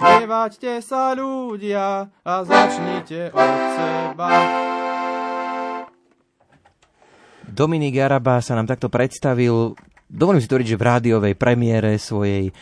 Nevaďte 0.01 0.81
sa 0.81 1.13
ľudia 1.13 2.09
a 2.09 2.33
začnite 2.41 3.29
od 3.31 3.53
seba. 3.77 4.29
Dominik 7.49 7.97
Jaraba 7.97 8.39
sa 8.39 8.55
nám 8.55 8.69
takto 8.69 8.87
predstavil 8.87 9.75
Dovolím 10.09 10.41
si 10.41 10.49
tvoriť, 10.49 10.73
že 10.73 10.79
v 10.81 10.87
rádiovej 10.89 11.35
premiére 11.37 11.93
svojej 12.01 12.49
e, 12.49 12.53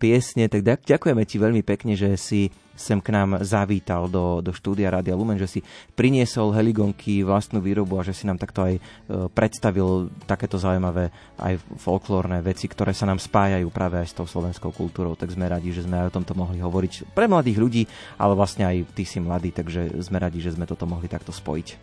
piesne, 0.00 0.48
tak 0.48 0.64
ďakujeme 0.64 1.20
ti 1.28 1.36
veľmi 1.36 1.60
pekne, 1.60 1.92
že 1.92 2.16
si 2.16 2.48
sem 2.74 2.96
k 2.96 3.12
nám 3.12 3.44
zavítal 3.44 4.08
do, 4.08 4.40
do 4.40 4.56
štúdia 4.56 4.88
Rádia 4.88 5.12
Lumen, 5.12 5.36
že 5.36 5.46
si 5.46 5.60
priniesol 5.94 6.56
heligonky 6.56 7.20
vlastnú 7.20 7.60
výrobu 7.60 8.00
a 8.00 8.06
že 8.08 8.16
si 8.16 8.24
nám 8.24 8.40
takto 8.40 8.64
aj 8.64 8.74
e, 8.74 8.80
predstavil 9.28 10.08
takéto 10.24 10.56
zaujímavé 10.56 11.12
aj 11.36 11.60
folklórne 11.76 12.40
veci, 12.40 12.72
ktoré 12.72 12.96
sa 12.96 13.04
nám 13.04 13.20
spájajú 13.20 13.68
práve 13.68 14.00
aj 14.00 14.08
s 14.08 14.16
tou 14.16 14.24
slovenskou 14.24 14.72
kultúrou. 14.72 15.12
Tak 15.12 15.28
sme 15.28 15.44
radi, 15.44 15.76
že 15.76 15.84
sme 15.84 16.00
aj 16.00 16.08
o 16.08 16.14
tomto 16.16 16.32
mohli 16.32 16.64
hovoriť 16.64 17.12
pre 17.12 17.28
mladých 17.28 17.60
ľudí, 17.60 17.82
ale 18.16 18.32
vlastne 18.32 18.64
aj 18.64 18.96
ty 18.96 19.04
si 19.04 19.20
mladý, 19.20 19.52
takže 19.52 20.00
sme 20.00 20.16
radi, 20.16 20.40
že 20.40 20.56
sme 20.56 20.64
toto 20.64 20.88
mohli 20.88 21.12
takto 21.12 21.36
spojiť. 21.36 21.76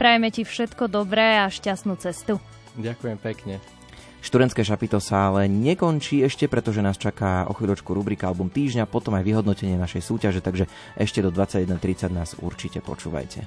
Prajeme 0.00 0.32
ti 0.32 0.40
všetko 0.40 0.88
dobré 0.88 1.36
a 1.36 1.52
šťastnú 1.52 2.00
cestu. 2.00 2.40
Ďakujem 2.80 3.20
pekne. 3.20 3.77
Študentské 4.18 4.66
šapito 4.66 4.98
sa 4.98 5.30
ale 5.30 5.46
nekončí 5.46 6.20
ešte, 6.26 6.50
pretože 6.50 6.82
nás 6.82 6.98
čaká 6.98 7.46
o 7.46 7.54
chvíľočku 7.54 7.94
rubrika 7.94 8.28
Album 8.28 8.50
týždňa, 8.50 8.90
potom 8.90 9.14
aj 9.14 9.24
vyhodnotenie 9.24 9.78
našej 9.78 10.02
súťaže, 10.02 10.40
takže 10.42 10.66
ešte 10.98 11.22
do 11.22 11.30
21.30 11.30 12.10
nás 12.10 12.34
určite 12.42 12.82
počúvajte. 12.82 13.46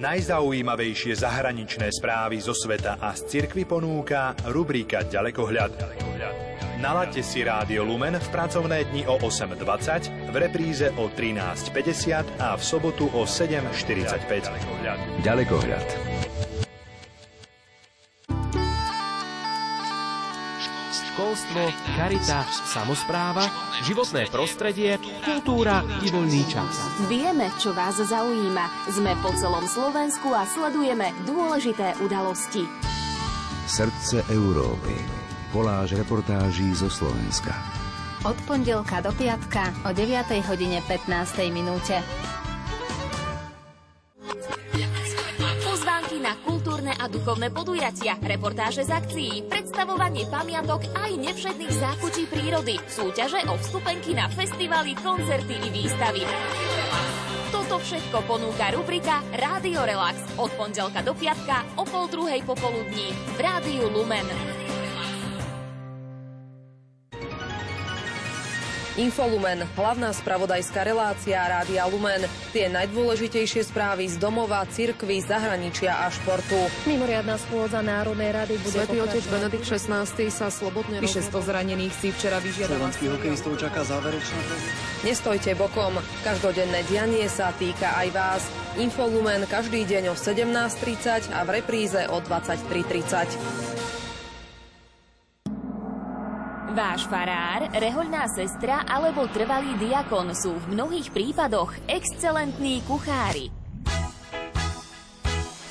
Najzaujímavejšie 0.00 1.12
zahraničné 1.12 1.92
správy 1.92 2.40
zo 2.40 2.56
sveta 2.56 2.96
a 2.96 3.12
z 3.12 3.20
cirkvy 3.36 3.68
ponúka 3.68 4.32
rubrika 4.48 5.04
Ďalekohľad. 5.04 5.76
Nalaďte 6.80 7.20
si 7.20 7.44
Rádio 7.44 7.84
Lumen 7.84 8.16
v 8.16 8.28
pracovné 8.32 8.88
dni 8.88 9.04
o 9.04 9.20
8.20, 9.20 10.32
v 10.32 10.36
repríze 10.40 10.88
o 10.96 11.12
13.50 11.12 12.40
a 12.40 12.56
v 12.56 12.62
sobotu 12.64 13.04
o 13.12 13.28
7.45. 13.28 14.48
Ďalekohľad. 15.20 15.86
Školstvo, 20.88 21.68
charita, 22.00 22.48
samozpráva, 22.48 23.44
životné 23.84 24.32
prostredie, 24.32 24.96
kultúra 25.20 25.84
i 26.00 26.08
voľný 26.08 26.48
čas. 26.48 26.80
Vieme, 27.12 27.52
čo 27.60 27.76
vás 27.76 28.00
zaujíma. 28.00 28.88
Sme 28.88 29.12
po 29.20 29.28
celom 29.36 29.68
Slovensku 29.68 30.32
a 30.32 30.48
sledujeme 30.48 31.12
dôležité 31.28 31.92
udalosti. 32.00 32.64
Srdce 33.68 34.24
Európy 34.32 35.19
koláž 35.50 35.98
reportáží 35.98 36.70
zo 36.78 36.86
Slovenska. 36.86 37.50
Od 38.22 38.36
pondelka 38.46 39.02
do 39.02 39.10
piatka 39.16 39.74
o 39.82 39.90
9. 39.90 40.44
hodine 40.46 40.78
15. 40.86 41.40
minúte. 41.50 41.98
Pozvánky 45.64 46.20
na 46.20 46.36
kultúrne 46.44 46.92
a 46.94 47.08
duchovné 47.08 47.48
podujatia, 47.50 48.20
reportáže 48.20 48.84
z 48.86 48.92
akcií, 48.92 49.34
predstavovanie 49.48 50.28
pamiatok 50.28 50.86
aj 50.94 51.10
nevšetných 51.16 51.74
zákučí 51.74 52.28
prírody, 52.28 52.76
súťaže 52.86 53.40
o 53.48 53.56
vstupenky 53.58 54.14
na 54.14 54.28
festivaly, 54.28 54.94
koncerty 55.00 55.56
i 55.56 55.68
výstavy. 55.72 56.22
Toto 57.50 57.80
všetko 57.80 58.22
ponúka 58.28 58.68
rubrika 58.70 59.24
Rádio 59.32 59.82
Relax 59.82 60.20
od 60.38 60.52
pondelka 60.54 61.00
do 61.00 61.16
piatka 61.16 61.64
o 61.80 61.88
pol 61.88 62.06
druhej 62.12 62.44
popoludní 62.44 63.16
v 63.34 63.38
Rádiu 63.40 63.88
Lumen. 63.88 64.59
Infolumen, 68.98 69.62
hlavná 69.78 70.10
spravodajská 70.10 70.82
relácia 70.82 71.38
Rádia 71.38 71.86
Lumen. 71.86 72.26
Tie 72.50 72.66
najdôležitejšie 72.66 73.62
správy 73.70 74.10
z 74.10 74.18
domova, 74.18 74.66
cirkvy, 74.66 75.22
zahraničia 75.22 75.94
a 75.94 76.10
športu. 76.10 76.58
Mimoriadná 76.90 77.38
schôdza 77.38 77.78
Národnej 77.86 78.34
rady 78.34 78.58
bude 78.58 78.82
Svetý 78.82 78.98
otec 78.98 79.22
Benedikt 79.30 79.62
XVI 79.62 80.02
sa 80.34 80.50
slobodne 80.50 80.98
Vyše 80.98 81.22
100 81.22 81.38
zranených 81.38 81.94
si 81.94 82.10
včera 82.10 82.42
vyžiadala. 82.42 82.90
Slovenských 82.90 83.10
hokejistov 83.14 83.52
čaká 83.62 83.86
záverečná 83.86 84.40
Nestojte 85.06 85.54
bokom. 85.54 85.94
Každodenné 86.26 86.82
dianie 86.90 87.30
sa 87.30 87.54
týka 87.54 87.94
aj 87.94 88.08
vás. 88.10 88.42
Infolumen 88.74 89.46
každý 89.46 89.86
deň 89.86 90.12
o 90.12 90.14
17.30 90.18 91.30
a 91.30 91.46
v 91.46 91.62
repríze 91.62 92.00
o 92.10 92.18
23.30. 92.22 93.69
Váš 96.70 97.10
farár, 97.10 97.66
rehoľná 97.74 98.30
sestra 98.30 98.86
alebo 98.86 99.26
trvalý 99.26 99.74
diakon 99.82 100.30
sú 100.38 100.54
v 100.54 100.78
mnohých 100.78 101.10
prípadoch 101.10 101.74
excelentní 101.90 102.78
kuchári. 102.86 103.50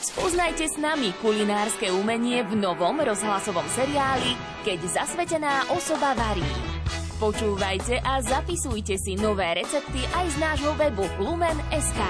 Spoznajte 0.04 0.68
s 0.68 0.76
nami 0.76 1.16
kulinárske 1.24 1.88
umenie 1.96 2.44
v 2.44 2.60
novom 2.60 3.00
rozhlasovom 3.00 3.64
seriáli 3.72 4.36
Keď 4.68 4.80
zasvetená 5.00 5.72
osoba 5.72 6.12
varí. 6.20 6.44
Počúvajte 7.16 8.04
a 8.04 8.20
zapisujte 8.20 9.00
si 9.00 9.16
nové 9.16 9.56
recepty 9.56 10.04
aj 10.04 10.26
z 10.36 10.38
nášho 10.44 10.76
webu 10.76 11.08
lumen.sk. 11.24 12.02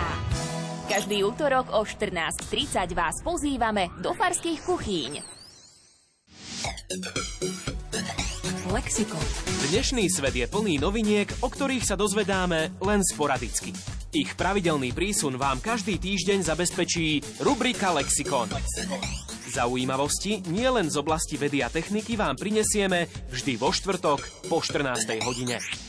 Každý 0.90 1.22
útorok 1.30 1.78
o 1.78 1.86
14.30 1.86 2.98
vás 2.98 3.22
pozývame 3.22 3.94
do 4.02 4.18
farských 4.18 4.66
kuchýň. 4.66 5.39
Lexikon. 8.70 9.26
Dnešný 9.70 10.06
svet 10.14 10.36
je 10.38 10.46
plný 10.46 10.78
noviniek, 10.78 11.30
o 11.42 11.50
ktorých 11.50 11.86
sa 11.86 11.98
dozvedáme 11.98 12.74
len 12.82 13.02
sporadicky. 13.02 13.74
Ich 14.14 14.34
pravidelný 14.34 14.94
prísun 14.94 15.38
vám 15.38 15.62
každý 15.62 16.02
týždeň 16.02 16.46
zabezpečí 16.46 17.22
rubrika 17.42 17.94
Lexikon. 17.94 18.50
Zaujímavosti 19.50 20.46
nielen 20.50 20.90
z 20.90 21.02
oblasti 21.02 21.38
vedy 21.38 21.66
a 21.66 21.70
techniky 21.74 22.14
vám 22.14 22.38
prinesieme 22.38 23.10
vždy 23.30 23.58
vo 23.58 23.74
štvrtok 23.74 24.50
po 24.50 24.62
14. 24.62 25.18
hodine. 25.26 25.89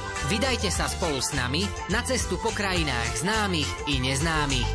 Vydajte 0.29 0.69
sa 0.69 0.85
spolu 0.85 1.17
s 1.17 1.33
nami 1.33 1.65
na 1.89 2.05
cestu 2.05 2.37
po 2.37 2.53
krajinách 2.53 3.25
známych 3.25 3.69
i 3.89 3.97
neznámych. 3.97 4.69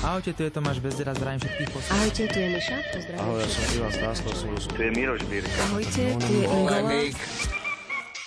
Ahojte, 0.00 0.32
tu 0.34 0.42
je 0.42 0.50
Tomáš 0.50 0.78
Bezdera, 0.82 1.14
zdravím 1.14 1.40
všetkých 1.40 1.70
posledných. 1.70 1.96
Ahojte, 1.96 2.22
tu 2.28 2.38
je 2.38 2.48
Miša, 2.50 2.76
pozdravím. 2.92 3.20
Ahoj, 3.24 3.38
ja 3.40 3.48
som 3.48 3.64
Ivan 3.78 3.92
Stáslo 3.94 4.30
Súsku. 4.34 4.72
Tu 4.74 4.82
je 4.82 4.90
Miroš 4.90 5.22
Birka. 5.30 5.60
Ahojte, 5.70 6.02
tu 6.18 6.30
je 6.34 6.44
Ingola. 6.44 6.80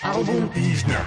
Album 0.04 0.44
týždňa. 0.52 1.02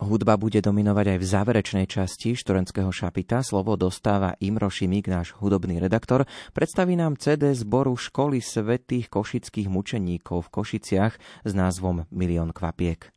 Hudba 0.00 0.40
bude 0.40 0.64
dominovať 0.64 1.12
aj 1.12 1.18
v 1.20 1.28
záverečnej 1.28 1.84
časti 1.84 2.32
Štorenského 2.32 2.88
šapita. 2.88 3.44
Slovo 3.44 3.76
dostáva 3.76 4.32
Imro 4.40 4.72
Šimik, 4.72 5.12
náš 5.12 5.36
hudobný 5.36 5.76
redaktor. 5.76 6.24
Predstaví 6.56 6.96
nám 6.96 7.20
CD 7.20 7.52
zboru 7.52 7.92
Školy 8.00 8.40
svetých 8.40 9.12
košických 9.12 9.68
mučeníkov 9.68 10.48
v 10.48 10.52
Košiciach 10.56 11.14
s 11.44 11.52
názvom 11.52 12.08
Milión 12.08 12.56
kvapiek. 12.56 13.12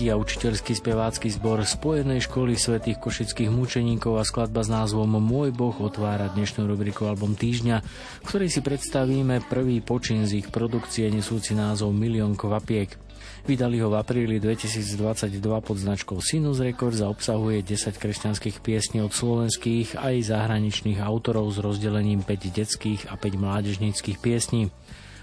Detský 0.00 0.16
a 0.16 0.24
učiteľský 0.24 0.72
spevácky 0.80 1.28
zbor 1.28 1.60
Spojenej 1.60 2.24
školy 2.24 2.56
svätých 2.56 2.96
košických 2.96 3.52
mučeníkov 3.52 4.16
a 4.16 4.24
skladba 4.24 4.64
s 4.64 4.72
názvom 4.72 5.20
Môj 5.20 5.52
Boh 5.52 5.76
otvára 5.76 6.32
dnešnú 6.32 6.64
rubriku 6.64 7.04
Album 7.04 7.36
týždňa, 7.36 7.84
v 7.84 8.24
ktorej 8.24 8.48
si 8.48 8.64
predstavíme 8.64 9.44
prvý 9.52 9.84
počin 9.84 10.24
z 10.24 10.40
ich 10.40 10.48
produkcie 10.48 11.12
nesúci 11.12 11.52
názov 11.52 11.92
Milión 11.92 12.32
kvapiek. 12.32 12.96
Vydali 13.44 13.76
ho 13.84 13.92
v 13.92 14.00
apríli 14.00 14.40
2022 14.40 15.36
pod 15.60 15.76
značkou 15.76 16.16
Sinus 16.24 16.64
Records 16.64 17.04
a 17.04 17.12
obsahuje 17.12 17.60
10 17.60 18.00
kresťanských 18.00 18.64
piesní 18.64 19.04
od 19.04 19.12
slovenských 19.12 20.00
aj 20.00 20.32
zahraničných 20.32 20.96
autorov 21.04 21.52
s 21.52 21.60
rozdelením 21.60 22.24
5 22.24 22.56
detských 22.56 23.00
a 23.12 23.20
5 23.20 23.36
mládežníckých 23.36 24.16
piesní. 24.16 24.72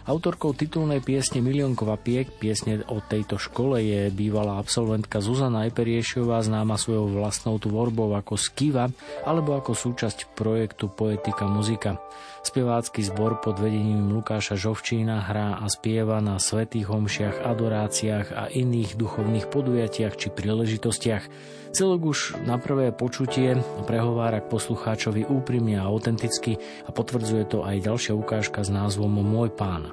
Autorkou 0.07 0.55
titulnej 0.55 1.03
piesne 1.03 1.43
Milión 1.43 1.75
kvapiek, 1.75 2.39
piesne 2.39 2.79
o 2.87 3.03
tejto 3.03 3.35
škole 3.35 3.83
je 3.83 4.07
bývalá 4.07 4.55
absolventka 4.55 5.19
Zuzana 5.19 5.67
Eperiešová, 5.67 6.39
známa 6.39 6.79
svojou 6.79 7.11
vlastnou 7.11 7.59
tvorbou 7.59 8.15
ako 8.15 8.39
Skiva 8.39 8.87
alebo 9.27 9.59
ako 9.59 9.75
súčasť 9.75 10.31
projektu 10.31 10.87
Poetika 10.87 11.51
muzika. 11.51 11.99
Spevácky 12.47 13.03
zbor 13.03 13.43
pod 13.43 13.59
vedením 13.59 14.07
Lukáša 14.15 14.55
Žovčína 14.55 15.19
hrá 15.19 15.59
a 15.59 15.67
spieva 15.67 16.23
na 16.23 16.39
svetých 16.39 16.87
homšiach, 16.87 17.43
adoráciách 17.43 18.27
a 18.31 18.47
iných 18.47 18.95
duchovných 18.95 19.51
podujatiach 19.51 20.15
či 20.15 20.31
príležitostiach. 20.31 21.27
Celok 21.75 22.15
už 22.15 22.39
na 22.47 22.55
prvé 22.55 22.95
počutie 22.95 23.59
prehovára 23.83 24.39
k 24.39 24.47
poslucháčovi 24.47 25.27
úprimne 25.27 25.75
a 25.75 25.91
autenticky 25.91 26.55
a 26.87 26.89
potvrdzuje 26.95 27.43
to 27.51 27.67
aj 27.67 27.83
ďalšia 27.83 28.15
ukážka 28.15 28.63
s 28.63 28.71
názvom 28.71 29.11
Môj 29.11 29.51
pán. 29.51 29.91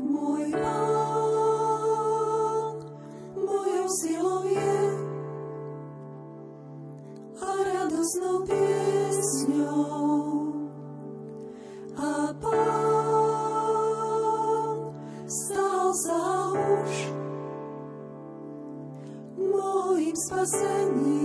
Môj 0.00 0.56
môjim 20.46 21.15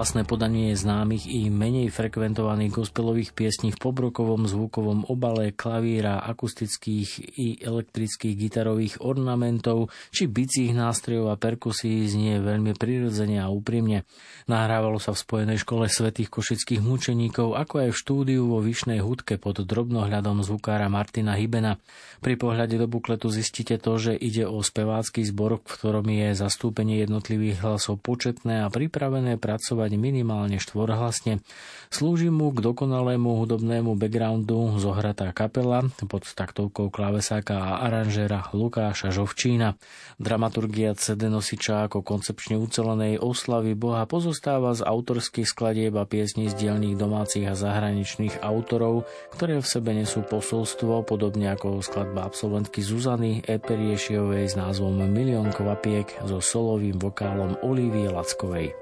Vlastné 0.00 0.24
podanie 0.24 0.72
známych 0.72 1.28
i 1.28 1.52
menej 1.52 1.92
frekventovaných 1.92 2.72
gospelových 2.72 3.36
piesní 3.36 3.68
v 3.68 3.84
pobrokovom 3.84 4.48
zvukovom 4.48 5.04
obale 5.12 5.52
klavíra, 5.52 6.24
akustických 6.24 7.36
i 7.36 7.60
elektrických 7.60 8.32
gitarových 8.32 9.04
ornamentov 9.04 9.92
či 10.08 10.24
bicích 10.24 10.72
nástrojov 10.72 11.28
a 11.28 11.36
perkusí 11.36 12.08
znie 12.08 12.40
veľmi 12.40 12.72
prirodzene 12.80 13.44
a 13.44 13.52
úprimne. 13.52 14.08
Nahrávalo 14.48 14.96
sa 14.96 15.12
v 15.12 15.20
Spojenej 15.20 15.60
škole 15.60 15.84
svätých 15.84 16.32
košických 16.32 16.80
mučeníkov, 16.80 17.60
ako 17.60 17.84
aj 17.84 17.88
v 17.92 18.00
štúdiu 18.00 18.48
vo 18.48 18.64
Vyšnej 18.64 19.04
hudke 19.04 19.36
pod 19.36 19.60
drobnohľadom 19.60 20.40
zvukára 20.40 20.88
Martina 20.88 21.36
Hibena. 21.36 21.76
Pri 22.24 22.40
pohľade 22.40 22.80
do 22.80 22.88
bukletu 22.88 23.28
zistíte 23.28 23.76
to, 23.76 24.00
že 24.00 24.16
ide 24.16 24.48
o 24.48 24.64
spevácky 24.64 25.28
zbor, 25.28 25.60
v 25.60 25.68
ktorom 25.76 26.08
je 26.08 26.32
zastúpenie 26.32 27.04
jednotlivých 27.04 27.60
hlasov 27.60 28.00
početné 28.00 28.64
a 28.64 28.72
pripravené 28.72 29.36
pracovať 29.36 29.89
spievať 29.90 29.98
minimálne 29.98 30.62
štvorhlasne. 30.62 31.42
Slúži 31.90 32.30
mu 32.30 32.54
k 32.54 32.62
dokonalému 32.62 33.42
hudobnému 33.42 33.98
backgroundu 33.98 34.78
zohratá 34.78 35.34
kapela 35.34 35.82
pod 36.06 36.22
taktovkou 36.22 36.94
klavesáka 36.94 37.58
a 37.58 37.70
aranžéra 37.90 38.46
Lukáša 38.54 39.10
Žovčína. 39.10 39.74
Dramaturgia 40.22 40.94
CD 40.94 41.26
nosiča 41.26 41.90
ako 41.90 42.06
koncepčne 42.06 42.54
ucelenej 42.62 43.18
oslavy 43.18 43.74
Boha 43.74 44.06
pozostáva 44.06 44.70
z 44.78 44.86
autorských 44.86 45.50
skladieb 45.50 45.98
a 45.98 46.06
piesní 46.06 46.46
z 46.46 46.54
dielných 46.54 46.94
domácich 46.94 47.50
a 47.50 47.58
zahraničných 47.58 48.46
autorov, 48.46 49.10
ktoré 49.34 49.58
v 49.58 49.66
sebe 49.66 49.90
nesú 49.90 50.22
posolstvo, 50.22 51.02
podobne 51.02 51.50
ako 51.50 51.82
skladba 51.82 52.30
absolventky 52.30 52.86
Zuzany 52.86 53.42
Eperiešiovej 53.42 54.46
s 54.46 54.54
názvom 54.54 55.02
Milión 55.10 55.50
kvapiek 55.50 56.06
so 56.22 56.38
solovým 56.38 57.02
vokálom 57.02 57.58
Olivie 57.66 58.06
Lackovej 58.06 58.79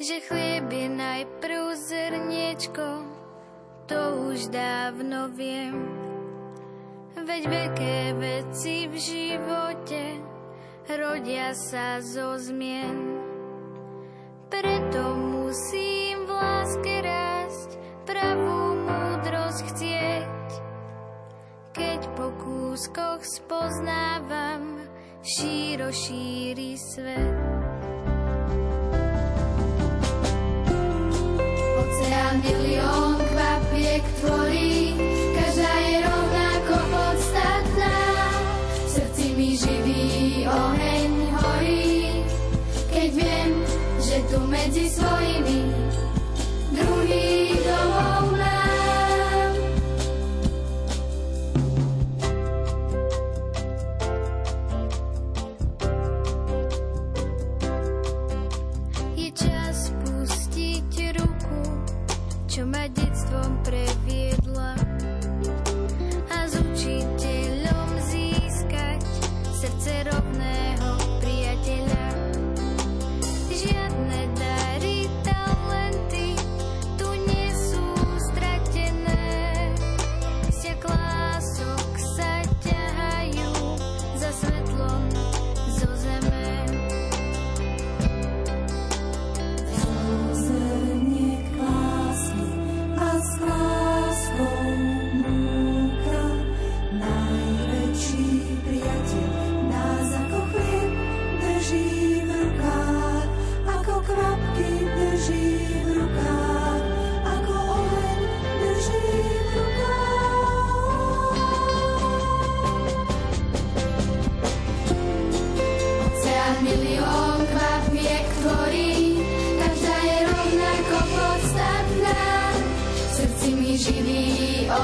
že 0.00 0.16
chlieb 0.24 0.72
je 0.72 0.88
najprv 0.88 1.76
zrniečko, 1.76 3.04
to 3.84 4.00
už 4.32 4.48
dávno 4.48 5.28
viem. 5.36 5.76
Veď 7.20 7.42
veľké 7.44 7.96
veci 8.16 8.88
v 8.88 8.96
živote 8.96 10.04
rodia 10.88 11.52
sa 11.52 12.00
zo 12.00 12.40
zmien. 12.40 13.20
Preto 14.48 15.20
musím 15.20 16.24
v 16.24 16.30
láske 16.32 16.94
rásť, 17.04 17.70
pravú 18.08 18.80
múdrosť 18.80 19.60
chcieť. 19.68 20.48
Keď 21.76 22.00
po 22.16 22.32
kúskoch 22.40 23.20
spoznávam, 23.20 24.80
šíro 25.20 25.92
šíri 25.92 26.80
svet. 26.80 27.59
Milión 32.42 33.22
kvapiek 33.22 34.02
tvorí, 34.18 34.98
každá 35.38 35.72
je 35.86 35.96
rovnako 36.02 36.74
podstatná. 36.90 37.98
Srdci 38.90 39.24
mi 39.38 39.54
živý 39.54 40.06
oheň 40.50 41.10
horí, 41.38 42.26
keď 42.90 43.08
viem, 43.14 43.50
že 44.02 44.16
tu 44.26 44.42
medzi 44.50 44.90
svojimi 44.90 45.69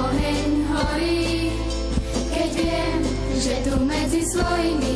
oheň 0.06 0.50
horí, 0.70 1.50
keď 2.30 2.50
viem, 2.54 3.00
že 3.42 3.54
tu 3.66 3.74
medzi 3.82 4.22
svojimi 4.30 4.95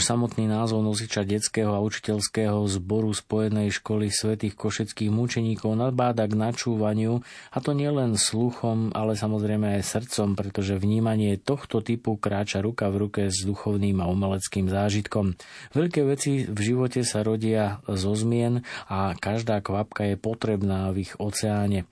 Už 0.00 0.08
samotný 0.16 0.48
názov 0.48 0.80
nosiča 0.80 1.28
detského 1.28 1.76
a 1.76 1.84
učiteľského 1.84 2.64
zboru 2.72 3.12
Spojenej 3.12 3.68
školy 3.68 4.08
svätých 4.08 4.56
košeckých 4.56 5.12
mučeníkov 5.12 5.76
nadbáda 5.76 6.24
k 6.24 6.40
načúvaniu, 6.40 7.20
a 7.52 7.58
to 7.60 7.76
nielen 7.76 8.16
sluchom, 8.16 8.96
ale 8.96 9.12
samozrejme 9.12 9.76
aj 9.76 9.84
srdcom, 9.84 10.40
pretože 10.40 10.80
vnímanie 10.80 11.36
tohto 11.36 11.84
typu 11.84 12.16
kráča 12.16 12.64
ruka 12.64 12.88
v 12.88 12.96
ruke 12.96 13.28
s 13.28 13.44
duchovným 13.44 14.00
a 14.00 14.08
umeleckým 14.08 14.72
zážitkom. 14.72 15.36
Veľké 15.76 16.08
veci 16.08 16.48
v 16.48 16.58
živote 16.64 17.04
sa 17.04 17.20
rodia 17.20 17.84
zo 17.84 18.16
zmien 18.16 18.64
a 18.88 19.12
každá 19.12 19.60
kvapka 19.60 20.08
je 20.08 20.16
potrebná 20.16 20.88
v 20.96 21.04
ich 21.04 21.12
oceáne. 21.20 21.84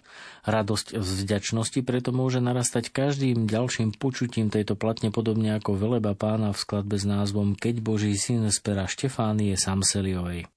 Radosť 0.49 0.97
z 0.97 1.11
vďačnosti 1.29 1.81
preto 1.85 2.09
môže 2.09 2.41
narastať 2.41 2.89
každým 2.89 3.45
ďalším 3.45 3.93
počutím 4.01 4.49
tejto 4.49 4.81
platne 4.81 5.13
podobne 5.13 5.61
ako 5.61 5.77
veleba 5.77 6.17
pána 6.17 6.57
v 6.57 6.59
skladbe 6.65 6.97
s 6.97 7.05
názvom 7.05 7.53
Keď 7.53 7.85
Boží 7.85 8.17
syn 8.17 8.49
z 8.49 8.57
pera 8.65 8.89
Štefánie 8.89 9.53
Samseliovej. 9.61 10.49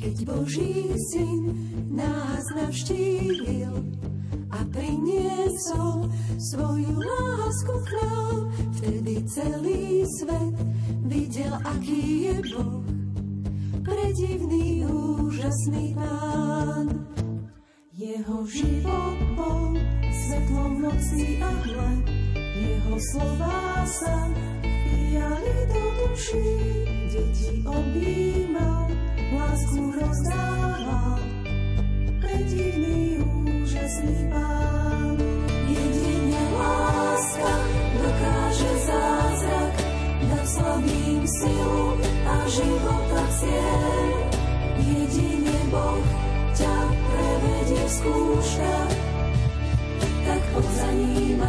Keď 0.00 0.16
Boží 0.24 0.96
syn 1.12 1.40
nás 1.92 2.44
navštívil 2.56 3.95
a 4.50 4.58
priniesol 4.70 6.10
svoju 6.38 6.92
lásku 6.94 7.74
k 7.82 7.88
nám. 8.02 8.38
Vtedy 8.76 9.14
celý 9.26 10.04
svet 10.20 10.56
videl, 11.06 11.52
aký 11.64 12.30
je 12.30 12.36
Boh, 12.54 12.84
predivný, 13.82 14.86
úžasný 14.86 15.94
Pán. 15.94 16.86
Jeho 17.96 18.44
život 18.44 19.18
bol 19.34 19.72
svetlom 20.12 20.84
noci 20.84 21.40
a 21.40 21.50
hle, 21.64 21.92
jeho 22.36 22.96
slová 23.12 23.88
sa 23.88 24.16
vpijali 24.60 25.56
do 25.72 25.84
duší, 26.04 26.52
deti 27.08 27.64
objímal, 27.64 28.92
lásku 29.32 29.82
rozdával, 29.96 31.18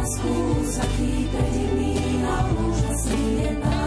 skús, 0.08 0.72
aký 0.80 1.12
predivný 1.28 1.94
a 2.24 2.34
úžasný 2.56 3.24
je 3.44 3.50
Pán. 3.60 3.77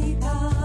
Úžasný 0.00 0.16
Pán. 0.20 0.59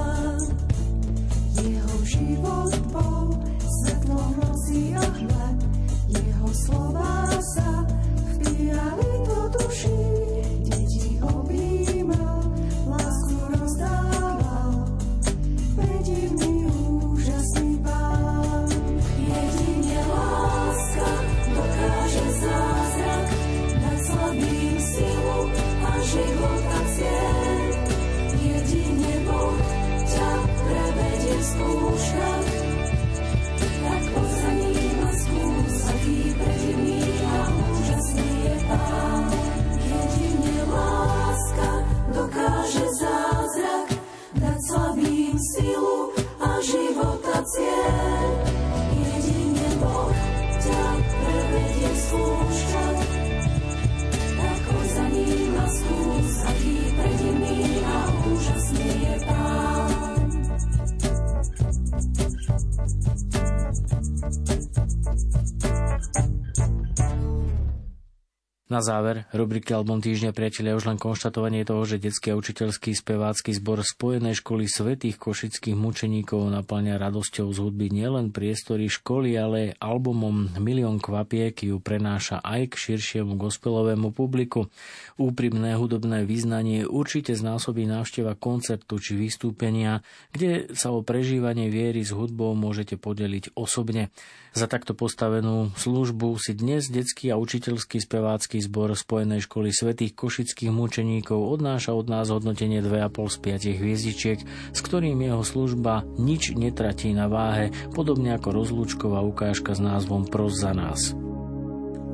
Na 68.76 68.84
záver 68.84 69.23
rubriky 69.31 69.72
Album 69.72 70.03
týždňa 70.03 70.35
priatelia 70.35 70.76
už 70.76 70.91
len 70.91 70.99
konštatovanie 70.99 71.64
toho, 71.64 71.88
že 71.88 71.95
detský 71.95 72.35
a 72.35 72.39
učiteľský 72.43 72.91
spevácky 72.91 73.56
zbor 73.56 73.80
Spojenej 73.80 74.43
školy 74.43 74.68
svetých 74.68 75.15
košických 75.15 75.80
mučeníkov 75.80 76.43
naplňa 76.52 76.99
radosťou 76.99 77.56
z 77.56 77.57
hudby 77.64 77.88
nielen 77.88 78.35
priestory 78.35 78.91
školy, 78.91 79.39
ale 79.39 79.80
albumom 79.80 80.60
Milión 80.60 80.99
kvapiek 80.99 81.56
ju 81.56 81.80
prenáša 81.80 82.43
aj 82.43 82.76
k 82.76 82.99
širšiemu 82.99 83.39
gospelovému 83.39 84.11
publiku. 84.11 84.68
Úprimné 85.15 85.80
hudobné 85.80 86.27
význanie 86.27 86.84
určite 86.84 87.31
znásobí 87.31 87.88
návšteva 87.88 88.35
koncertu 88.35 88.99
či 88.99 89.15
vystúpenia, 89.15 90.03
kde 90.35 90.68
sa 90.76 90.91
o 90.91 90.99
prežívanie 90.99 91.72
viery 91.72 92.03
s 92.03 92.11
hudbou 92.11 92.52
môžete 92.60 92.99
podeliť 92.99 93.56
osobne. 93.56 94.11
Za 94.56 94.72
takto 94.72 94.95
postavenú 94.95 95.76
službu 95.76 96.40
si 96.40 96.56
dnes 96.56 96.88
detský 96.88 97.27
a 97.27 97.36
učiteľský 97.36 97.99
spevácky 97.99 98.64
zbor 98.64 98.95
Spojenej 98.95 99.44
školy 99.44 99.76
svetých 99.76 100.15
košických 100.15 100.72
mučeníkov 100.72 101.36
odnáša 101.36 101.91
od 101.91 102.07
nás 102.07 102.32
hodnotenie 102.32 102.80
2,5 102.80 103.36
z 103.36 103.38
5 103.76 103.80
hviezdičiek, 103.84 104.40
s 104.72 104.80
ktorým 104.80 105.19
jeho 105.19 105.44
služba 105.44 106.07
nič 106.15 106.56
netratí 106.56 107.11
na 107.11 107.27
váhe, 107.27 107.76
podobne 107.91 108.32
ako 108.40 108.56
rozlúčková 108.56 109.19
ukážka 109.27 109.76
s 109.76 109.84
názvom 109.84 110.23
Pros 110.23 110.56
za 110.56 110.72
nás. 110.72 111.11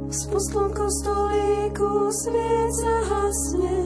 V 0.09 0.13
spustlom 0.25 0.73
kostolíku 0.73 2.09
svieca 2.09 2.93
hasne, 3.05 3.77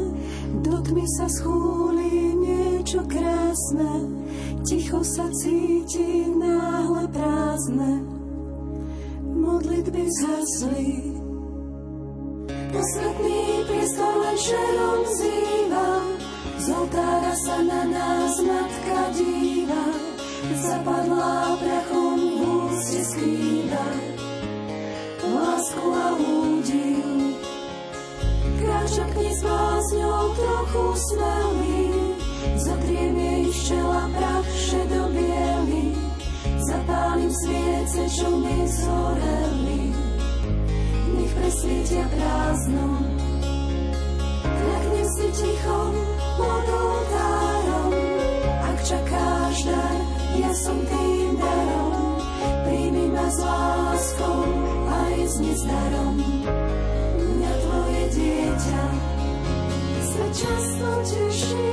do 0.64 0.80
tmy 0.80 1.03
sa 1.19 1.27
schúli 1.27 2.40
niečo 2.40 3.03
krásne, 3.03 4.15
ticho 4.64 5.03
sa 5.03 5.27
cíti 5.44 6.32
náhle 6.40 7.03
prázdne, 7.11 8.15
modlitby 9.36 10.03
zhasli. 10.07 10.91
Posvetný 12.72 13.44
priestor 13.68 14.14
len 14.24 14.38
šerom 14.40 15.02
zýva, 15.16 15.91
z 16.60 16.66
oltára 16.72 17.36
sa 17.36 17.57
na 17.64 17.84
nás 17.88 18.34
matka 18.44 18.99
díva, 19.16 19.86
zapadlá 20.60 21.60
prachom 21.60 22.20
v 22.20 22.40
úste 22.68 23.02
skrýva. 23.03 23.88
Lásku 25.26 25.84
a 25.84 26.07
údiv. 26.16 27.07
Kráča 28.60 29.03
k 29.10 29.14
nej 29.20 29.34
s 29.36 29.41
básňou 29.44 30.24
trochu 30.36 30.86
smelý, 30.95 31.84
zatriem 32.56 33.16
jej 33.20 33.45
z 33.52 33.70
prach 34.16 34.49
šedobiely, 34.53 36.05
zapálim 36.66 37.32
sviece, 37.32 38.02
čo 38.10 38.28
mi 38.42 38.66
zoreli, 38.66 39.94
nech 41.14 41.34
presvietia 41.38 42.06
prázdno. 42.10 42.86
Kľaknem 44.42 45.08
si 45.14 45.28
ticho 45.38 45.80
pod 46.38 46.66
oltárom, 46.66 47.92
ak 48.66 48.78
čakáš 48.82 49.58
dar, 49.70 49.98
ja 50.42 50.52
som 50.58 50.78
tým 50.90 51.38
darom, 51.38 52.18
príjmi 52.66 53.06
ma 53.14 53.28
s 53.30 53.40
láskou 53.46 54.42
aj 54.90 55.16
s 55.22 55.36
nezdarom. 55.38 56.16
Mňa 57.22 57.54
tvoje 57.62 58.04
dieťa 58.16 58.84
sa 60.02 60.26
často 60.34 60.88
teší, 61.14 61.70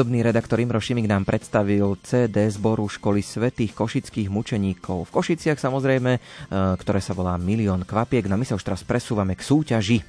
Hudobný 0.00 0.24
redaktor 0.24 0.56
Imro 0.56 0.80
Šimik 0.80 1.04
nám 1.04 1.28
predstavil 1.28 1.84
CD 2.00 2.48
zboru 2.48 2.88
školy 2.88 3.20
svetých 3.20 3.76
košických 3.76 4.32
mučeníkov. 4.32 5.04
V 5.04 5.12
Košiciach 5.12 5.60
samozrejme, 5.60 6.16
e, 6.16 6.20
ktoré 6.80 7.04
sa 7.04 7.12
volá 7.12 7.36
Milión 7.36 7.84
kvapiek. 7.84 8.24
No 8.24 8.40
my 8.40 8.48
sa 8.48 8.56
už 8.56 8.64
teraz 8.64 8.80
presúvame 8.80 9.36
k 9.36 9.44
súťaži. 9.44 10.00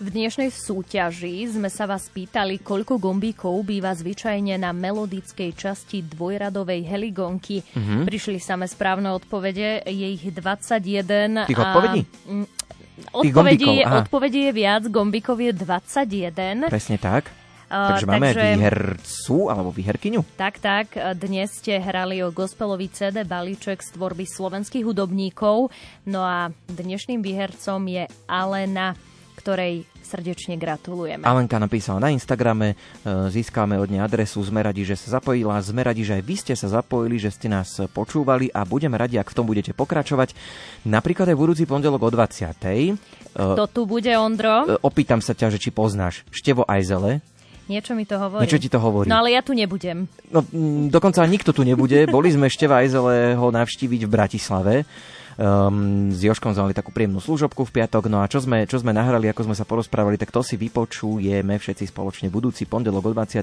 V 0.00 0.08
dnešnej 0.08 0.48
súťaži 0.48 1.52
sme 1.52 1.68
sa 1.68 1.84
vás 1.84 2.08
pýtali, 2.08 2.64
koľko 2.64 2.96
gombíkov 2.96 3.60
býva 3.60 3.92
zvyčajne 3.92 4.56
na 4.56 4.72
melodickej 4.72 5.52
časti 5.52 6.08
dvojradovej 6.08 6.80
heligonky. 6.88 7.60
Mhm. 7.76 8.08
Prišli 8.08 8.40
same 8.40 8.64
správne 8.64 9.12
odpovede, 9.12 9.84
je 9.84 10.06
ich 10.16 10.24
21. 10.32 11.44
Tých 11.44 11.60
odpovedí? 11.60 12.08
Mm, 12.24 12.48
Tých 13.20 13.36
Odpovedí, 13.36 13.84
aha. 13.84 14.08
odpovedí 14.08 14.48
je 14.48 14.52
viac, 14.56 14.88
gombíkov 14.88 15.36
je 15.44 15.52
21. 15.52 16.72
Presne 16.72 16.96
tak. 16.96 17.41
A, 17.72 17.96
Takže 17.96 18.04
máme 18.04 18.36
takže- 18.36 18.52
výhercu 18.52 19.36
alebo 19.48 19.72
výherkyňu. 19.72 20.20
Tak, 20.36 20.60
tak. 20.60 20.92
Dnes 21.16 21.56
ste 21.56 21.80
hrali 21.80 22.20
o 22.20 22.28
gospelový 22.28 22.92
CD 22.92 23.24
balíček 23.24 23.80
z 23.80 23.96
tvorby 23.96 24.28
slovenských 24.28 24.84
hudobníkov. 24.84 25.72
No 26.04 26.20
a 26.20 26.52
dnešným 26.68 27.24
výhercom 27.24 27.80
je 27.88 28.04
Alena, 28.28 28.92
ktorej 29.40 29.88
srdečne 30.04 30.60
gratulujeme. 30.60 31.24
Alenka 31.24 31.56
napísala 31.56 31.96
na 31.96 32.12
Instagrame, 32.12 32.76
e, 32.76 32.76
získame 33.32 33.80
od 33.80 33.88
nej 33.88 34.04
adresu, 34.04 34.44
sme 34.44 34.60
radi, 34.60 34.84
že 34.84 34.92
sa 34.92 35.16
zapojila, 35.16 35.56
sme 35.64 35.80
radi, 35.80 36.04
že 36.04 36.20
aj 36.20 36.22
vy 36.28 36.34
ste 36.36 36.52
sa 36.52 36.68
zapojili, 36.68 37.16
že 37.16 37.32
ste 37.32 37.48
nás 37.48 37.80
počúvali 37.96 38.52
a 38.52 38.68
budeme 38.68 39.00
radi, 39.00 39.16
ak 39.16 39.32
v 39.32 39.36
tom 39.40 39.48
budete 39.48 39.72
pokračovať. 39.72 40.36
Napríklad 40.84 41.32
aj 41.32 41.36
budúci 41.40 41.64
pondelok 41.64 42.04
o 42.04 42.10
20. 42.12 43.00
Kto 43.32 43.64
tu 43.72 43.88
bude, 43.88 44.12
Ondro? 44.12 44.76
Opýtam 44.84 45.24
sa 45.24 45.32
ťa, 45.32 45.56
že 45.56 45.56
či 45.56 45.72
poznáš 45.72 46.28
Števo 46.28 46.68
Ajzele. 46.68 47.24
Niečo 47.70 47.94
mi 47.94 48.02
to 48.02 48.18
hovorí. 48.18 48.42
Niečo 48.42 48.58
ti 48.58 48.66
to 48.66 48.78
hovorí. 48.82 49.06
No 49.06 49.22
ale 49.22 49.34
ja 49.34 49.42
tu 49.42 49.54
nebudem. 49.54 50.10
No, 50.34 50.42
dokonca 50.90 51.22
nikto 51.26 51.54
tu 51.54 51.62
nebude. 51.62 52.10
Boli 52.10 52.34
sme 52.34 52.50
Števa 52.50 52.82
Ajzele 52.82 53.38
ho 53.38 53.48
navštíviť 53.54 54.00
v 54.06 54.10
Bratislave. 54.10 54.74
Um, 55.42 56.14
s 56.14 56.22
Joškom 56.22 56.54
sme 56.54 56.70
mali 56.70 56.76
takú 56.76 56.94
príjemnú 56.94 57.18
služobku 57.18 57.66
v 57.66 57.82
piatok. 57.82 58.06
No 58.06 58.22
a 58.22 58.30
čo 58.30 58.38
sme, 58.38 58.62
čo 58.62 58.78
sme 58.78 58.94
nahrali, 58.94 59.26
ako 59.26 59.50
sme 59.50 59.58
sa 59.58 59.66
porozprávali, 59.66 60.14
tak 60.14 60.30
to 60.30 60.38
si 60.38 60.54
vypočujeme 60.54 61.58
všetci 61.58 61.90
spoločne 61.90 62.30
budúci 62.30 62.62
pondelok 62.62 63.02
o 63.02 63.12
20. 63.12 63.42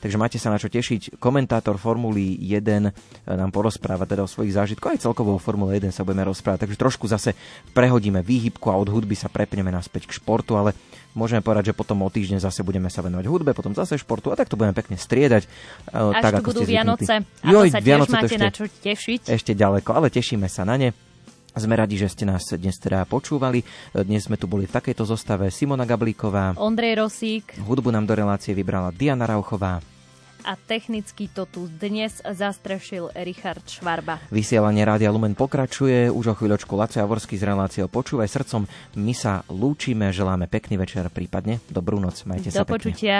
Takže 0.00 0.16
máte 0.16 0.40
sa 0.40 0.48
na 0.48 0.56
čo 0.56 0.72
tešiť. 0.72 1.20
Komentátor 1.20 1.76
Formuly 1.76 2.40
1 2.40 3.28
nám 3.28 3.50
porozpráva 3.52 4.08
teda 4.08 4.24
o 4.24 4.30
svojich 4.30 4.56
zážitkoch. 4.56 4.96
Aj 4.96 5.04
celkovo 5.04 5.36
o 5.36 5.42
Formule 5.42 5.76
1 5.76 5.92
sa 5.92 6.00
budeme 6.00 6.24
rozprávať. 6.24 6.64
Takže 6.64 6.80
trošku 6.80 7.04
zase 7.04 7.36
prehodíme 7.76 8.24
výhybku 8.24 8.72
a 8.72 8.80
od 8.80 8.88
hudby 8.88 9.12
sa 9.12 9.28
prepneme 9.28 9.68
naspäť 9.68 10.08
k 10.08 10.16
športu, 10.16 10.56
ale 10.56 10.72
môžeme 11.12 11.44
povedať, 11.44 11.70
že 11.70 11.74
potom 11.76 12.00
o 12.00 12.08
týždeň 12.08 12.40
zase 12.40 12.64
budeme 12.64 12.88
sa 12.88 13.04
venovať 13.04 13.26
hudbe, 13.28 13.52
potom 13.52 13.76
zase 13.76 14.00
športu 14.00 14.32
a 14.32 14.38
tak 14.40 14.48
to 14.48 14.56
budeme 14.56 14.72
pekne 14.72 14.96
striedať. 14.96 15.44
e, 15.44 15.48
Až 15.92 16.22
tak, 16.24 16.32
tu 16.32 16.38
ako 16.40 16.50
budú. 16.56 16.60
Vianoce. 16.64 17.14
A 17.20 17.48
Joj, 17.52 17.68
to 17.68 17.74
sa 17.76 17.78
tiež 17.78 17.84
Vianoce 17.84 18.08
to 18.08 18.16
máte 18.16 18.26
ešte- 18.32 18.40
na 18.40 18.50
čo 18.50 18.64
tešiť. 18.64 19.20
ešte 19.28 19.52
ďaleko, 19.52 19.90
ale 19.92 20.08
tešíme 20.08 20.48
sa 20.48 20.64
na 20.64 20.80
ne. 20.80 20.88
Sme 21.54 21.78
radi, 21.78 21.94
že 21.94 22.10
ste 22.10 22.26
nás 22.26 22.42
dnes 22.50 22.74
teda 22.76 23.06
počúvali. 23.06 23.62
Dnes 23.94 24.26
sme 24.26 24.34
tu 24.34 24.50
boli 24.50 24.66
v 24.66 24.74
takejto 24.74 25.06
zostave 25.06 25.48
Simona 25.54 25.86
Gablíková. 25.86 26.58
Ondrej 26.58 26.98
Rosík 26.98 27.62
Hudbu 27.62 27.94
nám 27.94 28.04
do 28.04 28.18
relácie 28.18 28.52
vybrala 28.52 28.90
Diana 28.90 29.24
Rauchová. 29.24 29.78
a 30.44 30.60
technicky 30.60 31.24
to 31.32 31.48
tu 31.48 31.72
dnes 31.72 32.20
zastrešil 32.20 33.16
Richard 33.24 33.64
Švarba. 33.64 34.20
Vysielanie 34.28 34.84
Rádia 34.84 35.08
Lumen 35.08 35.32
pokračuje. 35.32 36.12
Už 36.12 36.26
o 36.26 36.34
chvíľočku 36.36 36.76
Laco 36.76 37.00
Javorský 37.00 37.40
z 37.40 37.48
reláciou 37.48 37.88
Počúvaj 37.88 38.28
srdcom. 38.28 38.68
My 39.00 39.16
sa 39.16 39.40
lúčime, 39.48 40.12
želáme 40.12 40.44
pekný 40.44 40.76
večer, 40.76 41.08
prípadne 41.08 41.64
dobrú 41.72 41.96
noc. 41.96 42.28
Majte 42.28 42.52
Do 42.52 42.60
sa 42.60 42.68
pekne. 42.68 42.92
počutia. 42.92 43.18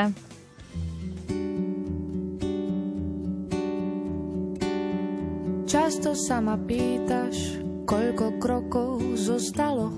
Často 5.65 6.13
sa 6.13 6.45
ma 6.45 6.61
pýtaš, 6.61 7.57
koľko 7.85 8.41
krokov 8.41 8.97
zostalo, 9.13 9.93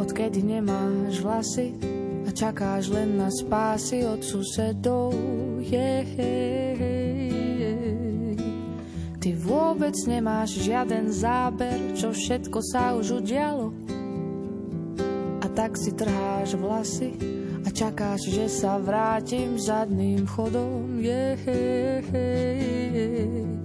odkedy 0.00 0.40
nemáš 0.40 1.20
vlasy 1.20 1.76
a 2.24 2.32
čakáš 2.32 2.88
len 2.88 3.20
na 3.20 3.28
spásy 3.28 4.08
od 4.08 4.24
susedov. 4.24 5.12
Yeah. 5.60 6.08
Ty 9.20 9.28
vôbec 9.40 9.96
nemáš 10.04 10.60
žiaden 10.60 11.08
záber, 11.12 11.96
čo 11.96 12.12
všetko 12.12 12.58
sa 12.60 12.96
už 12.96 13.24
udialo. 13.24 13.72
A 15.44 15.46
tak 15.52 15.76
si 15.76 15.92
trháš 15.92 16.56
vlasy 16.56 17.16
a 17.64 17.68
čakáš, 17.68 18.28
že 18.32 18.48
sa 18.48 18.80
vrátim 18.80 19.60
zadným 19.60 20.24
chodom. 20.24 21.00
Yeah. 21.00 21.40
Čakám, 22.04 23.63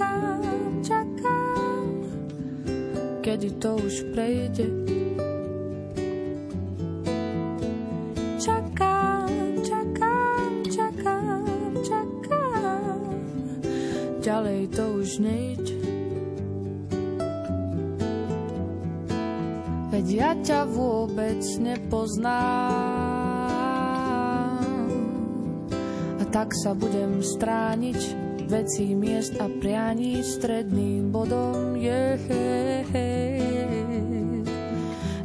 čakám, 0.00 0.80
čakám, 0.80 1.84
kedy 3.20 3.50
to 3.60 3.76
už 3.76 3.94
prejde. 4.16 4.66
Čakám, 8.40 9.28
čakám, 9.60 10.52
čakám, 10.72 11.44
čakám, 11.84 13.00
ďalej 14.24 14.72
to 14.72 14.84
už 15.04 15.20
nejde. 15.20 15.76
Veď 19.92 20.06
ja 20.08 20.32
ťa 20.40 20.64
vôbec 20.64 21.44
nepoznám 21.60 22.24
a 26.16 26.24
tak 26.32 26.56
sa 26.56 26.72
budem 26.72 27.20
strániť 27.20 28.29
vecí, 28.50 28.98
miest 28.98 29.38
a 29.38 29.46
prianí 29.46 30.26
stredným 30.26 31.14
bodom 31.14 31.78
je. 31.78 32.18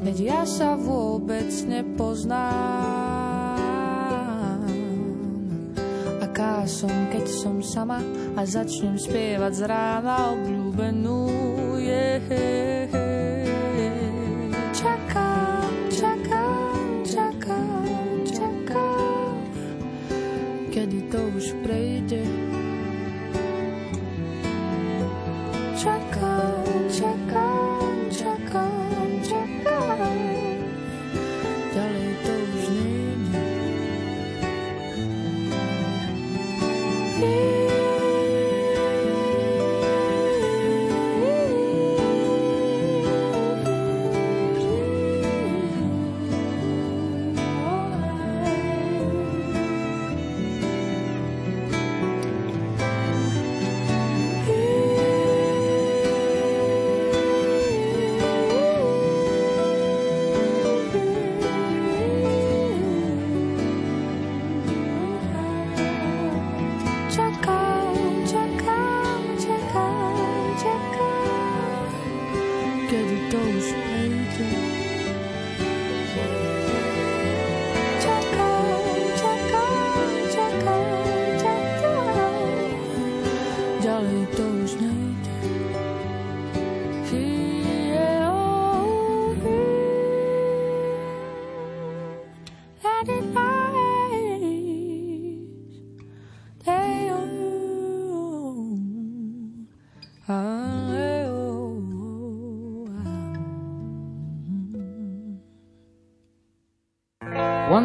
Veď 0.05 0.17
ja 0.21 0.45
sa 0.45 0.77
vôbec 0.77 1.49
nepoznám. 1.65 2.37
Aká 6.21 6.69
som, 6.69 6.93
keď 7.09 7.25
som 7.25 7.65
sama 7.65 7.97
a 8.37 8.45
začnem 8.45 9.01
spievať 9.01 9.53
z 9.57 9.63
rána 9.65 10.37
obľúbenú 10.37 11.25
je. 11.81 12.05
Čakám, 12.29 12.74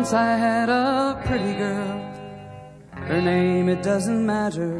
Once 0.00 0.14
I 0.14 0.34
had 0.34 0.70
a 0.70 1.20
pretty 1.26 1.52
girl. 1.52 2.00
Her 2.92 3.20
name, 3.20 3.68
it 3.68 3.82
doesn't 3.82 4.24
matter. 4.24 4.72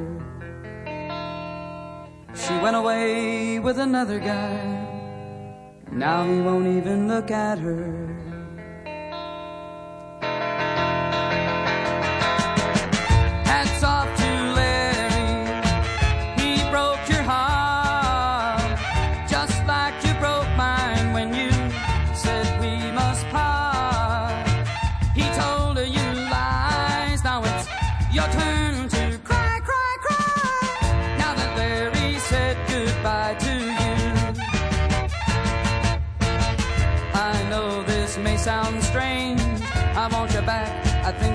She 2.35 2.55
went 2.65 2.75
away 2.75 3.59
with 3.59 3.79
another 3.79 4.19
guy. 4.19 4.57
Now 5.93 6.25
he 6.25 6.41
won't 6.41 6.69
even 6.69 7.07
look 7.07 7.31
at 7.31 7.59
her. 7.59 8.10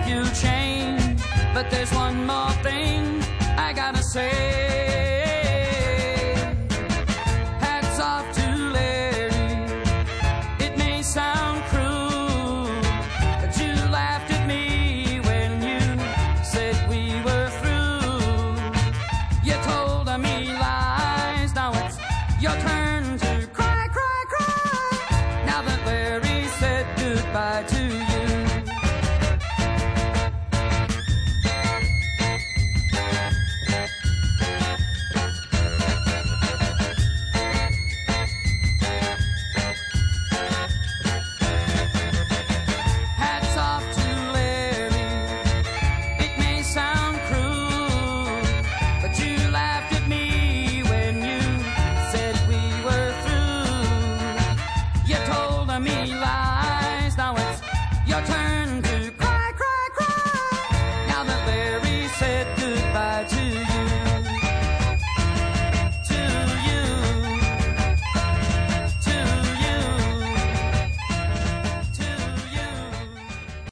you 0.07 0.23
change, 0.33 1.21
but 1.53 1.69
there's 1.71 1.91
one 1.93 2.25
more 2.25 2.51
thing 2.63 3.23
I 3.57 3.73
gotta 3.73 4.03
say. 4.03 5.14